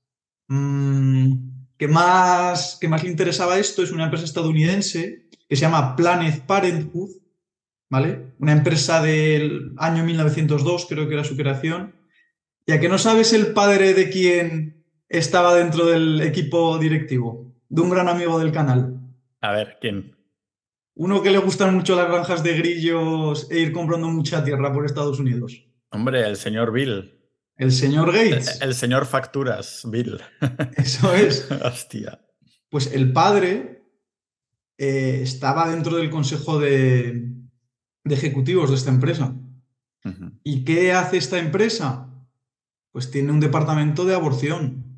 mm, 0.49 1.35
que, 1.77 1.89
más, 1.89 2.79
que 2.81 2.89
más 2.89 3.03
le 3.05 3.11
interesaba 3.11 3.59
esto 3.59 3.83
es 3.83 3.91
una 3.93 4.05
empresa 4.05 4.25
estadounidense 4.25 5.29
que 5.49 5.57
se 5.57 5.63
llama 5.63 5.97
Planet 5.97 6.45
Parenthood, 6.47 7.11
¿vale? 7.91 8.33
Una 8.39 8.53
empresa 8.53 9.03
del 9.03 9.73
año 9.77 10.05
1902, 10.05 10.87
creo 10.89 11.09
que 11.09 11.15
era 11.15 11.25
su 11.25 11.37
creación. 11.37 11.95
¿Y 12.65 12.73
a 12.73 12.81
que 12.81 12.89
no 12.89 12.97
sabes 12.99 13.33
el 13.33 13.49
padre 13.49 13.93
de 13.93 14.09
quién 14.09 14.85
estaba 15.09 15.55
dentro 15.55 15.87
del 15.87 16.21
equipo 16.23 16.79
directivo? 16.79 17.53
De 17.69 17.83
un 17.83 17.91
gran 17.91 18.09
amigo 18.09 18.39
del 18.39 18.53
canal. 18.53 18.99
A 19.41 19.53
ver, 19.53 19.77
¿quién? 19.81 20.17
Uno 20.95 21.23
que 21.23 21.31
le 21.31 21.39
gustan 21.39 21.75
mucho 21.75 21.97
las 21.97 22.09
granjas 22.09 22.43
de 22.43 22.57
grillos 22.57 23.51
e 23.51 23.61
ir 23.61 23.73
comprando 23.73 24.09
mucha 24.09 24.45
tierra 24.45 24.73
por 24.73 24.85
Estados 24.85 25.19
Unidos. 25.19 25.65
Hombre, 25.91 26.27
el 26.27 26.37
señor 26.37 26.73
Bill. 26.73 27.19
El 27.57 27.73
señor 27.73 28.13
Gates. 28.13 28.61
el 28.61 28.75
señor 28.75 29.07
Facturas, 29.07 29.83
Bill. 29.85 30.19
Eso 30.77 31.15
es. 31.15 31.51
Hostia. 31.65 32.21
Pues 32.69 32.93
el 32.93 33.13
padre 33.13 33.85
eh, 34.79 35.21
estaba 35.23 35.71
dentro 35.71 35.97
del 35.97 36.11
consejo 36.11 36.59
de, 36.59 37.31
de 38.05 38.15
ejecutivos 38.15 38.71
de 38.71 38.77
esta 38.77 38.91
empresa. 38.91 39.35
¿Y 40.43 40.65
qué 40.65 40.93
hace 40.93 41.17
esta 41.19 41.39
empresa? 41.39 42.09
Pues 42.91 43.11
tiene 43.13 43.31
un 43.31 43.39
departamento 43.39 44.05
de 44.05 44.15
aborción. 44.15 44.92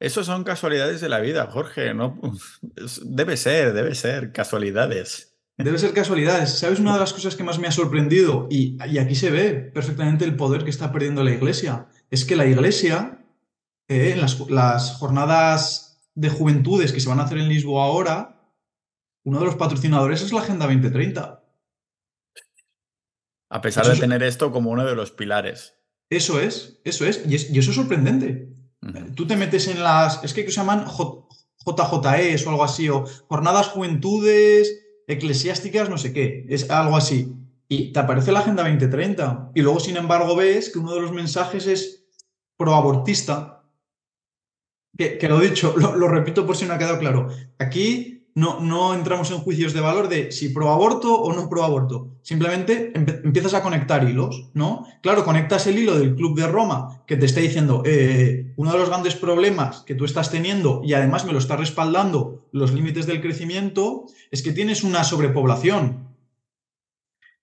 Eso 0.00 0.22
son 0.22 0.44
casualidades 0.44 1.00
de 1.00 1.08
la 1.08 1.18
vida, 1.20 1.46
Jorge. 1.50 1.92
No, 1.94 2.20
debe 3.02 3.36
ser, 3.36 3.72
debe 3.72 3.94
ser 3.94 4.32
casualidades. 4.32 5.34
Debe 5.56 5.76
ser 5.78 5.92
casualidades. 5.92 6.56
¿Sabes 6.58 6.78
una 6.78 6.94
de 6.94 7.00
las 7.00 7.12
cosas 7.12 7.34
que 7.34 7.42
más 7.42 7.58
me 7.58 7.66
ha 7.66 7.72
sorprendido? 7.72 8.46
Y, 8.48 8.76
y 8.88 8.98
aquí 8.98 9.16
se 9.16 9.30
ve 9.30 9.54
perfectamente 9.54 10.24
el 10.24 10.36
poder 10.36 10.62
que 10.62 10.70
está 10.70 10.92
perdiendo 10.92 11.24
la 11.24 11.32
iglesia. 11.32 11.88
Es 12.10 12.24
que 12.24 12.36
la 12.36 12.46
iglesia, 12.46 13.24
eh, 13.88 14.12
en 14.12 14.20
las, 14.20 14.38
las 14.50 14.92
jornadas 14.98 16.00
de 16.14 16.28
juventudes 16.28 16.92
que 16.92 17.00
se 17.00 17.08
van 17.08 17.18
a 17.18 17.24
hacer 17.24 17.38
en 17.38 17.48
Lisboa 17.48 17.84
ahora, 17.86 18.52
uno 19.24 19.40
de 19.40 19.46
los 19.46 19.56
patrocinadores 19.56 20.22
es 20.22 20.32
la 20.32 20.40
Agenda 20.42 20.66
2030. 20.66 21.42
A 23.50 23.60
pesar 23.60 23.82
Eso 23.82 23.90
de 23.90 23.94
es- 23.96 24.00
tener 24.00 24.22
esto 24.22 24.52
como 24.52 24.70
uno 24.70 24.84
de 24.86 24.94
los 24.94 25.10
pilares. 25.10 25.74
Eso 26.10 26.40
es, 26.40 26.80
eso 26.84 27.04
es. 27.04 27.24
Y, 27.26 27.34
es- 27.34 27.50
y 27.50 27.58
eso 27.58 27.70
es 27.70 27.76
sorprendente. 27.76 28.54
Tú 29.14 29.26
te 29.26 29.36
metes 29.36 29.66
en 29.68 29.82
las. 29.82 30.22
Es 30.24 30.32
que 30.34 30.44
se 30.44 30.50
llaman 30.52 30.84
J- 30.86 31.24
JJEs 31.64 32.46
o 32.46 32.50
algo 32.50 32.64
así, 32.64 32.88
o 32.88 33.04
Jornadas 33.28 33.68
Juventudes 33.68 34.84
Eclesiásticas, 35.06 35.88
no 35.90 35.98
sé 35.98 36.12
qué. 36.12 36.46
Es 36.48 36.70
algo 36.70 36.96
así. 36.96 37.34
Y 37.68 37.92
te 37.92 38.00
aparece 38.00 38.32
la 38.32 38.40
Agenda 38.40 38.62
2030. 38.62 39.50
Y 39.54 39.62
luego, 39.62 39.80
sin 39.80 39.96
embargo, 39.96 40.36
ves 40.36 40.70
que 40.72 40.78
uno 40.78 40.94
de 40.94 41.00
los 41.00 41.12
mensajes 41.12 41.66
es 41.66 42.04
proabortista. 42.56 43.64
Que, 44.96 45.18
que 45.18 45.28
lo 45.28 45.38
dicho, 45.40 45.74
lo, 45.76 45.94
lo 45.96 46.08
repito 46.08 46.46
por 46.46 46.56
si 46.56 46.64
no 46.64 46.74
ha 46.74 46.78
quedado 46.78 46.98
claro. 46.98 47.28
Aquí 47.58 48.17
no, 48.40 48.60
no 48.60 48.94
entramos 48.94 49.30
en 49.30 49.38
juicios 49.38 49.72
de 49.72 49.80
valor 49.80 50.08
de 50.08 50.30
si 50.32 50.50
proaborto 50.50 51.14
o 51.26 51.32
no 51.32 51.48
proaborto. 51.48 51.96
Simplemente 52.22 52.92
empe- 52.94 53.20
empiezas 53.24 53.54
a 53.54 53.62
conectar 53.62 54.08
hilos, 54.08 54.50
¿no? 54.54 54.86
Claro, 55.02 55.24
conectas 55.24 55.66
el 55.66 55.78
hilo 55.78 55.98
del 55.98 56.14
Club 56.14 56.36
de 56.38 56.46
Roma 56.46 57.02
que 57.06 57.16
te 57.16 57.26
está 57.26 57.40
diciendo 57.40 57.82
eh, 57.84 58.52
uno 58.56 58.72
de 58.72 58.78
los 58.78 58.88
grandes 58.88 59.16
problemas 59.16 59.82
que 59.86 59.94
tú 59.94 60.04
estás 60.04 60.30
teniendo 60.30 60.82
y 60.84 60.94
además 60.94 61.24
me 61.24 61.32
lo 61.32 61.38
está 61.38 61.56
respaldando 61.56 62.46
los 62.52 62.72
límites 62.72 63.06
del 63.06 63.20
crecimiento 63.20 64.06
es 64.30 64.42
que 64.42 64.52
tienes 64.52 64.84
una 64.84 65.04
sobrepoblación. 65.04 66.06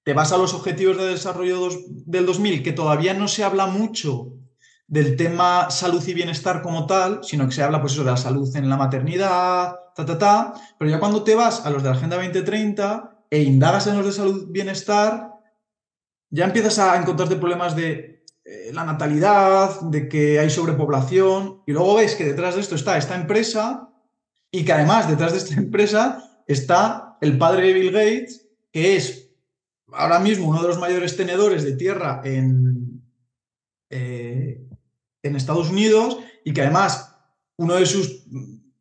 Te 0.03 0.13
vas 0.13 0.31
a 0.31 0.37
los 0.37 0.53
objetivos 0.53 0.97
de 0.97 1.07
desarrollo 1.07 1.59
dos- 1.59 1.79
del 1.87 2.25
2000 2.25 2.61
que 2.63 2.71
todavía 2.73 3.13
no 3.13 3.27
se 3.27 3.43
habla 3.43 3.65
mucho 3.65 4.33
del 4.87 5.15
tema 5.15 5.71
salud 5.71 6.03
y 6.07 6.13
bienestar 6.13 6.61
como 6.61 6.85
tal, 6.85 7.23
sino 7.23 7.45
que 7.47 7.53
se 7.55 7.63
habla 7.63 7.81
pues 7.81 7.93
eso 7.93 8.03
de 8.03 8.11
la 8.11 8.17
salud 8.17 8.55
en 8.55 8.69
la 8.69 8.77
maternidad, 8.77 9.75
ta, 9.95 10.05
ta, 10.05 10.17
ta, 10.17 10.53
pero 10.77 10.91
ya 10.91 10.99
cuando 10.99 11.23
te 11.23 11.35
vas 11.35 11.65
a 11.65 11.69
los 11.69 11.81
de 11.81 11.89
la 11.89 11.95
Agenda 11.95 12.17
2030 12.17 13.27
e 13.29 13.41
indagas 13.41 13.87
en 13.87 13.97
los 13.97 14.05
de 14.05 14.11
salud 14.11 14.47
y 14.47 14.51
bienestar, 14.51 15.31
ya 16.29 16.45
empiezas 16.45 16.77
a 16.79 16.97
encontrarte 16.97 17.37
problemas 17.37 17.75
de 17.75 18.25
eh, 18.43 18.71
la 18.73 18.83
natalidad, 18.83 19.79
de 19.81 20.09
que 20.09 20.37
hay 20.39 20.49
sobrepoblación, 20.49 21.63
y 21.65 21.71
luego 21.71 21.95
ves 21.95 22.15
que 22.15 22.25
detrás 22.25 22.55
de 22.55 22.61
esto 22.61 22.75
está 22.75 22.97
esta 22.97 23.15
empresa 23.15 23.89
y 24.51 24.65
que 24.65 24.73
además 24.73 25.07
detrás 25.07 25.31
de 25.31 25.37
esta 25.37 25.53
empresa 25.59 26.41
está 26.45 27.17
el 27.21 27.37
padre 27.37 27.67
de 27.67 27.73
Bill 27.73 27.91
Gates, 27.91 28.49
que 28.71 28.97
es 28.97 29.31
ahora 29.93 30.19
mismo 30.19 30.49
uno 30.49 30.61
de 30.61 30.67
los 30.67 30.79
mayores 30.79 31.15
tenedores 31.15 31.63
de 31.63 31.77
tierra 31.77 32.21
en, 32.25 33.01
eh, 33.89 34.61
en 35.23 35.35
Estados 35.35 35.69
Unidos 35.69 36.19
y 36.43 36.53
que 36.53 36.61
además 36.61 37.15
uno 37.57 37.75
de 37.75 37.85
sus 37.85 38.25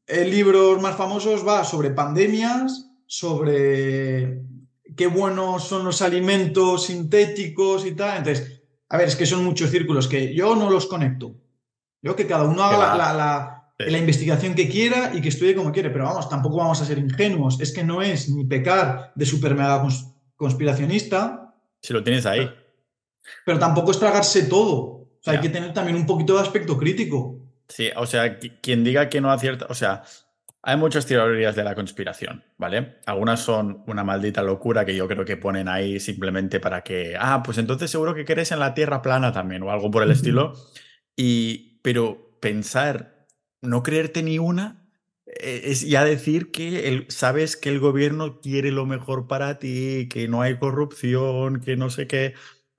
eh, 0.07 0.25
libros 0.25 0.81
más 0.83 0.97
famosos 0.97 1.47
va 1.47 1.65
sobre 1.65 1.91
pandemias, 1.91 2.91
sobre 3.07 4.43
qué 4.97 5.07
buenos 5.07 5.65
son 5.65 5.85
los 5.85 6.03
alimentos 6.03 6.87
sintéticos 6.87 7.87
y 7.87 7.93
tal. 7.93 8.19
Entonces, 8.19 8.63
a 8.89 8.97
ver, 8.97 9.09
es 9.09 9.17
que 9.17 9.27
son 9.27 9.45
muchos 9.45 9.71
círculos 9.71 10.09
que 10.09 10.35
yo 10.35 10.55
no 10.57 10.71
los 10.71 10.87
conecto. 10.87 11.35
Yo 12.03 12.15
que 12.15 12.27
cada 12.27 12.45
uno 12.45 12.63
haga 12.63 12.97
la, 12.97 13.73
la, 13.79 13.99
investigación 13.99 14.55
que 14.55 14.69
quiera 14.69 15.13
y 15.15 15.23
que 15.23 15.31
estudie 15.31 15.55
como 15.55 15.73
quiere, 15.73 15.89
pero 15.89 16.05
vamos, 16.05 16.29
tampoco 16.29 16.59
vamos 16.59 16.83
a 16.83 16.85
ser 16.85 16.99
ingenuos. 16.99 17.61
Es 17.61 17.73
que 17.73 17.83
no 17.83 18.03
es 18.03 18.29
ni 18.29 18.45
pecar 18.45 19.13
de 19.15 19.25
super 19.25 19.55
mega 19.55 19.83
conspiracionista. 20.37 21.55
Si 21.81 21.95
lo 21.95 22.05
tienes 22.05 22.27
ahí. 22.27 22.51
Pero, 23.47 23.59
tampoco 23.59 23.91
es 23.91 23.99
tragarse 23.99 24.43
todo. 24.43 24.75
O 24.75 25.19
sea, 25.23 25.35
hay 25.35 25.41
que 25.41 25.49
tener 25.49 25.73
también 25.73 25.97
un 25.97 26.05
poquito 26.05 26.35
de 26.35 26.43
aspecto 26.43 26.77
crítico. 26.77 27.44
Sí, 27.69 27.91
o 27.97 28.07
sea, 28.07 28.39
quien 28.39 28.85
diga 28.85 29.09
que 29.09 29.21
no 29.21 29.31
acierta, 29.31 29.67
o 29.69 29.75
sea, 29.75 30.03
hay 30.67 30.77
muchas 30.79 31.07
teorías 31.07 31.55
de 31.57 31.65
la 31.65 31.75
conspiración, 31.75 32.43
¿vale? 32.57 32.97
Algunas 33.05 33.41
son 33.41 33.85
una 33.87 34.03
maldita 34.03 34.43
locura 34.43 34.85
que 34.87 34.97
yo 34.97 35.07
creo 35.07 35.25
que 35.25 35.37
ponen 35.37 35.69
ahí 35.69 36.01
simplemente 36.01 36.59
para 36.59 36.83
que, 36.83 37.17
ah, 37.19 37.43
pues 37.45 37.59
entonces 37.59 37.91
seguro 37.91 38.15
que 38.15 38.25
crees 38.25 38.51
en 38.51 38.61
la 38.61 38.73
Tierra 38.73 39.03
plana 39.03 39.31
también 39.31 39.63
o 39.63 39.71
algo 39.71 39.91
por 39.91 40.03
el 40.03 40.11
estilo. 40.11 40.55
Y, 41.17 41.81
pero 41.83 42.39
pensar, 42.41 43.27
no 43.61 43.83
creerte 43.83 44.23
ni 44.23 44.39
una, 44.39 44.89
e, 45.27 45.71
es 45.71 45.83
ya 45.83 46.05
decir 46.05 46.51
que 46.51 46.89
el, 46.89 47.07
sabes 47.11 47.57
que 47.57 47.69
el 47.69 47.79
gobierno 47.81 48.41
quiere 48.41 48.71
lo 48.71 48.87
mejor 48.87 49.27
para 49.29 49.59
ti, 49.59 50.09
que 50.11 50.29
no 50.29 50.43
hay 50.43 50.59
corrupción, 50.59 51.61
que 51.61 51.77
no 51.77 51.91
sé 51.91 52.07
qué, 52.07 52.35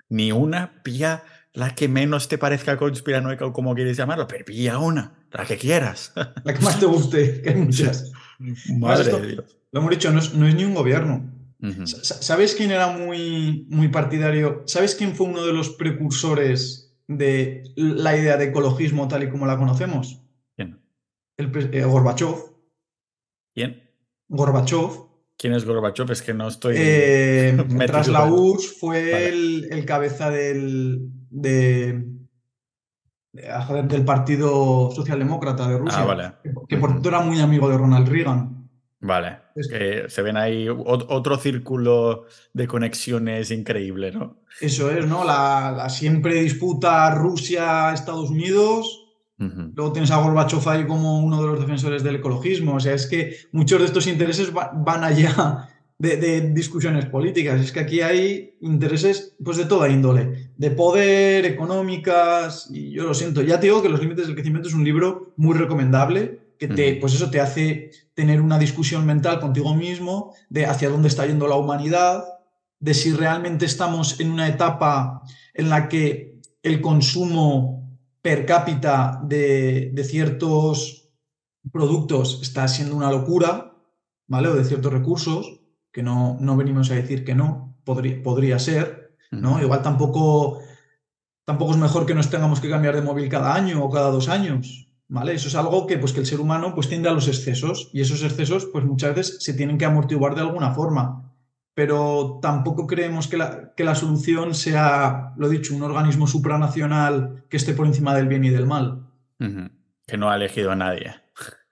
ni 0.10 0.32
una, 0.32 0.82
pilla 0.84 1.24
la 1.56 1.74
que 1.74 1.88
menos 1.88 2.28
te 2.28 2.38
parezca 2.38 2.78
conspiranoica 2.78 3.46
o 3.46 3.54
como 3.54 3.74
quieres 3.74 3.98
llamarlo, 3.98 4.28
pero 4.28 4.46
pilla 4.46 4.78
una, 4.78 5.14
la 5.32 5.46
que 5.46 5.58
quieras. 5.58 6.14
La 6.44 6.54
que 6.54 6.62
más 6.62 6.80
te 6.80 6.86
guste, 6.86 7.42
que 7.42 7.50
hay 7.50 7.56
muchas. 7.56 8.12
Madre 8.78 9.12
de 9.12 9.28
Dios. 9.28 9.58
Lo 9.72 9.80
hemos 9.80 9.92
dicho, 9.92 10.12
no 10.12 10.20
es, 10.20 10.34
ni 10.34 10.64
un 10.64 10.74
gobierno. 10.74 11.32
¿Sabes 11.86 12.54
quién 12.54 12.72
era 12.72 12.96
muy, 12.96 13.66
muy 13.70 13.88
partidario? 13.88 14.64
¿Sabes 14.68 14.94
quién 14.94 15.16
fue 15.16 15.28
uno 15.28 15.44
de 15.46 15.52
los 15.52 15.70
precursores 15.70 16.96
de 17.08 17.64
la 17.76 18.16
idea 18.16 18.38
de 18.38 18.46
ecologismo 18.46 19.08
tal 19.08 19.24
y 19.24 19.30
como 19.30 19.48
la 19.48 19.58
conocemos? 19.58 20.22
¿Quién? 20.56 20.80
El, 21.38 21.52
eh, 21.74 21.84
Gorbachev. 21.84 22.36
¿Quién? 23.54 23.84
Gorbachev. 24.28 25.06
¿Quién 25.38 25.54
es 25.54 25.66
Gorbachev? 25.66 26.12
Es 26.12 26.22
que 26.22 26.34
no 26.34 26.48
estoy. 26.48 26.76
Eh, 26.78 27.58
tras 27.88 28.08
la 28.08 28.26
URSS 28.26 28.80
fue 28.80 29.28
el, 29.28 29.86
cabeza 29.86 30.30
del, 30.30 31.10
de, 31.36 32.06
del 33.34 34.06
Partido 34.06 34.90
Socialdemócrata 34.92 35.68
de 35.68 35.78
Rusia. 35.78 36.02
Ah, 36.02 36.06
vale. 36.06 36.32
Que, 36.68 36.78
por 36.78 36.92
cierto 36.92 37.10
era 37.10 37.20
muy 37.20 37.40
amigo 37.42 37.70
de 37.70 37.78
Ronald 37.78 38.08
Reagan. 38.08 38.70
Vale. 39.02 39.40
Es 39.56 39.68
que 39.68 40.06
se 40.08 40.22
ven 40.22 40.38
ahí 40.38 40.68
otro 40.70 41.38
círculo 41.38 42.26
de 42.54 42.68
conexiones 42.68 43.52
increíble, 43.52 44.12
¿no? 44.12 44.42
Eso 44.60 44.90
es, 44.90 45.06
¿no? 45.06 45.24
La, 45.24 45.88
siempre 45.90 46.36
disputa 46.36 47.14
Rusia-Estados 47.14 48.30
Unidos. 48.30 49.02
Luego 49.38 49.92
tienes 49.92 50.12
a 50.12 50.18
Gorbachev 50.18 50.68
ahí 50.70 50.88
como 50.88 51.20
uno 51.20 51.42
de 51.42 51.48
los 51.48 51.60
defensores 51.60 52.04
del 52.04 52.16
ecologismo. 52.16 52.76
O 52.76 52.80
sea, 52.80 52.94
es 52.94 53.06
que 53.06 53.36
muchos 53.52 53.80
de 53.80 53.86
estos 53.86 54.08
intereses 54.08 54.54
van 54.54 55.04
allá 55.04 55.68
de, 55.98 56.52
discusiones 56.52 57.06
políticas. 57.06 57.62
Es 57.62 57.72
que 57.72 57.80
aquí 57.80 58.02
hay 58.02 58.58
intereses 58.62 59.36
pues, 59.44 59.58
de 59.58 59.66
toda 59.66 59.90
índole, 59.90 60.52
de 60.58 60.72
poder, 60.72 61.46
económicas, 61.46 62.70
y 62.72 62.92
yo 62.92 63.04
lo 63.04 63.14
siento. 63.14 63.42
Ya 63.42 63.60
te 63.60 63.68
digo 63.68 63.82
que 63.82 63.90
Los 63.90 64.02
Límites 64.02 64.28
del 64.28 64.36
Crecimiento 64.36 64.68
es 64.68 64.76
un 64.76 64.84
libro 64.84 65.34
muy 65.38 65.56
recomendable, 65.56 66.40
que 66.58 66.68
te, 66.70 66.96
pues 66.96 67.14
eso 67.14 67.30
te 67.30 67.42
hace 67.42 67.92
tener 68.14 68.40
una 68.40 68.58
discusión 68.58 69.06
mental 69.06 69.42
contigo 69.42 69.76
mismo 69.76 70.34
de 70.50 70.66
hacia 70.66 70.90
dónde 70.90 71.10
está 71.10 71.26
yendo 71.26 71.48
la 71.48 71.56
humanidad, 71.56 72.24
de 72.80 72.94
si 72.94 73.12
realmente 73.12 73.66
estamos 73.66 74.20
en 74.20 74.32
una 74.32 74.48
etapa 74.48 75.22
en 75.54 75.70
la 75.70 75.90
que 75.90 76.40
el 76.64 76.82
consumo 76.82 78.00
per 78.22 78.46
cápita 78.46 79.20
de, 79.24 79.92
de 79.94 80.04
ciertos 80.04 81.10
productos 81.72 82.40
está 82.42 82.68
siendo 82.68 82.96
una 82.96 83.12
locura, 83.12 83.74
¿vale? 84.28 84.48
O 84.48 84.56
de 84.56 84.64
ciertos 84.64 84.94
recursos, 84.94 85.60
que 85.96 86.04
no, 86.04 86.36
no 86.42 86.58
venimos 86.58 86.92
a 86.92 86.96
decir 86.96 87.24
que 87.24 87.36
no, 87.36 87.74
podría, 87.86 88.22
podría 88.22 88.60
ser, 88.60 89.16
¿no? 89.32 89.62
Igual 89.62 89.82
tampoco, 89.82 90.60
tampoco 91.46 91.72
es 91.72 91.78
mejor 91.78 92.06
que 92.06 92.14
nos 92.14 92.30
tengamos 92.30 92.60
que 92.60 92.70
cambiar 92.70 92.96
de 92.96 93.02
móvil 93.02 93.30
cada 93.30 93.56
año 93.56 93.82
o 93.82 93.90
cada 93.90 94.12
dos 94.12 94.28
años, 94.28 94.90
¿vale? 95.08 95.34
Eso 95.36 95.48
es 95.48 95.56
algo 95.56 95.88
que, 95.88 95.98
pues, 95.98 96.12
que 96.12 96.20
el 96.20 96.26
ser 96.26 96.42
humano 96.42 96.76
pues, 96.76 96.90
tiende 96.90 97.08
a 97.08 97.14
los 97.14 97.30
excesos 97.30 97.92
y 97.94 98.02
esos 98.02 98.24
excesos 98.24 98.68
pues, 98.74 98.84
muchas 98.84 99.16
veces 99.16 99.38
se 99.40 99.54
tienen 99.54 99.78
que 99.78 99.86
amortiguar 99.86 100.36
de 100.36 100.42
alguna 100.42 100.72
forma. 100.72 101.32
Pero 101.74 102.40
tampoco 102.42 102.88
creemos 102.88 103.30
que 103.30 103.38
la, 103.38 103.74
que 103.74 103.86
la 103.86 103.96
solución 103.96 104.54
sea, 104.54 105.32
lo 105.38 105.48
dicho, 105.48 105.74
un 105.74 105.84
organismo 105.84 106.28
supranacional 106.28 107.46
que 107.50 107.56
esté 107.56 107.72
por 107.74 107.88
encima 107.88 108.14
del 108.16 108.28
bien 108.28 108.44
y 108.44 108.50
del 108.50 108.66
mal. 108.66 109.08
Que 110.06 110.18
no 110.18 110.30
ha 110.30 110.36
elegido 110.36 110.72
a 110.72 110.76
nadie. 110.76 111.16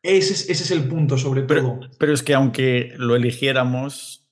Ese 0.04 0.52
es, 0.52 0.72
el 0.72 0.84
punto, 0.90 1.18
sobre 1.18 1.44
todo. 1.44 1.80
Pero 1.98 2.14
es 2.14 2.24
que 2.24 2.34
aunque 2.34 2.94
lo 2.98 3.16
eligiéramos, 3.16 4.30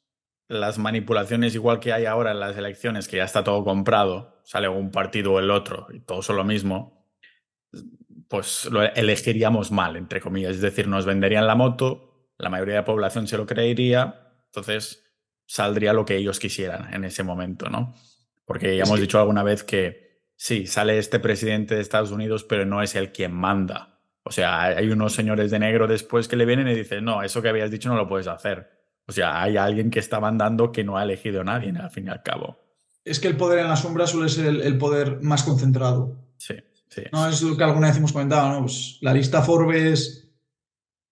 las 0.49 0.78
manipulaciones, 0.78 1.55
igual 1.55 1.80
que 1.80 1.93
hay 1.93 2.05
ahora 2.05 2.32
en 2.32 2.41
las 2.41 2.57
elecciones, 2.57 3.07
que 3.07 3.17
ya 3.17 3.24
está 3.24 3.41
todo 3.43 3.63
comprado, 3.63 4.41
sale 4.43 4.67
un 4.67 4.91
partido 4.91 5.34
o 5.34 5.39
el 5.39 5.49
otro 5.49 5.88
y 5.93 6.01
todo 6.01 6.22
son 6.22 6.36
lo 6.36 6.43
mismo, 6.43 7.07
pues 8.28 8.65
lo 8.65 8.84
elegiríamos 8.84 9.72
mal, 9.72 9.95
entre 9.95 10.19
comillas. 10.19 10.55
Es 10.55 10.61
decir, 10.61 10.89
nos 10.89 11.05
venderían 11.05 11.47
la 11.47 11.55
moto, 11.55 12.28
la 12.38 12.49
mayoría 12.49 12.76
de 12.76 12.82
la 12.82 12.86
población 12.86 13.28
se 13.28 13.38
lo 13.38 13.45
creería, 13.45 14.34
entonces 14.47 15.09
saldría 15.45 15.93
lo 15.93 16.03
que 16.03 16.17
ellos 16.17 16.39
quisieran 16.39 16.93
en 16.93 17.05
ese 17.05 17.24
momento, 17.24 17.69
¿no? 17.69 17.95
Porque 18.43 18.76
ya 18.76 18.84
hemos 18.84 18.99
dicho 18.99 19.19
alguna 19.19 19.43
vez 19.43 19.63
que 19.63 20.26
sí, 20.36 20.67
sale 20.67 20.97
este 20.97 21.19
presidente 21.19 21.76
de 21.76 21.82
Estados 21.82 22.11
Unidos, 22.11 22.43
pero 22.43 22.65
no 22.65 22.82
es 22.82 22.95
el 22.95 23.13
quien 23.13 23.32
manda. 23.32 23.90
O 24.24 24.32
sea, 24.32 24.63
hay 24.63 24.89
unos 24.89 25.13
señores 25.13 25.51
de 25.51 25.59
negro 25.59 25.88
después 25.88 26.28
que 26.28 26.36
le 26.36 26.45
vienen 26.45 26.67
y 26.67 26.76
dicen, 26.76 27.03
no, 27.03 27.24
eso 27.24 27.41
que 27.41 27.49
habías 27.49 27.72
dicho 27.72 27.89
no 27.89 27.95
lo 27.95 28.07
puedes 28.07 28.28
hacer. 28.28 28.69
O 29.07 29.11
sea, 29.11 29.41
hay 29.41 29.57
alguien 29.57 29.89
que 29.89 29.99
está 29.99 30.19
mandando 30.19 30.72
que 30.72 30.84
no 30.84 30.97
ha 30.97 31.03
elegido 31.03 31.41
a 31.41 31.43
nadie, 31.43 31.74
al 31.78 31.89
fin 31.89 32.07
y 32.07 32.09
al 32.09 32.22
cabo. 32.22 32.59
Es 33.03 33.19
que 33.19 33.28
el 33.28 33.36
poder 33.36 33.59
en 33.59 33.67
la 33.67 33.76
sombra 33.76 34.05
suele 34.05 34.30
ser 34.30 34.45
el, 34.45 34.78
poder 34.78 35.22
más 35.22 35.43
concentrado. 35.43 36.17
Sí, 36.38 36.53
sí. 36.88 37.01
No, 37.11 37.28
es 37.28 37.41
lo 37.41 37.57
que 37.57 37.63
alguna 37.63 37.88
vez 37.88 37.97
hemos 37.97 38.13
comentado, 38.13 38.49
¿no? 38.49 38.59
Pues 38.61 38.99
la 39.01 39.13
lista 39.13 39.41
Forbes 39.41 40.30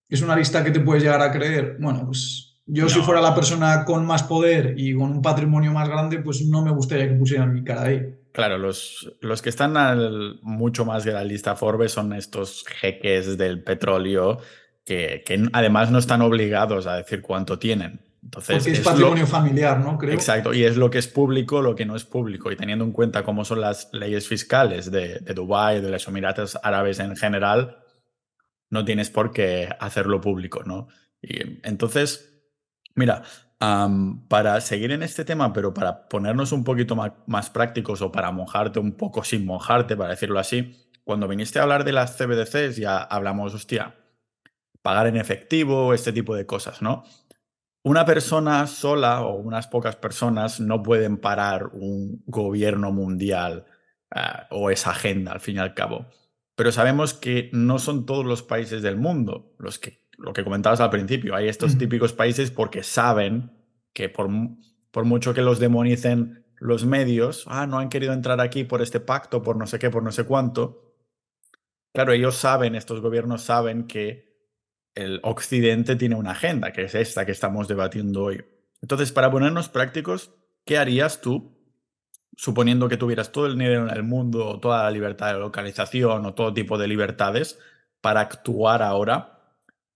es 0.08 0.22
una 0.22 0.36
lista 0.36 0.62
que 0.62 0.70
te 0.70 0.80
puedes 0.80 1.02
llegar 1.02 1.20
a 1.20 1.32
creer. 1.32 1.76
Bueno, 1.80 2.06
pues 2.06 2.50
yo 2.66 2.88
si 2.88 3.00
fuera 3.00 3.20
la 3.20 3.34
persona 3.34 3.84
con 3.84 4.06
más 4.06 4.22
poder 4.22 4.74
y 4.76 4.94
con 4.94 5.10
un 5.10 5.22
patrimonio 5.22 5.72
más 5.72 5.88
grande, 5.88 6.20
pues 6.20 6.42
no 6.46 6.62
me 6.62 6.70
gustaría 6.70 7.08
que 7.08 7.14
pusieran 7.14 7.52
mi 7.52 7.64
cara 7.64 7.82
ahí. 7.82 8.19
Claro, 8.32 8.58
los, 8.58 9.16
los 9.20 9.42
que 9.42 9.48
están 9.48 9.76
al, 9.76 10.38
mucho 10.42 10.84
más 10.84 11.04
de 11.04 11.12
la 11.12 11.24
lista 11.24 11.56
Forbes 11.56 11.92
son 11.92 12.12
estos 12.12 12.64
jeques 12.66 13.36
del 13.36 13.62
petróleo 13.62 14.38
que, 14.84 15.22
que, 15.26 15.48
además 15.52 15.90
no 15.90 15.98
están 15.98 16.22
obligados 16.22 16.86
a 16.86 16.96
decir 16.96 17.22
cuánto 17.22 17.58
tienen. 17.58 18.00
Entonces, 18.22 18.58
Porque 18.58 18.72
es, 18.72 18.80
patrimonio 18.80 19.26
familiar, 19.26 19.80
¿no? 19.80 19.96
Creo. 19.98 20.12
Exacto, 20.14 20.52
y 20.52 20.64
es 20.64 20.76
lo 20.76 20.90
que 20.90 20.98
es 20.98 21.08
público, 21.08 21.62
lo 21.62 21.74
que 21.74 21.86
no 21.86 21.96
es 21.96 22.04
público. 22.04 22.52
Y 22.52 22.56
teniendo 22.56 22.84
en 22.84 22.92
cuenta 22.92 23.24
cómo 23.24 23.44
son 23.44 23.62
las 23.62 23.88
leyes 23.92 24.28
fiscales 24.28 24.90
de, 24.90 25.18
de 25.20 25.34
Dubái, 25.34 25.80
de 25.80 25.90
los 25.90 26.06
Emiratos 26.06 26.58
Árabes 26.62 27.00
en 27.00 27.16
general, 27.16 27.78
no 28.68 28.84
tienes 28.84 29.10
por 29.10 29.32
qué 29.32 29.68
hacerlo 29.80 30.20
público, 30.20 30.62
¿no? 30.64 30.88
Y 31.22 31.66
entonces, 31.66 32.42
mira, 32.94 33.22
para 33.60 34.58
seguir 34.62 34.90
en 34.90 35.02
este 35.02 35.24
tema, 35.24 35.52
pero 35.52 35.74
para 35.74 36.08
ponernos 36.08 36.52
un 36.52 36.64
poquito 36.64 36.96
más, 36.96 37.50
prácticos 37.50 38.00
o 38.00 38.10
para 38.10 38.30
mojarte 38.32 38.78
un 38.78 38.92
poco 38.92 39.22
sin 39.22 39.44
mojarte, 39.44 39.96
para 39.96 40.10
decirlo 40.10 40.38
así, 40.38 40.88
cuando 41.04 41.28
viniste 41.28 41.58
a 41.58 41.62
hablar 41.62 41.84
de 41.84 41.92
las 41.92 42.16
CBDCs 42.16 42.76
ya 42.76 42.98
hablamos, 42.98 43.54
hostia, 43.54 43.96
pagar 44.80 45.08
en 45.08 45.16
efectivo, 45.16 45.92
este 45.92 46.12
tipo 46.12 46.34
de 46.34 46.46
cosas, 46.46 46.80
¿no? 46.80 47.04
Una 47.82 48.06
persona 48.06 48.66
sola 48.66 49.22
o 49.22 49.36
unas 49.36 49.66
pocas 49.66 49.96
personas 49.96 50.60
no 50.60 50.82
pueden 50.82 51.18
parar 51.18 51.66
un 51.72 52.22
gobierno 52.26 52.92
mundial 52.92 53.66
ah, 54.10 54.46
o 54.50 54.70
esa 54.70 54.90
agenda, 54.90 55.32
al 55.32 55.40
fin 55.40 55.56
y 55.56 55.60
al 55.60 55.74
cabo. 55.74 56.06
Pero 56.56 56.72
sabemos 56.72 57.14
que 57.14 57.50
no 57.52 57.78
son 57.78 58.06
todos 58.06 58.24
los 58.24 58.42
países 58.42 58.82
del 58.82 58.96
mundo 58.96 59.54
los 59.58 59.78
que 59.78 60.02
lo 60.20 60.32
que 60.32 60.44
comentabas 60.44 60.80
al 60.80 60.90
principio, 60.90 61.34
hay 61.34 61.48
estos 61.48 61.78
típicos 61.78 62.12
países 62.12 62.50
porque 62.50 62.82
saben 62.82 63.52
que 63.92 64.08
por, 64.08 64.28
por 64.90 65.04
mucho 65.04 65.34
que 65.34 65.42
los 65.42 65.58
demonicen 65.58 66.44
los 66.56 66.84
medios, 66.84 67.44
ah, 67.48 67.66
no 67.66 67.78
han 67.78 67.88
querido 67.88 68.12
entrar 68.12 68.40
aquí 68.40 68.64
por 68.64 68.82
este 68.82 69.00
pacto, 69.00 69.42
por 69.42 69.56
no 69.56 69.66
sé 69.66 69.78
qué, 69.78 69.88
por 69.90 70.02
no 70.02 70.12
sé 70.12 70.24
cuánto. 70.24 70.94
Claro, 71.92 72.12
ellos 72.12 72.36
saben, 72.36 72.74
estos 72.74 73.00
gobiernos 73.00 73.42
saben 73.42 73.86
que 73.86 74.30
el 74.94 75.20
Occidente 75.22 75.96
tiene 75.96 76.16
una 76.16 76.32
agenda, 76.32 76.72
que 76.72 76.82
es 76.82 76.94
esta 76.94 77.24
que 77.24 77.32
estamos 77.32 77.66
debatiendo 77.66 78.24
hoy. 78.24 78.44
Entonces, 78.82 79.10
para 79.12 79.30
ponernos 79.30 79.68
prácticos, 79.68 80.34
¿qué 80.64 80.76
harías 80.76 81.20
tú 81.20 81.56
suponiendo 82.36 82.88
que 82.88 82.96
tuvieras 82.96 83.32
todo 83.32 83.46
el 83.46 83.52
dinero 83.52 83.88
en 83.88 83.96
el 83.96 84.02
mundo, 84.02 84.58
toda 84.60 84.84
la 84.84 84.90
libertad 84.90 85.32
de 85.32 85.40
localización 85.40 86.24
o 86.24 86.34
todo 86.34 86.54
tipo 86.54 86.78
de 86.78 86.88
libertades, 86.88 87.58
para 88.00 88.20
actuar 88.20 88.82
ahora, 88.82 89.39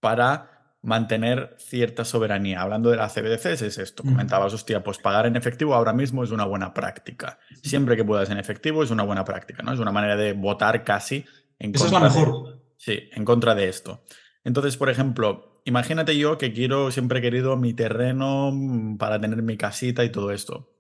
para 0.05 0.77
mantener 0.83 1.57
cierta 1.57 2.05
soberanía. 2.05 2.61
Hablando 2.61 2.91
de 2.91 2.99
la 2.99 3.09
CBDCs 3.09 3.63
es 3.63 3.79
esto. 3.79 4.03
Comentabas, 4.03 4.53
hostia, 4.53 4.85
pues 4.85 4.99
pagar 4.99 5.25
en 5.25 5.35
efectivo 5.35 5.75
ahora 5.75 5.95
mismo 5.95 6.23
es 6.23 6.31
una 6.31 6.45
buena 6.45 6.75
práctica. 6.75 7.39
Siempre 7.63 7.97
que 7.97 8.05
puedas 8.05 8.29
en 8.29 8.37
efectivo 8.37 8.83
es 8.83 8.91
una 8.91 9.03
buena 9.03 9.25
práctica, 9.25 9.63
¿no? 9.63 9.73
Es 9.73 9.79
una 9.81 9.93
manera 9.93 10.15
de 10.15 10.35
votar 10.35 10.85
casi 10.85 11.25
en 11.59 11.73
contra. 11.73 11.87
es 11.87 11.93
la 11.93 12.01
mejor. 12.01 12.61
sí, 12.77 13.09
en 13.13 13.25
contra 13.25 13.55
de 13.55 13.71
esto. 13.71 14.05
Entonces, 14.45 14.77
por 14.77 14.91
ejemplo, 14.91 15.63
imagínate 15.65 16.19
yo 16.19 16.37
que 16.37 16.53
quiero, 16.53 16.91
siempre 16.91 17.21
he 17.21 17.23
querido 17.23 17.57
mi 17.57 17.73
terreno 17.73 18.53
para 18.99 19.19
tener 19.19 19.41
mi 19.41 19.57
casita 19.57 20.05
y 20.05 20.13
todo 20.13 20.33
esto. 20.33 20.71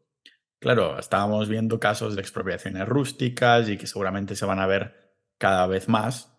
Claro, 0.58 0.98
estábamos 0.98 1.48
viendo 1.48 1.80
casos 1.80 2.14
de 2.14 2.20
expropiaciones 2.20 2.86
rústicas 2.86 3.70
y 3.70 3.78
que 3.78 3.86
seguramente 3.86 4.36
se 4.36 4.44
van 4.44 4.58
a 4.58 4.66
ver 4.66 5.14
cada 5.38 5.66
vez 5.66 5.88
más. 5.88 6.33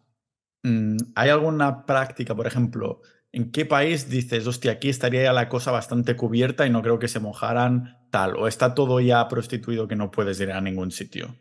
Mm, 0.65 0.97
¿Hay 1.13 1.29
alguna 1.29 1.85
práctica, 1.85 2.33
por 2.35 2.47
ejemplo, 2.47 3.01
¿En 3.35 3.51
qué 3.51 3.65
país 3.65 4.09
dices, 4.09 4.47
hostia, 4.47 4.71
aquí 4.71 4.87
estaría 4.87 5.23
ya 5.23 5.33
la 5.33 5.49
cosa 5.49 5.69
bastante 5.69 6.15
cubierta 6.15 6.65
y 6.65 6.69
no 6.69 6.81
creo 6.81 6.99
que 6.99 7.09
se 7.09 7.19
mojaran 7.19 7.97
tal? 8.09 8.37
¿O 8.37 8.47
está 8.47 8.73
todo 8.73 9.01
ya 9.01 9.27
prostituido 9.27 9.89
que 9.89 9.97
no 9.97 10.09
puedes 10.09 10.39
ir 10.39 10.53
a 10.53 10.61
ningún 10.61 10.89
sitio? 10.89 11.35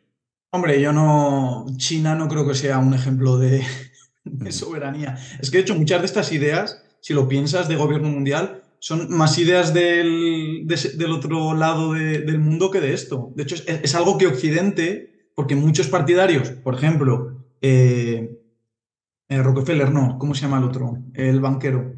Hombre, 0.50 0.80
yo 0.80 0.92
no. 0.92 1.66
China 1.76 2.16
no 2.16 2.26
creo 2.26 2.48
que 2.48 2.56
sea 2.56 2.78
un 2.78 2.94
ejemplo 2.94 3.38
de, 3.38 3.62
soberanía. 4.50 5.16
Es 5.38 5.52
que, 5.52 5.58
de 5.58 5.62
hecho, 5.62 5.76
muchas 5.76 6.00
de 6.00 6.06
estas 6.06 6.32
ideas, 6.32 6.82
si 7.00 7.14
lo 7.14 7.28
piensas, 7.28 7.68
de 7.68 7.76
gobierno 7.76 8.08
mundial, 8.08 8.64
son 8.80 9.08
más 9.16 9.38
ideas 9.38 9.72
del, 9.72 10.66
otro 11.12 11.54
lado 11.54 11.92
del 11.92 12.40
mundo 12.40 12.72
que 12.72 12.80
de 12.80 12.92
esto. 12.92 13.32
De 13.36 13.44
hecho, 13.44 13.54
es, 13.54 13.94
algo 13.94 14.18
que 14.18 14.26
Occidente, 14.26 15.30
porque 15.36 15.54
muchos 15.54 15.86
partidarios, 15.86 16.50
por 16.50 16.74
ejemplo, 16.74 17.40
eh, 17.62 18.40
eh, 19.28 19.42
Rockefeller, 19.42 19.90
no, 19.90 20.18
¿cómo 20.18 20.34
se 20.34 20.42
llama 20.42 20.58
el 20.58 20.64
otro? 20.64 20.98
El 21.14 21.40
banquero. 21.40 21.94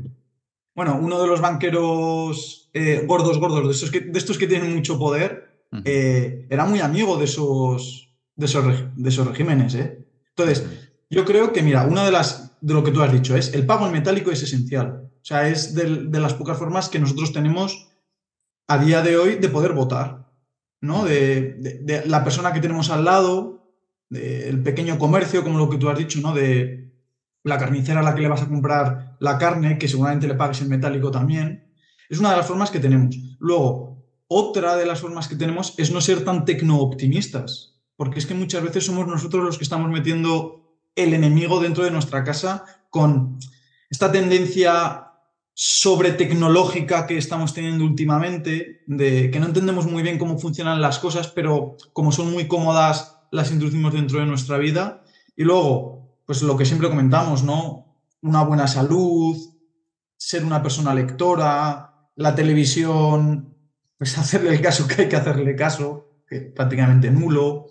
Bueno, 0.74 0.98
uno 1.00 1.20
de 1.20 1.26
los 1.26 1.40
banqueros 1.40 2.70
eh, 2.72 3.04
gordos, 3.06 3.38
gordos, 3.38 3.64
de, 3.64 3.72
esos 3.72 3.90
que, 3.90 4.00
de 4.00 4.18
estos 4.18 4.38
que 4.38 4.46
tienen 4.46 4.74
mucho 4.74 4.98
poder, 4.98 5.64
eh, 5.84 6.46
era 6.48 6.64
muy 6.66 6.80
amigo 6.80 7.16
de 7.16 7.24
esos, 7.24 8.14
de 8.34 8.46
esos, 8.46 8.64
de 8.94 9.08
esos 9.08 9.26
regímenes. 9.26 9.74
Entonces, 9.74 10.66
yo 11.10 11.24
creo 11.24 11.52
que, 11.52 11.62
mira, 11.62 11.86
una 11.86 12.04
de 12.04 12.12
las, 12.12 12.56
de 12.60 12.74
lo 12.74 12.84
que 12.84 12.92
tú 12.92 13.02
has 13.02 13.12
dicho 13.12 13.36
es, 13.36 13.54
el 13.54 13.66
pago 13.66 13.86
en 13.86 13.92
metálico 13.92 14.30
es 14.30 14.42
esencial. 14.42 15.10
O 15.14 15.24
sea, 15.24 15.48
es 15.48 15.74
de, 15.74 16.20
las 16.20 16.34
pocas 16.34 16.58
formas 16.58 16.88
que 16.88 16.98
nosotros 16.98 17.32
tenemos 17.32 17.88
a 18.68 18.78
día 18.78 19.02
de 19.02 19.16
hoy 19.16 19.36
de 19.36 19.48
poder 19.48 19.72
votar, 19.72 20.28
¿no? 20.80 21.04
De, 21.04 21.80
de 21.82 22.06
la 22.06 22.22
persona 22.22 22.52
que 22.52 22.60
tenemos 22.60 22.90
al 22.90 23.04
lado, 23.04 23.72
del 24.08 24.62
pequeño 24.62 24.98
comercio, 24.98 25.42
como 25.42 25.58
lo 25.58 25.68
que 25.68 25.78
tú 25.78 25.88
has 25.88 25.98
dicho, 25.98 26.20
¿no? 26.20 26.32
De, 26.34 26.86
la 27.47 27.59
carnicera 27.59 28.01
a 28.01 28.03
la 28.03 28.14
que 28.14 28.22
le 28.22 28.28
vas 28.28 28.42
a 28.42 28.49
comprar 28.49 29.16
la 29.20 29.38
carne, 29.38 29.78
que 29.78 29.86
seguramente 29.86 30.26
le 30.26 30.34
pagues 30.34 30.61
en 30.62 30.68
metálico 30.68 31.12
también. 31.12 31.72
Es 32.09 32.18
una 32.18 32.30
de 32.30 32.38
las 32.38 32.47
formas 32.47 32.72
que 32.72 32.80
tenemos. 32.80 33.16
Luego, 33.38 34.05
otra 34.26 34.76
de 34.76 34.84
las 34.84 35.01
formas 35.01 35.28
que 35.28 35.36
tenemos 35.36 35.72
es 35.78 35.92
no 35.92 36.01
ser 36.01 36.24
tan 36.24 36.44
tecno-optimistas, 36.44 37.78
porque 37.97 38.18
es 38.18 38.26
que 38.26 38.34
muchas 38.34 38.64
veces 38.64 38.84
somos 38.84 39.07
nosotros 39.07 39.44
los 39.44 39.59
que 39.59 39.62
estamos 39.62 39.88
metiendo 39.90 40.76
el 40.97 41.14
enemigo 41.14 41.61
dentro 41.61 41.84
de 41.84 41.92
nuestra 41.92 42.24
casa 42.24 42.64
con 42.90 43.38
esta 43.90 44.11
tendencia 44.11 45.12
sobre 45.55 46.11
tecnológica 46.11 47.07
que 47.07 47.16
estamos 47.16 47.55
teniendo 47.55 47.84
últimamente, 47.84 48.82
de 48.88 49.30
que 49.30 49.38
no 49.38 49.47
entendemos 49.47 49.86
muy 49.86 50.03
bien 50.03 50.18
cómo 50.18 50.36
funcionan 50.36 50.82
las 50.82 50.99
cosas, 50.99 51.28
pero 51.28 51.76
como 51.92 52.11
son 52.11 52.32
muy 52.32 52.49
cómodas, 52.49 53.20
las 53.30 53.53
introducimos 53.53 53.92
dentro 53.92 54.18
de 54.18 54.26
nuestra 54.26 54.59
vida. 54.59 55.05
Y 55.36 55.44
luego, 55.44 55.95
pues 56.26 56.42
lo 56.42 56.56
que 56.56 56.66
siempre 56.66 56.88
comentamos, 56.88 57.44
¿no? 57.44 57.96
Una 58.20 58.42
buena 58.42 58.66
salud, 58.66 59.36
ser 60.16 60.44
una 60.44 60.62
persona 60.62 60.94
lectora, 60.94 62.10
la 62.16 62.34
televisión, 62.34 63.54
pues 63.96 64.18
hacerle 64.18 64.50
el 64.50 64.60
caso 64.60 64.86
que 64.86 65.02
hay 65.02 65.08
que 65.08 65.16
hacerle 65.16 65.56
caso, 65.56 66.22
que 66.28 66.40
prácticamente 66.40 67.10
nulo. 67.10 67.68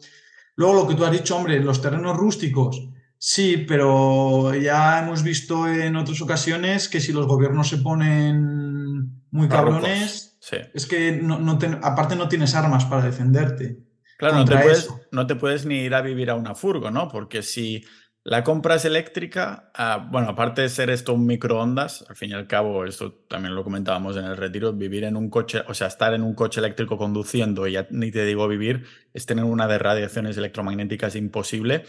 Luego 0.55 0.73
lo 0.73 0.87
que 0.87 0.95
tú 0.95 1.03
has 1.03 1.11
dicho, 1.11 1.35
hombre, 1.35 1.59
los 1.59 1.81
terrenos 1.81 2.15
rústicos, 2.15 2.89
sí, 3.17 3.65
pero 3.67 4.55
ya 4.55 5.03
hemos 5.03 5.21
visto 5.21 5.67
en 5.67 5.97
otras 5.97 6.21
ocasiones 6.21 6.87
que 6.87 7.01
si 7.01 7.11
los 7.11 7.27
gobiernos 7.27 7.67
se 7.67 7.77
ponen 7.79 9.25
muy 9.31 9.49
cabrones, 9.49 10.37
es 10.73 10.85
que 10.85 11.11
no, 11.11 11.59
aparte 11.81 12.15
no 12.15 12.29
tienes 12.29 12.55
armas 12.55 12.85
para 12.85 13.03
defenderte. 13.03 13.79
Claro, 14.17 14.37
no 14.37 14.45
te, 14.45 14.55
puedes, 14.55 14.89
no 15.11 15.27
te, 15.27 15.35
puedes, 15.35 15.65
ni 15.65 15.79
ir 15.79 15.93
a 15.93 16.01
vivir 16.01 16.29
a 16.29 16.35
una 16.35 16.55
furgo, 16.55 16.89
¿no? 16.89 17.09
Porque 17.09 17.41
si 17.41 17.83
la 18.25 18.43
compra 18.43 18.73
es 18.73 18.85
eléctrica, 18.85 19.69
ah, 19.75 20.09
bueno, 20.11 20.29
aparte 20.29 20.63
de 20.63 20.69
ser 20.69 20.89
esto 20.89 21.13
un 21.13 21.27
microondas, 21.27 22.03
al 22.09 22.15
fin 22.15 22.31
y 22.31 22.33
al 22.33 22.47
cabo, 22.47 22.83
esto 22.83 23.13
también 23.29 23.53
lo 23.53 23.63
comentábamos 23.63 24.17
en 24.17 24.25
el 24.25 24.35
retiro, 24.35 24.73
vivir 24.73 25.03
en 25.03 25.15
un 25.15 25.29
coche, 25.29 25.61
o 25.67 25.75
sea, 25.75 25.85
estar 25.85 26.11
en 26.15 26.23
un 26.23 26.33
coche 26.33 26.59
eléctrico 26.59 26.97
conduciendo, 26.97 27.67
y 27.67 27.73
ya 27.73 27.87
ni 27.91 28.09
te 28.09 28.25
digo 28.25 28.47
vivir, 28.47 28.87
es 29.13 29.27
tener 29.27 29.45
una 29.45 29.67
de 29.67 29.77
radiaciones 29.77 30.35
electromagnéticas 30.37 31.15
imposible. 31.15 31.83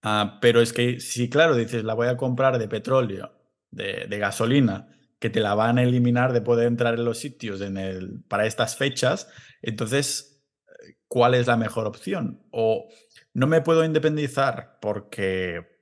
Ah, 0.00 0.38
pero 0.40 0.60
es 0.60 0.72
que 0.72 1.00
si, 1.00 1.28
claro, 1.28 1.56
dices, 1.56 1.82
la 1.82 1.94
voy 1.94 2.06
a 2.06 2.16
comprar 2.16 2.58
de 2.58 2.68
petróleo, 2.68 3.32
de, 3.72 4.06
gasolina, 4.18 4.96
que 5.18 5.28
te 5.28 5.40
la 5.40 5.56
van 5.56 5.78
a 5.78 5.82
eliminar 5.82 6.32
de 6.32 6.40
poder 6.40 6.68
entrar 6.68 6.94
en 6.94 7.04
los 7.04 7.18
sitios 7.18 7.60
en 7.60 7.78
el, 7.78 8.22
para 8.28 8.46
estas 8.46 8.76
fechas, 8.76 9.28
entonces, 9.60 10.40
¿cuál 11.08 11.34
es 11.34 11.48
la 11.48 11.56
mejor 11.56 11.86
opción? 11.86 12.46
O 12.52 12.88
no 13.34 13.46
me 13.46 13.60
puedo 13.60 13.84
independizar 13.84 14.78
porque 14.80 15.74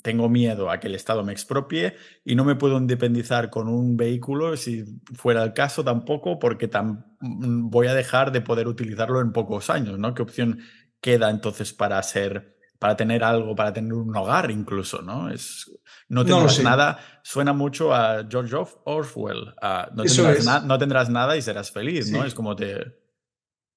tengo 0.00 0.28
miedo 0.28 0.70
a 0.70 0.78
que 0.78 0.86
el 0.86 0.94
Estado 0.94 1.24
me 1.24 1.32
expropie 1.32 1.96
y 2.24 2.36
no 2.36 2.44
me 2.44 2.54
puedo 2.54 2.78
independizar 2.78 3.50
con 3.50 3.68
un 3.68 3.96
vehículo 3.96 4.56
si 4.56 4.84
fuera 5.14 5.42
el 5.42 5.52
caso 5.52 5.82
tampoco 5.82 6.38
porque 6.38 6.68
mm, 6.68 7.68
voy 7.68 7.88
a 7.88 7.94
dejar 7.94 8.30
de 8.30 8.40
poder 8.40 8.68
utilizarlo 8.68 9.20
en 9.20 9.32
pocos 9.32 9.70
años, 9.70 9.98
¿no? 9.98 10.14
¿Qué 10.14 10.22
opción 10.22 10.60
queda 11.00 11.30
entonces 11.30 11.72
para 11.72 12.00
ser 12.02 12.52
para 12.78 12.96
tener 12.96 13.22
algo, 13.22 13.54
para 13.54 13.72
tener 13.72 13.92
un 13.92 14.14
hogar 14.16 14.50
incluso, 14.50 15.02
¿no? 15.02 15.30
Es, 15.30 15.70
no 16.08 16.24
tendrás 16.24 16.60
nada, 16.64 16.98
suena 17.22 17.52
mucho 17.52 17.94
a 17.94 18.26
George 18.28 18.56
Orwell, 18.84 19.54
no, 19.94 20.02
tendrás 20.02 20.64
no, 20.64 20.78
tendrás 20.78 21.08
nada 21.08 21.36
y 21.36 21.42
serás 21.42 21.70
feliz, 21.70 22.10
¿no? 22.10 22.24
Es 22.24 22.34
como 22.34 22.56
te... 22.56 23.00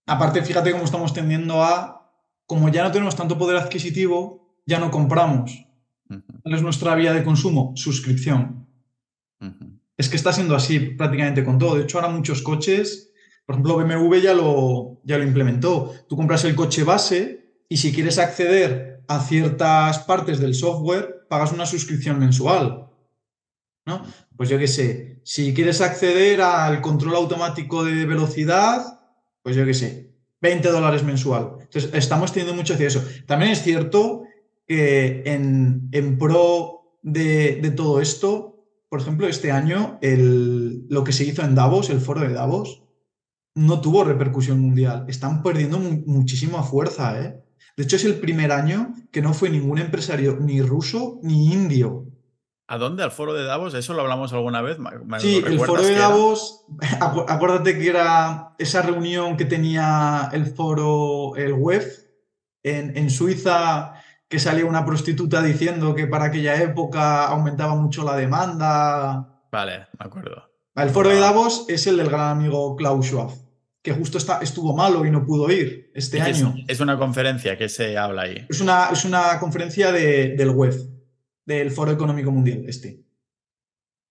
Aparte, 0.07 0.41
fíjate 0.41 0.71
cómo 0.71 0.85
estamos 0.85 1.13
tendiendo 1.13 1.63
a 1.63 2.04
como 2.45 2.69
ya 2.69 2.83
no 2.83 2.91
tenemos 2.91 3.15
tanto 3.15 3.37
poder 3.37 3.57
adquisitivo, 3.57 4.61
ya 4.65 4.79
no 4.79 4.91
compramos. 4.91 5.65
¿Cuál 6.07 6.55
es 6.55 6.61
nuestra 6.61 6.95
vía 6.95 7.13
de 7.13 7.23
consumo? 7.23 7.73
Suscripción. 7.75 8.67
Es 9.97 10.09
que 10.09 10.15
está 10.15 10.33
siendo 10.33 10.55
así 10.55 10.79
prácticamente 10.79 11.43
con 11.43 11.57
todo. 11.57 11.75
De 11.75 11.83
hecho, 11.83 11.97
ahora 11.97 12.13
muchos 12.13 12.41
coches, 12.41 13.11
por 13.45 13.55
ejemplo, 13.55 13.77
BMW 13.77 14.15
ya 14.17 14.33
lo, 14.33 15.01
ya 15.03 15.17
lo 15.17 15.23
implementó. 15.23 15.93
Tú 16.07 16.15
compras 16.15 16.43
el 16.45 16.55
coche 16.55 16.83
base 16.83 17.63
y 17.69 17.77
si 17.77 17.93
quieres 17.93 18.19
acceder 18.19 19.03
a 19.07 19.19
ciertas 19.19 19.99
partes 19.99 20.39
del 20.39 20.55
software, 20.55 21.25
pagas 21.29 21.51
una 21.51 21.65
suscripción 21.65 22.19
mensual. 22.19 22.89
¿no? 23.85 24.03
Pues 24.35 24.49
yo 24.49 24.57
qué 24.57 24.67
sé, 24.67 25.21
si 25.23 25.53
quieres 25.53 25.81
acceder 25.81 26.41
al 26.41 26.81
control 26.81 27.15
automático 27.15 27.83
de 27.83 28.05
velocidad, 28.05 28.99
pues 29.41 29.55
yo 29.55 29.65
qué 29.65 29.73
sé, 29.73 30.15
20 30.41 30.69
dólares 30.69 31.03
mensual. 31.03 31.54
Estamos 31.75 32.31
teniendo 32.31 32.55
mucho 32.55 32.73
hacia 32.73 32.87
eso. 32.87 33.03
También 33.25 33.51
es 33.51 33.61
cierto 33.61 34.23
que 34.67 35.23
en, 35.25 36.17
pro 36.17 36.97
de, 37.01 37.73
todo 37.75 38.01
esto, 38.01 38.65
por 38.89 39.01
ejemplo, 39.01 39.27
este 39.27 39.51
año 39.51 39.99
el, 40.01 40.87
lo 40.89 41.03
que 41.03 41.11
se 41.11 41.25
hizo 41.25 41.43
en 41.43 41.55
Davos, 41.55 41.89
el 41.89 42.01
foro 42.01 42.21
de 42.21 42.33
Davos, 42.33 42.83
no 43.53 43.81
tuvo 43.81 44.03
repercusión 44.03 44.59
mundial. 44.59 45.05
Están 45.07 45.43
perdiendo 45.43 45.79
muchísima 45.79 46.63
fuerza. 46.63 47.21
¿eh? 47.21 47.41
De 47.77 47.83
hecho, 47.83 47.95
es 47.95 48.05
el 48.05 48.15
primer 48.15 48.51
año 48.51 48.93
que 49.11 49.21
no 49.21 49.33
fue 49.33 49.49
ningún 49.49 49.79
empresario 49.79 50.37
ni 50.39 50.61
ruso 50.61 51.19
ni 51.23 51.53
indio 51.53 52.07
¿A 52.67 52.77
dónde? 52.79 53.03
¿Al 53.03 53.11
foro 53.11 53.33
de 53.33 53.43
Davos? 53.43 53.75
¿Eso 53.75 53.93
lo 53.93 54.01
hablamos 54.01 54.33
alguna 54.33 54.61
vez? 54.61 54.77
sí, 55.19 55.43
el 55.45 55.59
foro 55.59 55.83
de 55.83 55.93
Davos, 55.93 56.65
acuérdate 57.27 57.77
que 57.77 57.89
era 57.89 58.55
esa 58.57 58.81
reunión 58.81 59.37
que 59.37 59.45
tenía 59.45 60.29
el 60.33 60.47
foro, 60.47 61.35
el 61.35 61.53
web, 61.53 61.85
en, 62.63 63.09
Suiza, 63.11 63.93
que 64.27 64.39
salía 64.39 64.65
una 64.65 64.83
prostituta 64.83 65.43
diciendo 65.43 65.93
que 65.93 66.07
para 66.07 66.25
aquella 66.25 66.59
época 66.63 67.27
aumentaba 67.27 67.75
mucho 67.75 68.03
la 68.03 68.15
demanda. 68.15 69.43
Vale, 69.51 69.87
me 69.99 70.05
acuerdo. 70.05 70.49
El 70.75 70.89
foro 70.89 71.09
de 71.09 71.19
Davos 71.19 71.65
es 71.69 71.85
el 71.85 71.97
del 71.97 72.09
gran 72.09 72.31
amigo 72.31 72.75
Klaus 72.75 73.05
Schwab, 73.05 73.29
que 73.83 73.93
justo 73.93 74.17
está, 74.17 74.39
estuvo 74.39 74.75
malo 74.75 75.05
y 75.05 75.11
no 75.11 75.23
pudo 75.23 75.51
ir 75.51 75.91
este 75.93 76.19
año. 76.19 76.55
Es, 76.67 76.79
una 76.79 76.97
conferencia 76.97 77.59
que 77.59 77.69
se 77.69 77.95
habla 77.95 78.23
ahí. 78.23 78.43
Es 78.49 78.59
una, 78.59 78.89
es 78.91 79.05
una 79.05 79.39
conferencia 79.39 79.91
del 79.91 80.49
web 80.49 80.94
del 81.45 81.71
Foro 81.71 81.91
Económico 81.91 82.31
Mundial, 82.31 82.65
este. 82.67 83.03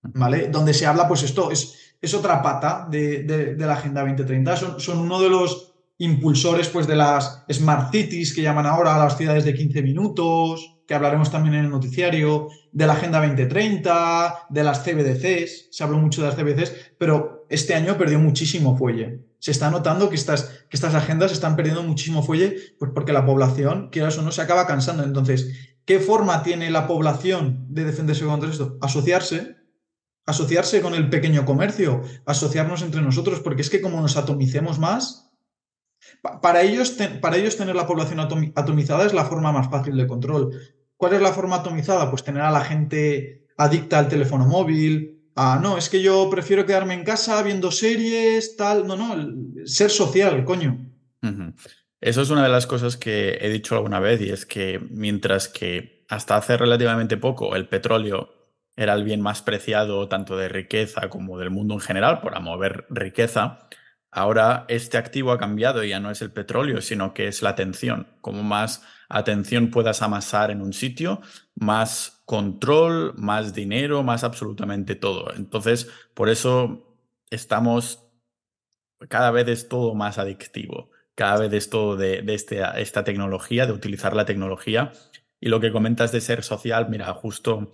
¿Vale? 0.03 0.49
Donde 0.49 0.74
se 0.74 0.87
habla, 0.87 1.09
pues 1.09 1.22
esto 1.22 1.51
es, 1.51 1.97
es 2.01 2.14
otra 2.14 2.43
pata 2.43 2.87
de, 2.91 3.57
la 3.59 3.74
Agenda 3.74 4.03
2030. 4.03 4.57
Son, 4.57 4.80
son, 4.80 4.99
uno 4.99 5.20
de 5.20 5.30
los 5.30 5.74
impulsores 5.99 6.68
pues, 6.68 6.87
de 6.87 6.97
las 6.97 7.45
Smart 7.51 7.91
Cities 7.93 8.35
que 8.35 8.43
llaman 8.43 8.66
ahora 8.66 8.95
a 8.95 8.99
las 8.99 9.16
ciudades 9.16 9.45
de 9.45 9.55
15 9.55 9.82
minutos, 9.82 10.74
que 10.87 10.95
hablaremos 10.95 11.30
también 11.30 11.55
en 11.55 11.64
el 11.64 11.70
noticiario, 11.70 12.49
de 12.72 12.87
la 12.87 12.95
Agenda 12.95 13.20
2030, 13.20 14.47
de 14.51 14.64
las 14.64 14.82
CBDCs, 14.82 15.68
se 15.70 15.85
habló 15.85 15.97
mucho 15.99 16.22
de 16.22 16.28
las 16.28 16.37
CBDCs, 16.37 16.95
pero 16.99 17.47
este 17.49 17.74
año 17.74 17.97
perdió 17.97 18.18
muchísimo 18.18 18.76
fuelle. 18.76 19.20
Se 19.39 19.51
está 19.51 19.70
notando 19.70 20.09
que 20.09 20.16
estas, 20.16 20.66
que 20.68 20.76
estas 20.76 20.95
agendas 20.95 21.32
están 21.32 21.55
perdiendo 21.55 21.82
muchísimo 21.82 22.22
fuelle 22.22 22.57
pues 22.78 22.91
porque 22.95 23.12
la 23.12 23.24
población, 23.24 23.91
quieras 23.91 24.18
o 24.18 24.22
no, 24.22 24.32
se 24.32 24.43
acaba 24.43 24.66
cansando. 24.66 25.05
Entonces, 25.05 25.74
¿qué 25.85 26.01
forma 26.01 26.43
tiene 26.43 26.70
la 26.70 26.87
población 26.87 27.66
de 27.68 27.85
defenderse 27.85 28.24
contra 28.24 28.51
esto? 28.51 28.78
Asociarse, 28.80 29.57
asociarse 30.26 30.80
con 30.80 30.95
el 30.95 31.11
pequeño 31.11 31.45
comercio, 31.45 32.03
asociarnos 32.26 32.82
entre 32.82 33.03
nosotros, 33.03 33.41
porque 33.41 33.62
es 33.62 33.70
que 33.70 33.80
como 33.80 34.01
nos 34.01 34.16
atomicemos 34.16 34.78
más, 34.78 35.30
para 36.43 36.62
ellos, 36.62 36.97
para 37.20 37.37
ellos 37.37 37.57
tener 37.57 37.74
la 37.74 37.87
población 37.87 38.20
atomizada 38.20 39.07
es 39.07 39.14
la 39.14 39.24
forma 39.24 39.53
más 39.53 39.70
fácil 39.70 39.97
de 39.97 40.07
control. 40.07 40.51
¿Cuál 40.97 41.14
es 41.14 41.22
la 41.22 41.32
forma 41.32 41.57
atomizada? 41.57 42.11
Pues 42.11 42.24
tener 42.24 42.43
a 42.43 42.51
la 42.51 42.61
gente 42.61 43.47
adicta 43.57 43.99
al 43.99 44.09
teléfono 44.09 44.47
móvil. 44.47 45.30
Ah, 45.37 45.59
no, 45.61 45.76
es 45.76 45.89
que 45.89 46.01
yo 46.01 46.28
prefiero 46.30 46.64
quedarme 46.66 46.95
en 46.95 47.05
casa 47.05 47.43
viendo 47.43 47.70
series, 47.70 48.57
tal. 48.57 48.87
No, 48.87 48.97
no, 48.97 49.66
ser 49.66 49.91
social, 49.91 50.45
coño. 50.45 50.78
Eso 52.05 52.21
es 52.21 52.29
una 52.29 52.43
de 52.43 52.51
las 52.51 52.67
cosas 52.67 52.99
que 52.99 53.39
he 53.41 53.49
dicho 53.49 53.75
alguna 53.75 53.99
vez 53.99 54.21
y 54.21 54.31
es 54.31 54.45
que 54.45 54.79
mientras 54.91 55.49
que 55.49 56.05
hasta 56.09 56.37
hace 56.37 56.57
relativamente 56.59 57.17
poco 57.17 57.57
el 57.57 57.67
petróleo 57.67 58.31
era 58.77 58.93
el 58.93 59.05
bien 59.05 59.23
más 59.23 59.41
preciado 59.41 60.07
tanto 60.09 60.37
de 60.37 60.49
riqueza 60.51 61.09
como 61.09 61.39
del 61.39 61.49
mundo 61.49 61.75
en 61.75 61.81
general 61.81 62.21
por 62.21 62.39
mover 62.41 62.87
riqueza, 62.91 63.69
Ahora 64.17 64.65
este 64.69 64.97
activo 64.97 65.33
ha 65.33 65.39
cambiado 65.39 65.83
y 65.83 65.89
ya 65.89 65.99
no 65.99 66.09
es 66.09 66.23
el 66.23 66.31
petróleo, 66.31 66.81
sino 66.81 67.13
que 67.15 67.27
es 67.27 67.43
la 67.43 67.51
atención. 67.51 68.07
Como 68.21 68.45
más 68.45 68.85
atención 69.09 69.73
puedas 69.73 70.03
amasar 70.03 70.53
en 70.53 70.63
un 70.63 70.73
sitio, 70.73 71.21
más 71.57 72.23
control, 72.25 73.15
más 73.17 73.55
dinero, 73.55 74.05
más 74.05 74.23
absolutamente 74.23 74.95
todo. 74.95 75.35
Entonces, 75.35 75.91
por 76.15 76.29
eso 76.29 76.97
estamos, 77.29 78.07
cada 79.09 79.33
vez 79.33 79.49
es 79.49 79.69
todo 79.69 79.97
más 79.97 80.19
adictivo, 80.19 80.91
cada 81.15 81.41
vez 81.41 81.53
es 81.53 81.71
todo 81.71 81.97
de, 81.97 82.25
este, 82.29 82.62
esta 82.77 83.05
tecnología, 83.05 83.67
de 83.67 83.73
utilizar 83.73 84.15
la 84.15 84.25
tecnología. 84.25 84.93
Y 85.41 85.49
lo 85.49 85.61
que 85.61 85.73
comentas 85.73 86.12
de 86.12 86.21
ser 86.21 86.43
social, 86.43 86.89
mira, 86.89 87.12
justo 87.15 87.71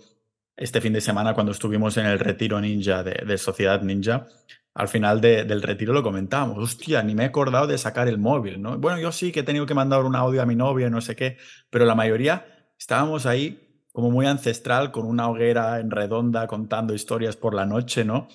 este 0.57 0.81
fin 0.81 0.93
de 0.93 1.01
semana 1.01 1.33
cuando 1.33 1.51
estuvimos 1.51 1.97
en 1.97 2.05
el 2.05 2.19
retiro 2.19 2.59
ninja 2.59 3.03
de 3.03 3.37
Sociedad 3.37 3.81
Ninja, 3.81 4.27
al 4.73 4.87
final 4.87 5.19
del 5.19 5.61
retiro 5.61 5.93
lo 5.93 6.03
comentábamos. 6.03 6.57
Hostia, 6.57 7.03
ni 7.03 7.13
me 7.13 7.23
he 7.23 7.27
acordado 7.27 7.67
de 7.67 7.77
sacar 7.77 8.07
el 8.07 8.17
móvil, 8.17 8.61
¿no? 8.61 8.77
Bueno, 8.77 8.99
yo 8.99 9.11
sí 9.11 9.31
que 9.31 9.41
he 9.41 9.43
tenido 9.43 9.65
que 9.65 9.73
mandar 9.73 10.05
un 10.05 10.15
audio 10.15 10.41
a 10.41 10.45
mi 10.45 10.55
novia, 10.55 10.89
no 10.89 11.01
sé 11.01 11.15
qué, 11.15 11.37
pero 11.69 11.85
la 11.85 11.95
mayoría 11.95 12.45
estábamos 12.77 13.25
ahí 13.25 13.67
como 13.91 14.09
muy 14.11 14.25
ancestral, 14.25 14.91
con 14.91 15.05
una 15.05 15.27
hoguera 15.29 15.79
en 15.79 15.91
redonda 15.91 16.47
contando 16.47 16.93
historias 16.93 17.35
por 17.35 17.53
la 17.53 17.65
noche, 17.65 18.05
¿no? 18.05 18.29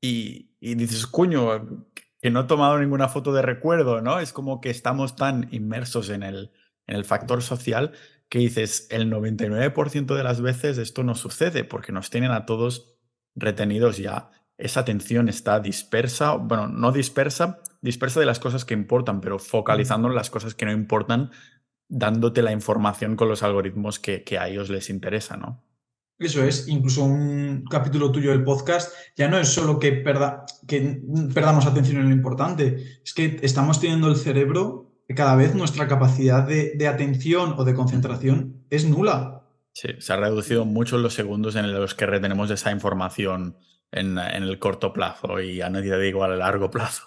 Y, 0.00 0.56
y 0.60 0.74
dices, 0.74 1.06
cuño, 1.06 1.86
que 2.22 2.30
no 2.30 2.40
he 2.40 2.44
tomado 2.44 2.78
ninguna 2.78 3.08
foto 3.08 3.32
de 3.34 3.42
recuerdo, 3.42 4.00
¿no? 4.00 4.18
Es 4.20 4.32
como 4.32 4.60
que 4.62 4.70
estamos 4.70 5.16
tan 5.16 5.48
inmersos 5.50 6.08
en 6.08 6.22
el, 6.22 6.52
en 6.86 6.96
el 6.96 7.04
factor 7.04 7.42
social 7.42 7.92
que 8.30 8.38
dices, 8.38 8.86
el 8.90 9.12
99% 9.12 10.14
de 10.14 10.24
las 10.24 10.40
veces 10.40 10.78
esto 10.78 11.02
no 11.02 11.14
sucede 11.14 11.64
porque 11.64 11.92
nos 11.92 12.08
tienen 12.08 12.30
a 12.30 12.46
todos 12.46 12.96
retenidos 13.34 13.98
ya 13.98 14.30
esa 14.62 14.80
atención 14.80 15.28
está 15.28 15.58
dispersa, 15.58 16.34
bueno, 16.34 16.68
no 16.68 16.92
dispersa, 16.92 17.62
dispersa 17.80 18.20
de 18.20 18.26
las 18.26 18.38
cosas 18.38 18.64
que 18.64 18.74
importan, 18.74 19.20
pero 19.20 19.40
focalizando 19.40 20.08
en 20.08 20.14
las 20.14 20.30
cosas 20.30 20.54
que 20.54 20.66
no 20.66 20.72
importan, 20.72 21.32
dándote 21.88 22.42
la 22.42 22.52
información 22.52 23.16
con 23.16 23.28
los 23.28 23.42
algoritmos 23.42 23.98
que, 23.98 24.24
a 24.38 24.48
ellos 24.48 24.70
les 24.70 24.88
interesa, 24.88 25.36
¿no? 25.36 25.64
Eso 26.22 26.44
es, 26.44 26.68
incluso 26.68 27.04
un 27.04 27.64
capítulo 27.70 28.12
tuyo 28.12 28.30
del 28.30 28.44
podcast 28.44 28.92
ya 29.16 29.28
no 29.28 29.38
es 29.38 29.48
solo 29.48 29.78
que, 29.78 29.92
perda, 29.92 30.44
que 30.66 31.02
perdamos 31.34 31.66
atención 31.66 32.00
en 32.00 32.08
lo 32.08 32.14
importante, 32.14 33.00
es 33.04 33.12
que 33.12 33.38
estamos 33.42 33.80
teniendo 33.80 34.08
el 34.08 34.16
cerebro 34.16 34.90
que 35.08 35.14
cada 35.14 35.34
vez 35.36 35.54
nuestra 35.54 35.88
capacidad 35.88 36.46
de, 36.46 36.72
de 36.76 36.88
atención 36.88 37.54
o 37.58 37.64
de 37.64 37.74
concentración 37.74 38.64
es 38.70 38.86
nula. 38.86 39.42
Sí, 39.72 39.88
se 39.98 40.12
ha 40.12 40.16
reducido 40.16 40.64
mucho 40.64 40.98
los 40.98 41.14
segundos 41.14 41.56
en 41.56 41.72
los 41.72 41.94
que 41.94 42.06
retenemos 42.06 42.50
esa 42.50 42.70
información 42.70 43.56
en, 43.92 44.18
el 44.18 44.58
corto 44.58 44.92
plazo 44.92 45.40
y 45.40 45.60
a 45.60 45.70
nadie 45.70 45.96
digo 45.98 46.24
a 46.24 46.28
largo 46.28 46.70
plazo. 46.70 47.04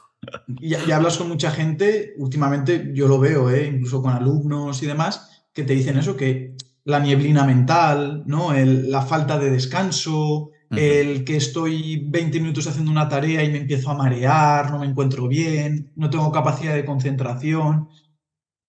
Y, 0.59 0.73
hablas 0.91 1.17
con 1.17 1.27
mucha 1.27 1.51
gente, 1.51 2.13
últimamente 2.17 2.91
yo 2.93 3.07
lo 3.07 3.19
veo, 3.19 3.49
¿eh? 3.49 3.67
incluso 3.67 4.01
con 4.01 4.13
alumnos 4.13 4.81
y 4.81 4.87
demás, 4.87 5.45
que 5.53 5.63
te 5.63 5.73
dicen 5.73 5.97
eso, 5.97 6.15
que 6.15 6.55
la 6.85 6.99
nieblina 6.99 7.45
mental, 7.45 8.23
¿no? 8.25 8.53
la 8.53 9.01
falta 9.01 9.37
de 9.37 9.49
descanso, 9.49 10.51
el 10.69 11.23
que 11.23 11.37
estoy 11.37 12.05
20 12.09 12.39
minutos 12.39 12.67
haciendo 12.67 12.91
una 12.91 13.07
tarea 13.07 13.43
y 13.43 13.51
me 13.51 13.59
empiezo 13.59 13.89
a 13.89 13.95
marear, 13.95 14.71
no 14.71 14.79
me 14.79 14.85
encuentro 14.85 15.27
bien, 15.27 15.91
no 15.95 16.09
tengo 16.09 16.31
capacidad 16.31 16.75
de 16.75 16.85
concentración. 16.85 17.89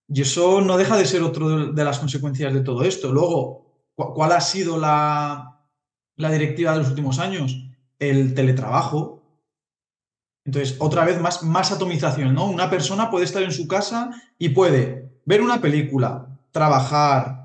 Y 0.09 0.23
eso 0.23 0.61
no 0.61 0.77
deja 0.77 0.97
de 0.97 1.05
ser 1.05 1.23
otro 1.23 1.73
de 1.73 1.85
las 1.85 1.99
consecuencias 1.99 2.55
de 2.55 2.61
todo 2.61 2.85
esto. 2.85 3.13
Luego, 3.13 3.67
¿cuál 3.95 4.33
ha 4.33 4.41
sido 4.41 4.79
la, 4.79 5.61
la 6.17 6.31
directiva 6.31 6.73
de 6.73 6.79
los 6.79 6.89
últimos 6.89 7.19
años? 7.19 7.67
el 7.99 8.35
teletrabajo. 8.35 9.23
Entonces, 10.45 10.77
otra 10.79 11.05
vez 11.05 11.21
más, 11.21 11.43
más 11.43 11.73
atomización, 11.73 12.35
¿no? 12.35 12.47
Una 12.47 12.71
persona 12.71 13.11
puede 13.11 13.25
estar 13.25 13.43
en 13.43 13.53
su 13.53 13.67
casa 13.67 14.11
y 14.39 14.51
puede 14.51 15.11
ver 15.25 15.43
una 15.43 15.61
película, 15.61 16.29
trabajar, 16.53 17.36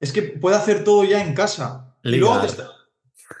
es 0.00 0.12
que 0.12 0.22
puede 0.22 0.56
hacer 0.56 0.84
todo 0.84 1.04
ya 1.04 1.22
en 1.24 1.34
casa. 1.34 1.96
Y 2.02 2.16
luego 2.16 2.40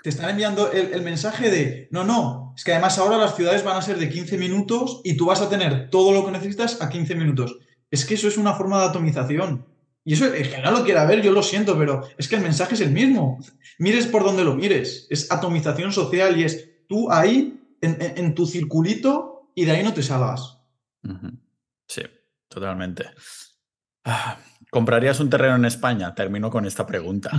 te, 0.02 0.10
están 0.10 0.30
enviando 0.30 0.70
el, 0.70 1.02
mensaje 1.02 1.50
de, 1.50 1.88
no, 1.90 2.04
no, 2.04 2.52
es 2.56 2.64
que 2.64 2.72
además 2.72 2.98
ahora 2.98 3.16
las 3.16 3.36
ciudades 3.36 3.64
van 3.64 3.76
a 3.76 3.82
ser 3.82 3.98
de 3.98 4.08
15 4.08 4.36
minutos 4.36 5.00
y 5.04 5.16
tú 5.16 5.26
vas 5.26 5.40
a 5.40 5.48
tener 5.48 5.90
todo 5.90 6.12
lo 6.12 6.24
que 6.24 6.32
necesitas 6.32 6.82
a 6.82 6.88
15 6.88 7.14
minutos. 7.14 7.58
Es 7.90 8.04
que 8.04 8.14
eso 8.14 8.28
es 8.28 8.36
una 8.36 8.54
forma 8.54 8.80
de 8.80 8.88
atomización. 8.88 9.66
Y 10.04 10.14
eso, 10.14 10.32
el 10.32 10.50
que 10.50 10.62
no 10.62 10.70
lo 10.70 10.84
quiera 10.84 11.04
ver, 11.04 11.22
yo 11.22 11.32
lo 11.32 11.42
siento, 11.42 11.76
pero 11.76 12.02
es 12.16 12.28
que 12.28 12.36
el 12.36 12.42
mensaje 12.42 12.74
es 12.74 12.80
el 12.80 12.90
mismo. 12.90 13.38
Mires 13.78 14.06
por 14.06 14.24
donde 14.24 14.44
lo 14.44 14.54
mires. 14.54 15.06
Es 15.10 15.30
atomización 15.30 15.92
social 15.92 16.38
y 16.38 16.44
es 16.44 16.86
tú 16.88 17.10
ahí, 17.12 17.60
en, 17.80 18.34
tu 18.34 18.46
circulito, 18.46 19.52
y 19.54 19.64
de 19.64 19.72
ahí 19.72 19.84
no 19.84 19.92
te 19.92 20.02
salgas. 20.02 20.58
Sí, 21.86 22.02
totalmente. 22.48 23.04
Ah, 24.04 24.38
¿Comprarías 24.70 25.20
un 25.20 25.30
terreno 25.30 25.56
en 25.56 25.64
España? 25.64 26.14
Termino 26.14 26.50
con 26.50 26.66
esta 26.66 26.86
pregunta. 26.86 27.30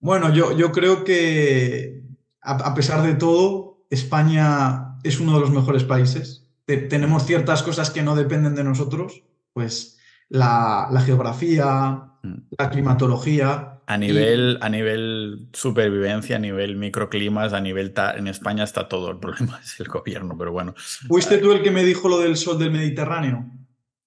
Bueno, 0.00 0.32
yo, 0.34 0.56
yo 0.56 0.70
creo 0.70 1.02
que 1.02 2.02
a, 2.42 2.74
pesar 2.74 3.02
de 3.02 3.14
todo, 3.14 3.86
España 3.88 4.98
es 5.02 5.18
uno 5.18 5.34
de 5.34 5.40
los 5.40 5.50
mejores 5.50 5.84
países. 5.84 6.46
tenemos 6.66 7.24
ciertas 7.24 7.62
cosas 7.62 7.90
que 7.90 8.02
no 8.02 8.14
dependen 8.14 8.54
de 8.54 8.64
nosotros, 8.64 9.22
pues 9.52 9.98
la, 10.28 11.02
geografía, 11.04 12.12
mm. 12.22 12.34
la 12.58 12.70
climatología. 12.70 13.80
A 13.86 13.96
nivel, 13.96 14.58
a 14.60 14.68
nivel 14.68 15.48
supervivencia, 15.52 16.36
a 16.36 16.38
nivel 16.38 16.76
microclimas, 16.76 17.52
a 17.52 17.60
nivel... 17.60 17.94
en 18.16 18.28
España 18.28 18.64
está 18.64 18.88
todo, 18.88 19.10
el 19.10 19.18
problema 19.18 19.60
es 19.64 19.80
el 19.80 19.88
gobierno, 19.88 20.36
pero 20.36 20.52
bueno. 20.52 20.74
¿Fuiste 21.08 21.38
tú 21.38 21.52
el 21.52 21.62
que 21.62 21.70
me 21.70 21.84
dijo 21.84 22.08
lo 22.08 22.18
del 22.18 22.36
sol 22.36 22.58
del 22.58 22.70
Mediterráneo? 22.70 23.50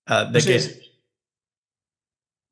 Ah, 0.05 0.25
¿De 0.25 0.41
qué? 0.41 0.86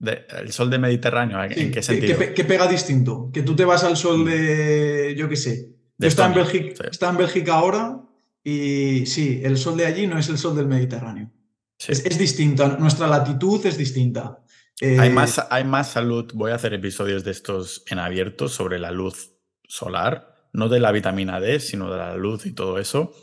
¿El 0.06 0.52
sol 0.52 0.70
del 0.70 0.80
Mediterráneo? 0.80 1.44
¿En 1.44 1.72
qué 1.72 1.82
sentido? 1.82 2.18
Que, 2.18 2.44
pega 2.44 2.68
distinto. 2.68 3.30
Que 3.34 3.44
tú 3.44 3.56
te 3.56 3.66
vas 3.66 3.84
al 3.84 3.98
sol 3.98 4.20
mm. 4.20 4.26
de, 4.26 5.16
yo 5.18 5.30
qué 5.30 5.36
sé. 5.36 5.70
está, 6.00 6.28
en 6.28 6.34
Bélgica, 6.34 6.88
está 6.90 7.10
en 7.10 7.18
Bélgica 7.18 7.56
ahora 7.56 8.02
y 8.44 9.08
sí, 9.08 9.42
el 9.44 9.58
sol 9.58 9.76
de 9.76 9.88
allí 9.88 10.06
no 10.06 10.20
es 10.20 10.30
el 10.30 10.38
sol 10.38 10.56
del 10.56 10.68
Mediterráneo. 10.68 11.32
Es, 11.80 12.18
distinta, 12.18 12.78
nuestra 12.78 13.08
latitud 13.08 13.66
es 13.66 13.78
distinta. 13.78 14.40
hay, 14.82 15.10
eh, 15.10 15.10
más, 15.10 15.46
hay 15.50 15.64
más 15.64 15.92
salud, 15.92 16.32
voy 16.34 16.52
a 16.52 16.56
hacer 16.56 16.74
episodios 16.74 17.24
de 17.24 17.32
estos 17.32 17.84
en 17.88 18.00
abierto 18.00 18.48
sobre 18.48 18.80
la 18.80 18.92
luz 18.92 19.34
solar, 19.68 20.50
no 20.54 20.70
de 20.70 20.80
la 20.80 20.92
vitamina 20.92 21.40
D, 21.40 21.60
sino 21.60 21.92
de 21.92 21.98
la 21.98 22.16
luz 22.16 22.46
y 22.46 22.52
todo 22.52 22.80
eso. 22.80 23.14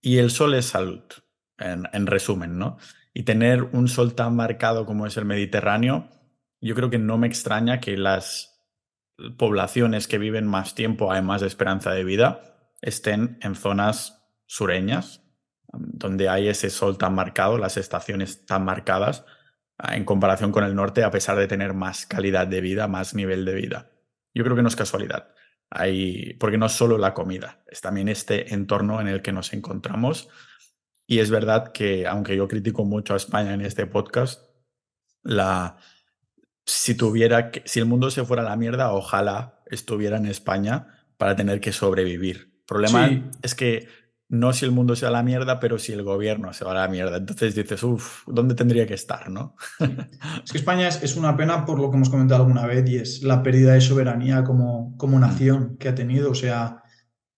Y 0.00 0.18
el 0.18 0.30
sol 0.30 0.54
es 0.54 0.66
salud, 0.66 1.02
en, 1.58 2.06
resumen, 2.06 2.56
¿no? 2.56 2.78
Y 3.16 3.22
tener 3.22 3.62
un 3.72 3.88
sol 3.88 4.14
tan 4.14 4.36
marcado 4.36 4.84
como 4.84 5.06
es 5.06 5.16
el 5.16 5.24
Mediterráneo, 5.24 6.10
yo 6.60 6.74
creo 6.74 6.90
que 6.90 6.98
no 6.98 7.16
me 7.16 7.26
extraña 7.26 7.80
que 7.80 7.96
las 7.96 8.62
poblaciones 9.38 10.06
que 10.06 10.18
viven 10.18 10.46
más 10.46 10.74
tiempo, 10.74 11.10
además 11.10 11.40
de 11.40 11.46
esperanza 11.46 11.92
de 11.92 12.04
vida, 12.04 12.42
estén 12.82 13.38
en 13.40 13.54
zonas 13.54 14.22
sureñas, 14.44 15.22
donde 15.72 16.28
hay 16.28 16.48
ese 16.48 16.68
sol 16.68 16.98
tan 16.98 17.14
marcado, 17.14 17.56
las 17.56 17.78
estaciones 17.78 18.44
tan 18.44 18.66
marcadas, 18.66 19.24
ah, 19.78 19.96
en 19.96 20.04
comparación 20.04 20.52
con 20.52 20.64
el 20.64 20.74
norte, 20.74 21.02
a 21.02 21.10
pesar 21.10 21.38
de 21.38 21.48
tener 21.48 21.72
más 21.72 22.04
calidad 22.04 22.46
de 22.46 22.60
vida, 22.60 22.86
más 22.86 23.14
nivel 23.14 23.46
de 23.46 23.54
vida. 23.54 23.92
Yo 24.34 24.44
creo 24.44 24.56
que 24.56 24.62
no 24.62 24.68
es 24.68 24.76
casualidad. 24.76 25.30
Hay, 25.70 26.34
porque 26.34 26.58
no 26.58 26.66
es 26.66 26.72
solo 26.72 26.98
la 26.98 27.14
comida, 27.14 27.62
es 27.66 27.80
también 27.80 28.10
este 28.10 28.52
entorno 28.52 29.00
en 29.00 29.08
el 29.08 29.22
que 29.22 29.32
nos 29.32 29.54
encontramos. 29.54 30.28
Y 31.06 31.20
es 31.20 31.30
verdad 31.30 31.72
que, 31.72 32.06
aunque 32.06 32.36
yo 32.36 32.48
critico 32.48 32.84
mucho 32.84 33.14
a 33.14 33.16
España 33.16 33.54
en 33.54 33.60
este 33.60 33.86
podcast, 33.86 34.42
la, 35.22 35.76
si 36.64 36.94
tuviera 36.94 37.50
que, 37.50 37.62
si 37.64 37.78
el 37.78 37.86
mundo 37.86 38.10
se 38.10 38.24
fuera 38.24 38.42
a 38.42 38.50
la 38.50 38.56
mierda, 38.56 38.92
ojalá 38.92 39.62
estuviera 39.66 40.16
en 40.16 40.26
España 40.26 40.88
para 41.16 41.36
tener 41.36 41.60
que 41.60 41.72
sobrevivir. 41.72 42.52
El 42.58 42.64
problema 42.66 43.30
es 43.42 43.54
que 43.54 43.88
no 44.28 44.52
si 44.52 44.64
el 44.64 44.72
mundo 44.72 44.96
se 44.96 45.04
va 45.04 45.10
a 45.10 45.12
la 45.12 45.22
mierda, 45.22 45.60
pero 45.60 45.78
si 45.78 45.92
el 45.92 46.02
gobierno 46.02 46.52
se 46.52 46.64
va 46.64 46.72
a 46.72 46.74
la 46.86 46.88
mierda. 46.88 47.18
Entonces 47.18 47.54
dices, 47.54 47.82
uff, 47.84 48.24
¿dónde 48.26 48.56
tendría 48.56 48.86
que 48.86 48.94
estar, 48.94 49.30
no? 49.30 49.54
Es 50.44 50.50
que 50.50 50.58
España 50.58 50.88
es, 50.88 51.16
una 51.16 51.36
pena 51.36 51.64
por 51.64 51.78
lo 51.78 51.90
que 51.90 51.96
hemos 51.96 52.10
comentado 52.10 52.42
alguna 52.42 52.66
vez 52.66 52.88
y 52.88 52.96
es 52.96 53.22
la 53.22 53.42
pérdida 53.42 53.74
de 53.74 53.80
soberanía 53.80 54.42
como, 54.42 54.96
como 54.96 55.18
nación 55.20 55.76
que 55.78 55.88
ha 55.88 55.94
tenido. 55.94 56.32
O 56.32 56.34
sea, 56.34 56.82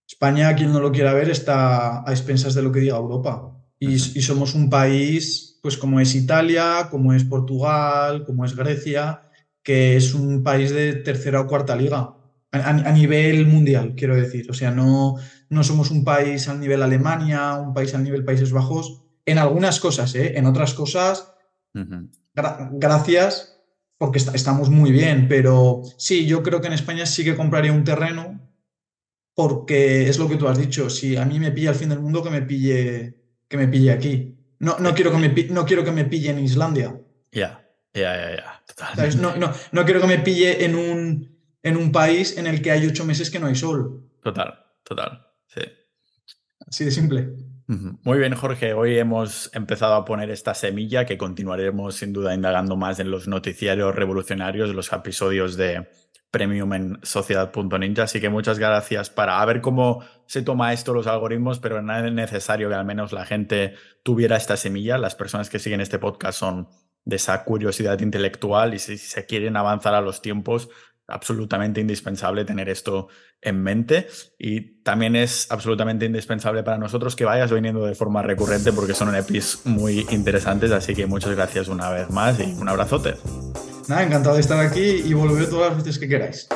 España, 0.06 0.54
quien 0.56 0.72
no 0.72 0.80
lo 0.80 0.90
quiera 0.90 1.12
ver, 1.12 1.28
está 1.28 2.08
a 2.08 2.10
expensas 2.10 2.54
de 2.54 2.62
lo 2.62 2.72
que 2.72 2.80
diga 2.80 2.96
Europa. 2.96 3.57
Y, 3.80 3.94
y 3.94 4.22
somos 4.22 4.54
un 4.54 4.68
país, 4.68 5.58
pues 5.62 5.76
como 5.76 6.00
es 6.00 6.14
Italia, 6.14 6.88
como 6.90 7.12
es 7.12 7.24
Portugal, 7.24 8.24
como 8.24 8.44
es 8.44 8.56
Grecia, 8.56 9.22
que 9.62 9.96
es 9.96 10.14
un 10.14 10.42
país 10.42 10.70
de 10.70 10.94
tercera 10.94 11.40
o 11.40 11.46
cuarta 11.46 11.76
liga 11.76 12.18
a, 12.52 12.92
nivel 12.92 13.46
mundial, 13.46 13.94
quiero 13.96 14.16
decir. 14.16 14.50
O 14.50 14.54
sea, 14.54 14.70
no, 14.70 15.16
no 15.50 15.64
somos 15.64 15.90
un 15.90 16.04
país 16.04 16.48
al 16.48 16.60
nivel 16.60 16.82
Alemania, 16.82 17.54
un 17.54 17.74
país 17.74 17.94
al 17.94 18.04
nivel 18.04 18.24
Países 18.24 18.52
Bajos. 18.52 19.02
En 19.26 19.38
algunas 19.38 19.80
cosas, 19.80 20.14
¿eh? 20.14 20.38
En 20.38 20.46
otras 20.46 20.72
cosas, 20.74 21.32
gracias, 22.72 23.60
porque 23.98 24.18
estamos 24.18 24.70
muy 24.70 24.90
bien. 24.90 25.28
Pero 25.28 25.82
sí, 25.98 26.26
yo 26.26 26.42
creo 26.42 26.60
que 26.60 26.68
en 26.68 26.72
España 26.72 27.04
sí 27.04 27.24
que 27.24 27.36
compraría 27.36 27.72
un 27.72 27.84
terreno, 27.84 28.40
porque 29.34 30.08
es 30.08 30.18
lo 30.18 30.28
que 30.28 30.36
tú 30.36 30.48
has 30.48 30.58
dicho. 30.58 30.88
Si 30.88 31.16
a 31.16 31.26
mí 31.26 31.38
me 31.38 31.52
pilla 31.52 31.70
el 31.70 31.76
fin 31.76 31.90
del 31.90 32.00
mundo, 32.00 32.22
que 32.22 32.30
me 32.30 32.42
pille, 32.42 33.17
que 33.48 33.56
me 33.56 33.68
pille 33.68 33.90
aquí. 33.90 34.36
No, 34.60 34.78
no, 34.78 34.94
quiero, 34.94 35.10
que 35.10 35.18
me, 35.18 35.28
no 35.50 35.64
quiero 35.64 35.84
que 35.84 35.92
me 35.92 36.04
pille 36.04 36.30
en 36.30 36.38
Islandia. 36.40 37.00
Ya, 37.32 37.64
ya, 37.94 38.16
ya, 38.16 38.36
ya. 38.36 39.06
No, 39.20 39.36
no, 39.36 39.52
no 39.72 39.84
quiero 39.84 40.00
que 40.00 40.06
me 40.06 40.18
pille 40.18 40.64
en 40.64 40.74
un 40.74 41.38
en 41.62 41.76
un 41.76 41.92
país 41.92 42.36
en 42.36 42.46
el 42.46 42.62
que 42.62 42.70
hay 42.70 42.86
ocho 42.86 43.04
meses 43.04 43.30
que 43.30 43.38
no 43.38 43.46
hay 43.46 43.54
sol. 43.54 44.08
Total, 44.22 44.54
total, 44.82 45.26
sí. 45.46 45.60
Así 46.66 46.84
de 46.84 46.90
simple. 46.90 47.28
Muy 47.66 48.18
bien, 48.18 48.34
Jorge. 48.34 48.72
Hoy 48.72 48.98
hemos 48.98 49.54
empezado 49.54 49.94
a 49.94 50.04
poner 50.06 50.30
esta 50.30 50.54
semilla 50.54 51.04
que 51.04 51.18
continuaremos 51.18 51.96
sin 51.96 52.14
duda 52.14 52.34
indagando 52.34 52.76
más 52.76 52.98
en 52.98 53.10
los 53.10 53.28
noticiarios 53.28 53.94
revolucionarios, 53.94 54.74
los 54.74 54.90
episodios 54.90 55.58
de 55.58 55.86
Premium 56.30 56.72
en 56.72 56.98
Sociedad.ninja. 57.02 58.04
Así 58.04 58.20
que 58.20 58.28
muchas 58.28 58.58
gracias 58.58 59.10
para 59.10 59.44
ver 59.44 59.60
cómo 59.60 60.04
se 60.26 60.42
toma 60.42 60.72
esto 60.72 60.92
los 60.92 61.06
algoritmos, 61.06 61.58
pero 61.58 61.80
no 61.82 61.96
es 61.96 62.12
necesario 62.12 62.68
que 62.68 62.74
al 62.74 62.84
menos 62.84 63.12
la 63.12 63.24
gente 63.24 63.74
tuviera 64.02 64.36
esta 64.36 64.56
semilla. 64.56 64.98
Las 64.98 65.14
personas 65.14 65.48
que 65.48 65.58
siguen 65.58 65.80
este 65.80 65.98
podcast 65.98 66.38
son 66.38 66.68
de 67.04 67.16
esa 67.16 67.42
curiosidad 67.44 67.98
intelectual 68.00 68.74
y 68.74 68.78
si 68.78 68.98
se 68.98 69.24
quieren 69.24 69.56
avanzar 69.56 69.94
a 69.94 70.02
los 70.02 70.20
tiempos, 70.20 70.68
absolutamente 71.08 71.80
indispensable 71.80 72.44
tener 72.44 72.68
esto 72.68 73.08
en 73.40 73.62
mente 73.62 74.06
y 74.38 74.82
también 74.82 75.16
es 75.16 75.50
absolutamente 75.50 76.04
indispensable 76.04 76.62
para 76.62 76.78
nosotros 76.78 77.16
que 77.16 77.24
vayas 77.24 77.50
viniendo 77.50 77.84
de 77.86 77.94
forma 77.94 78.22
recurrente 78.22 78.72
porque 78.72 78.94
son 78.94 79.14
EPIs 79.14 79.62
muy 79.64 80.06
interesantes, 80.10 80.70
así 80.70 80.94
que 80.94 81.06
muchas 81.06 81.34
gracias 81.34 81.68
una 81.68 81.90
vez 81.90 82.10
más 82.10 82.38
y 82.38 82.52
un 82.52 82.68
abrazote. 82.68 83.14
Nada, 83.88 84.02
encantado 84.02 84.34
de 84.34 84.42
estar 84.42 84.60
aquí 84.60 85.02
y 85.04 85.14
volver 85.14 85.48
todas 85.48 85.70
las 85.70 85.78
veces 85.78 85.98
que 85.98 86.08
queráis. 86.08 86.46